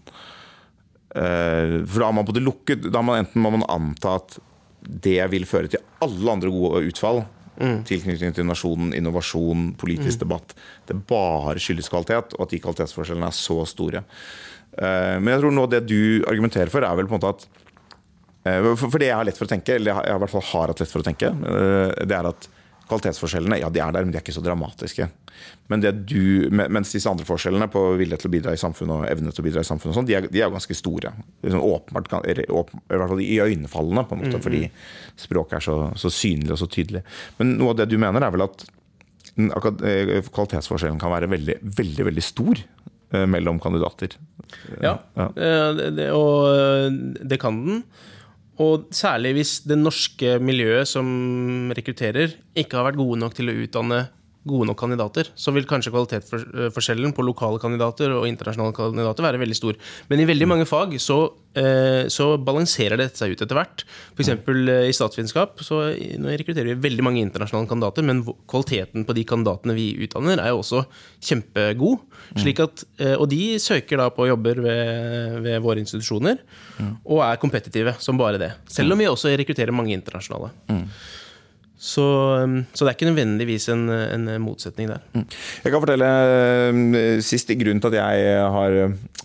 eh, 1.17 1.81
For 1.89 1.99
da 2.03 2.09
har 2.11 2.17
man 2.17 2.29
både 2.29 2.43
lukket 2.45 2.89
Da 2.91 2.99
har 3.01 3.07
man 3.09 3.23
enten 3.25 3.41
må 3.45 3.55
man 3.57 3.65
anta 3.73 4.19
at 4.21 4.39
det 4.83 5.21
vil 5.31 5.45
føre 5.47 5.71
til 5.71 5.79
alle 6.03 6.33
andre 6.33 6.51
gode 6.51 6.81
utfall. 6.89 7.21
Tilknytning 7.89 8.35
til 8.35 8.47
nasjonen, 8.49 8.93
innovasjon, 8.97 9.73
politisk 9.79 10.25
debatt. 10.25 10.55
Det 10.89 10.97
bare 11.09 11.61
skyldes 11.63 11.91
kvalitet, 11.93 12.35
og 12.37 12.47
at 12.47 12.55
de 12.55 12.61
kvalitetsforskjellene 12.65 13.29
er 13.31 13.37
så 13.39 13.59
store. 13.71 14.05
Eh, 14.79 15.19
Men 15.21 15.35
jeg 15.35 15.43
tror 15.45 15.55
nå 15.55 15.67
det 15.71 15.85
du 15.87 16.25
argumenterer 16.27 16.73
for, 16.73 16.83
er 16.83 16.97
vel 16.99 17.07
på 17.11 17.15
en 17.15 17.21
måte 17.21 17.35
at 17.37 17.47
eh, 18.49 18.73
For 18.75 18.99
det 18.99 19.11
jeg 19.11 19.19
har 19.19 19.29
lett 19.29 19.39
for 19.39 19.47
å 19.47 19.53
tenke, 19.53 19.77
eller 19.77 19.93
jeg 19.93 20.01
har 20.01 20.19
i 20.19 20.25
hvert 20.25 20.35
fall 20.35 20.49
har 20.51 20.73
hatt 20.73 20.83
lett 20.83 20.93
for 20.93 21.05
å 21.05 21.09
tenke, 21.11 21.31
eh, 21.31 22.05
det 22.09 22.19
er 22.19 22.31
at 22.33 22.49
kvalitetsforskjellene 22.93 23.59
ja, 23.63 23.71
de 23.73 23.81
er 23.83 23.93
der, 23.97 24.05
men 24.07 24.13
de 24.15 24.19
er 24.21 24.25
ikke 24.25 24.35
så 24.37 24.45
dramatiske. 24.45 25.09
Men 25.73 25.81
det 25.83 25.93
du, 26.11 26.47
mens 26.53 26.93
disse 26.95 27.09
andre 27.11 27.25
forskjellene 27.27 27.67
på 27.73 27.81
vilje 27.99 28.19
til 28.21 28.29
å 28.29 28.33
bidra 28.37 28.53
i 28.55 28.61
samfunnet 28.61 28.95
og 29.01 29.07
evne 29.11 29.33
til 29.33 29.43
å 29.43 29.47
bidra 29.49 29.65
i 29.65 29.69
samfunnet, 29.69 29.95
og 29.95 29.99
sånn, 29.99 30.09
de, 30.11 30.17
er, 30.21 30.29
de 30.31 30.43
er 30.45 30.53
ganske 30.53 30.77
store. 30.79 31.15
Liksom 31.43 31.65
åpenbart, 31.65 32.13
åpen- 32.13 32.85
I 32.85 33.01
hvert 33.01 33.13
fall 33.15 33.25
iøynefallende, 33.25 34.05
på 34.11 34.19
en 34.19 34.23
måte, 34.27 34.43
fordi 34.45 34.63
språket 35.25 35.59
er 35.59 35.67
så, 35.67 35.79
så 35.99 36.13
synlig 36.13 36.53
og 36.55 36.61
så 36.63 36.69
tydelig. 36.71 37.03
Men 37.41 37.57
noe 37.59 37.73
av 37.75 37.81
det 37.83 37.89
du 37.91 37.97
mener, 38.03 38.23
er 38.29 38.37
vel 38.37 38.47
at 38.47 38.67
eh, 39.41 40.23
kvalitetsforskjellen 40.29 41.01
kan 41.03 41.13
være 41.15 41.31
veldig, 41.33 41.59
veldig, 41.81 42.07
veldig 42.11 42.25
stor 42.27 42.61
eh, 42.63 43.27
mellom 43.31 43.61
kandidater. 43.63 44.19
Ja, 44.85 44.99
Ja. 45.17 45.31
eh, 45.33 45.69
det, 45.81 45.91
det, 45.97 46.11
og 46.13 47.27
det 47.33 47.41
kan 47.43 47.63
den. 47.67 47.83
Og 48.61 48.89
særlig 48.93 49.33
hvis 49.39 49.53
det 49.65 49.79
norske 49.81 50.37
miljøet 50.43 50.91
som 50.91 51.73
rekrutterer, 51.73 52.35
ikke 52.59 52.77
har 52.77 52.91
vært 52.91 53.01
gode 53.01 53.21
nok 53.23 53.37
til 53.39 53.49
å 53.49 53.57
utdanne 53.65 54.03
gode 54.49 54.67
nok 54.67 54.79
kandidater, 54.81 55.29
så 55.39 55.53
vil 55.55 55.67
kanskje 55.69 55.93
kvalitetsforskjellen 55.95 57.15
på 57.15 57.25
lokale 57.25 57.61
kandidater 57.63 58.11
og 58.17 58.27
internasjonale 58.27 58.75
kandidater 58.75 59.27
være 59.27 59.41
veldig 59.43 59.59
stor. 59.59 59.79
Men 60.11 60.23
i 60.23 60.27
veldig 60.27 60.49
mange 60.51 60.67
fag 60.67 60.97
så, 61.03 61.19
eh, 61.55 62.09
så 62.11 62.27
balanserer 62.43 62.99
dette 62.99 63.21
seg 63.21 63.37
ut 63.37 63.45
etter 63.45 63.59
hvert. 63.59 63.85
F.eks. 64.17 64.33
i 64.89 64.97
statsvitenskap 64.97 65.63
så 65.63 65.81
rekrutterer 65.95 66.73
vi 66.73 66.89
veldig 66.89 67.07
mange 67.07 67.23
internasjonale 67.23 67.71
kandidater, 67.71 68.07
men 68.09 68.25
kvaliteten 68.51 69.07
på 69.07 69.15
de 69.15 69.27
kandidatene 69.31 69.79
vi 69.79 69.93
utdanner, 70.09 70.43
er 70.43 70.51
jo 70.51 70.63
også 70.65 70.85
kjempegod. 71.23 72.03
Slik 72.43 72.63
at, 72.65 72.85
eh, 72.99 73.15
og 73.15 73.29
de 73.31 73.59
søker 73.63 74.03
da 74.03 74.11
på 74.11 74.27
jobber 74.27 74.59
ved, 74.65 75.41
ved 75.47 75.63
våre 75.63 75.83
institusjoner, 75.85 76.43
og 77.07 77.23
er 77.23 77.39
kompetitive 77.39 77.95
som 78.03 78.19
bare 78.19 78.41
det. 78.43 78.55
Selv 78.67 78.95
om 78.95 78.99
vi 78.99 79.07
også 79.07 79.31
rekrutterer 79.39 79.75
mange 79.75 79.95
internasjonale. 79.95 80.51
Så, 81.83 82.03
um, 82.39 82.61
så 82.71 82.85
det 82.85 82.93
er 82.93 82.95
ikke 82.95 83.09
nødvendigvis 83.11 83.67
en, 83.73 83.89
en 83.91 84.29
motsetning 84.43 84.93
der. 84.93 85.03
Jeg 85.65 85.73
kan 85.73 85.83
fortelle 85.83 86.11
siste 87.27 87.57
grunn 87.59 87.83
til 87.83 87.91
at 87.91 87.99
jeg 87.99 88.45
har 88.55 88.77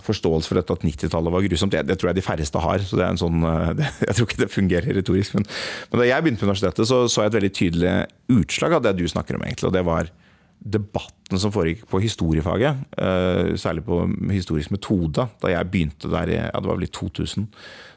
forståelse 0.08 0.50
for 0.50 0.60
dette 0.60 0.76
at 0.76 0.86
90-tallet 0.86 1.34
var 1.34 1.46
grusomt. 1.46 1.74
Det, 1.74 1.84
det 1.88 1.98
tror 2.00 2.12
jeg 2.12 2.20
de 2.20 2.26
færreste 2.26 2.62
har. 2.64 2.84
så 2.84 3.00
det 3.00 3.06
er 3.06 3.16
en 3.16 3.22
sånn, 3.22 3.44
eh, 3.48 3.74
det, 3.80 3.90
Jeg 4.08 4.18
tror 4.18 4.30
ikke 4.30 4.44
det 4.44 4.54
fungerer 4.54 4.98
retorisk. 5.00 5.36
Men, 5.38 5.50
men 5.92 6.02
da 6.02 6.08
jeg 6.10 6.26
begynte 6.26 6.44
på 6.44 6.50
universitetet, 6.50 6.90
så 6.90 7.04
så 7.08 7.26
jeg 7.26 7.34
et 7.34 7.40
veldig 7.40 7.54
tydelig 7.56 7.94
utslag 8.38 8.78
av 8.78 8.86
det 8.86 8.96
du 8.98 9.06
snakker 9.10 9.38
om. 9.38 9.46
egentlig, 9.46 9.70
og 9.70 9.76
det 9.76 9.86
var 9.88 10.12
debatten 10.58 11.40
som 11.40 11.54
foregikk 11.54 11.86
på 11.92 12.02
historiefaget, 12.02 12.80
eh, 12.98 13.54
særlig 13.62 13.86
på 13.86 14.02
historisk 14.34 14.74
metode, 14.74 15.28
da 15.44 15.54
jeg 15.54 15.72
begynte 15.72 16.10
der 16.12 16.34
i 16.34 16.40
ja, 16.40 16.50
det 16.58 16.70
var 16.70 16.80
vel 16.80 16.88
i 16.88 16.94
2000. 16.98 17.46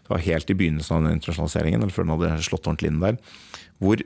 Det 0.04 0.12
var 0.12 0.26
helt 0.26 0.50
i 0.50 0.58
begynnelsen 0.58 0.96
av 0.96 1.06
den 1.06 1.18
internasjonaliseringen, 1.18 1.80
eller 1.80 1.94
før 1.94 2.06
den 2.06 2.14
hadde 2.16 2.46
slått 2.46 2.66
ordentlig 2.66 2.92
inn 2.92 3.04
der. 3.04 3.20
hvor 3.80 4.02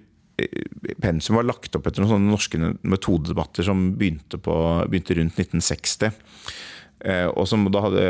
pensum 1.02 1.38
var 1.38 1.48
lagt 1.48 1.76
opp 1.76 1.88
etter 1.88 2.04
noen 2.04 2.14
sånne 2.14 2.32
norske 2.32 2.60
metodedebatter 2.82 3.66
som 3.66 3.90
begynte, 3.98 4.40
på, 4.42 4.54
begynte 4.90 5.18
rundt 5.18 5.40
1960. 5.40 6.14
Eh, 7.04 7.26
og 7.28 7.44
som 7.50 7.66
da 7.68 7.82
hadde, 7.84 8.04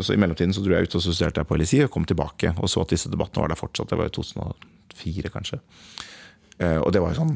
så 0.00 0.14
I 0.14 0.20
mellomtiden 0.20 0.54
så 0.56 0.62
dro 0.64 0.76
jeg 0.76 0.88
ut 0.88 0.96
og 0.96 1.04
studerte 1.04 1.44
på 1.44 1.58
LSI 1.60 1.82
og 1.84 1.92
kom 1.92 2.06
tilbake 2.08 2.54
og 2.56 2.70
så 2.72 2.84
at 2.84 2.94
disse 2.94 3.12
debattene 3.12 3.44
var 3.44 3.52
der 3.52 3.60
fortsatt. 3.60 3.90
Det 3.92 4.00
var 4.00 4.08
i 4.08 4.16
2004, 4.16 5.32
kanskje. 5.34 5.60
Eh, 6.56 6.78
og 6.80 6.88
det 6.94 7.02
var 7.04 7.12
jo 7.12 7.18
sånn 7.18 7.34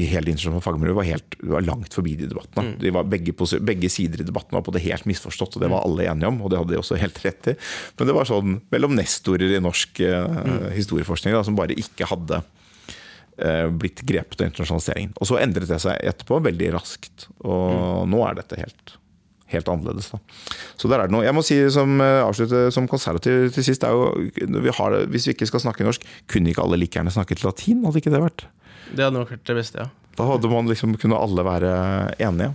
I 0.00 0.06
hele 0.08 0.30
internasjonale 0.32 0.64
fagmiljøet 0.64 0.96
var 0.96 1.08
helt 1.10 1.34
var 1.50 1.64
langt 1.66 1.92
forbi 1.92 2.14
de 2.16 2.28
debattene. 2.30 2.72
De 2.80 2.92
var 2.96 3.08
begge, 3.12 3.34
begge 3.60 3.90
sider 3.92 4.22
i 4.22 4.26
debatten 4.26 4.56
var 4.56 4.64
på 4.64 4.72
det 4.72 4.84
helt 4.86 5.04
misforstått, 5.10 5.58
og 5.58 5.64
det 5.64 5.68
var 5.72 5.84
alle 5.84 6.08
enige 6.08 6.30
om. 6.30 6.40
Og 6.40 6.52
det 6.52 6.62
hadde 6.62 6.72
de 6.72 6.80
også 6.80 6.96
helt 7.00 7.20
rett 7.26 7.52
i. 7.52 7.56
Men 7.98 8.08
det 8.08 8.16
var 8.16 8.30
sånn 8.30 8.56
mellom 8.72 8.96
nestorer 8.96 9.52
i 9.58 9.60
norsk 9.60 10.00
eh, 10.06 10.72
historieforskning 10.78 11.36
da, 11.36 11.44
som 11.44 11.58
bare 11.58 11.76
ikke 11.76 12.08
hadde 12.08 12.40
eh, 12.40 12.56
blitt 13.72 14.02
grepet 14.06 14.40
av 14.40 14.50
internasjonaliseringen. 14.50 15.14
Og 15.20 15.28
så 15.30 15.38
endret 15.40 15.70
det 15.70 15.80
seg 15.82 15.98
etterpå 16.10 16.40
veldig 16.44 16.72
raskt. 16.76 17.28
Og 17.40 18.06
nå 18.10 18.22
er 18.26 18.38
dette 18.40 18.58
helt, 18.60 18.94
helt 19.52 19.70
annerledes. 19.72 20.10
Da. 20.12 20.20
Så 20.80 20.90
der 20.90 21.02
er 21.02 21.10
det 21.10 21.16
noe. 21.16 21.26
Jeg 21.26 21.36
må 21.36 21.44
si 21.46 21.58
som 21.72 21.96
eh, 22.04 22.20
avslutte 22.24 22.66
som 22.74 22.88
konservativ 22.90 23.50
til 23.56 23.66
sist, 23.66 23.86
er 23.86 23.96
jo, 23.96 24.10
vi 24.36 24.74
har, 24.76 24.98
hvis 25.12 25.28
vi 25.30 25.36
ikke 25.36 25.50
skal 25.50 25.64
snakke 25.66 25.86
norsk, 25.86 26.04
kunne 26.30 26.52
ikke 26.52 26.64
alle 26.64 26.80
like 26.80 26.98
gjerne 26.98 27.14
snakket 27.14 27.44
latin? 27.46 27.84
Hadde 27.86 28.02
ikke 28.02 28.14
det 28.14 28.24
vært? 28.26 28.46
Det 28.90 29.06
hadde 29.06 29.16
nok 29.20 29.32
vært 29.36 29.46
det 29.48 29.58
beste, 29.60 29.86
ja. 29.86 29.90
Da 30.18 30.26
hadde 30.26 30.50
man 30.52 30.68
liksom, 30.68 30.96
kunne 31.00 31.18
alle 31.20 31.46
være 31.46 31.70
enige. 32.20 32.52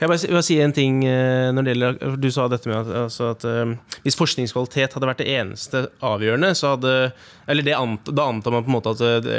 Kan 0.00 0.08
jeg 0.08 0.14
bare 0.14 0.32
bare 0.32 0.46
si 0.46 0.56
en 0.64 0.72
ting 0.72 1.02
eh, 1.04 1.50
når 1.52 1.66
det 1.66 1.72
gjelder 1.74 2.14
Du 2.24 2.30
sa 2.32 2.46
dette 2.48 2.70
med 2.70 2.78
at, 2.78 2.92
altså 3.02 3.34
at 3.34 3.44
eh, 3.44 3.74
hvis 4.06 4.16
forskningskvalitet 4.16 4.96
hadde 4.96 5.08
vært 5.10 5.20
det 5.20 5.28
eneste 5.34 5.82
avgjørende, 6.00 6.54
så 6.56 6.72
hadde 6.72 6.94
Eller 7.50 7.66
det 7.66 7.74
ant, 7.76 8.08
da 8.16 8.24
antar 8.30 8.54
man 8.54 8.64
på 8.64 8.70
en 8.70 8.76
måte 8.78 8.94
at, 8.94 9.02
det, 9.26 9.34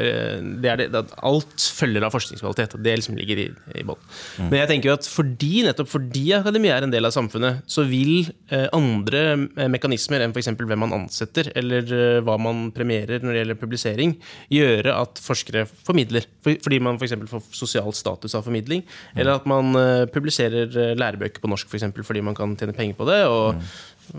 det 0.62 0.70
er 0.70 0.82
det, 0.84 0.90
at 1.00 1.16
alt 1.26 1.66
følger 1.74 2.06
av 2.06 2.14
forskningskvalitet. 2.14 2.76
Det 2.84 2.94
liksom 3.00 3.18
ligger 3.18 3.40
i, 3.42 3.46
i 3.80 3.86
bånn. 3.88 4.00
Men 4.44 4.60
jeg 4.60 4.70
tenker 4.70 4.92
jo 4.92 4.96
at 4.98 5.08
fordi, 5.08 5.64
nettopp 5.66 5.90
fordi 5.90 6.26
akademia 6.36 6.76
er 6.76 6.86
en 6.86 6.94
del 6.94 7.08
av 7.08 7.14
samfunnet, 7.16 7.64
så 7.72 7.86
vil 7.88 8.28
eh, 8.52 8.68
andre 8.76 9.24
eh, 9.32 9.70
mekanismer 9.72 10.26
enn 10.26 10.36
f.eks. 10.36 10.52
hvem 10.60 10.84
man 10.84 10.98
ansetter, 11.00 11.50
eller 11.58 11.88
eh, 11.96 12.20
hva 12.28 12.36
man 12.42 12.68
premierer 12.76 13.24
når 13.24 13.32
det 13.32 13.44
gjelder 13.44 13.62
publisering, 13.64 14.18
gjøre 14.52 14.98
at 14.98 15.24
forskere 15.24 15.66
formidler. 15.88 16.28
For, 16.44 16.60
fordi 16.68 16.82
man 16.84 17.00
f.eks. 17.00 17.16
får 17.32 17.48
sosial 17.56 17.96
status 17.98 18.36
av 18.38 18.46
formidling, 18.50 18.84
eller 19.16 19.40
at 19.40 19.48
man 19.50 19.72
eh, 19.80 20.06
publiserer 20.52 20.92
eh, 20.92 20.98
lærebøker 21.00 21.42
på 21.42 21.50
norsk, 21.50 21.70
for 21.70 21.80
eksempel, 21.80 22.04
fordi 22.04 22.22
man 22.22 22.36
kan 22.36 22.56
tjene 22.58 22.76
penger 22.76 22.96
på 22.96 23.08
det. 23.10 23.26
og 23.26 23.62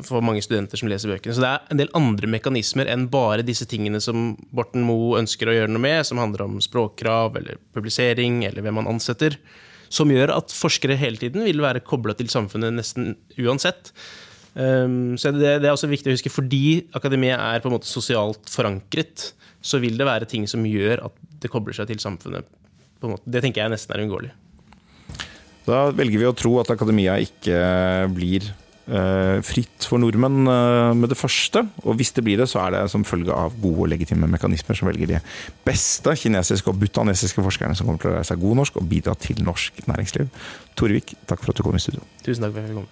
for 0.06 0.22
mange 0.24 0.40
studenter 0.40 0.78
som 0.78 0.88
leser 0.88 1.10
bøkene. 1.10 1.34
Så 1.34 1.42
det 1.42 1.50
er 1.50 1.66
en 1.70 1.80
del 1.80 1.90
andre 1.94 2.26
mekanismer 2.30 2.88
enn 2.88 3.10
bare 3.12 3.44
disse 3.44 3.66
tingene 3.68 4.00
som 4.00 4.38
Borten 4.54 4.84
Moe 4.86 5.18
ønsker 5.18 5.50
å 5.50 5.52
gjøre 5.52 5.68
noe 5.68 5.82
med, 5.82 6.06
som 6.06 6.20
handler 6.22 6.46
om 6.46 6.60
språkkrav 6.64 7.36
eller 7.36 7.58
publisering 7.74 8.44
eller 8.46 8.62
hvem 8.62 8.78
man 8.80 8.88
ansetter, 8.88 9.36
som 9.92 10.08
gjør 10.08 10.32
at 10.38 10.54
forskere 10.54 10.96
hele 10.96 11.20
tiden 11.20 11.44
vil 11.44 11.60
være 11.60 11.84
kobla 11.84 12.14
til 12.16 12.30
samfunnet 12.32 12.72
nesten 12.72 13.12
uansett. 13.36 13.92
Um, 14.54 15.18
så 15.20 15.34
det, 15.34 15.58
er 15.58 15.72
også 15.74 15.90
viktig 15.90 16.08
å 16.08 16.16
huske, 16.16 16.32
fordi 16.32 16.86
akademiet 16.96 17.36
er 17.36 17.60
på 17.60 17.68
en 17.68 17.76
måte 17.76 17.90
sosialt 17.90 18.48
forankret, 18.52 19.32
så 19.60 19.80
vil 19.82 20.00
det 20.00 20.08
være 20.08 20.30
ting 20.30 20.48
som 20.48 20.64
gjør 20.64 21.04
at 21.10 21.20
det 21.42 21.52
kobler 21.52 21.76
seg 21.76 21.90
til 21.92 22.00
samfunnet. 22.00 22.48
Det 23.02 23.42
tenker 23.42 23.64
jeg 23.64 23.74
nesten 23.74 23.92
er 23.92 24.06
uunngåelig. 24.06 24.32
Da 25.66 25.84
velger 25.94 26.18
vi 26.22 26.28
å 26.28 26.34
tro 26.36 26.56
at 26.62 26.72
akademia 26.74 27.20
ikke 27.22 27.60
blir 28.14 28.50
Eh, 28.82 29.38
fritt 29.46 29.84
for 29.86 30.02
nordmenn 30.02 30.42
eh, 30.50 30.92
med 30.98 31.12
det 31.12 31.18
første. 31.18 31.62
Og 31.86 31.94
hvis 32.00 32.10
det 32.16 32.24
blir 32.26 32.40
det, 32.40 32.48
så 32.50 32.64
er 32.64 32.74
det 32.74 32.80
som 32.90 33.04
følge 33.06 33.30
av 33.30 33.54
gode 33.62 33.84
og 33.84 33.92
legitime 33.92 34.26
mekanismer 34.30 34.78
som 34.78 34.90
velger 34.90 35.12
de 35.12 35.20
beste 35.66 36.16
kinesiske 36.18 36.72
og 36.72 36.80
butanesiske 36.82 37.44
forskerne 37.46 37.78
som 37.78 37.86
kommer 37.86 38.02
til 38.02 38.10
å 38.10 38.16
lære 38.16 38.30
seg 38.32 38.42
god 38.42 38.58
norsk 38.58 38.80
og 38.82 38.88
bidra 38.90 39.14
til 39.22 39.38
norsk 39.46 39.84
næringsliv. 39.86 40.26
Torvik, 40.74 41.14
takk 41.30 41.44
for 41.44 41.54
at 41.54 41.62
du 41.62 41.64
kom 41.68 41.78
i 41.78 41.84
studio. 41.84 42.02
Tusen 42.26 42.42
takk 42.42 42.56
for 42.58 42.64
at 42.64 42.72
jeg 42.72 42.80
kom. 42.80 42.90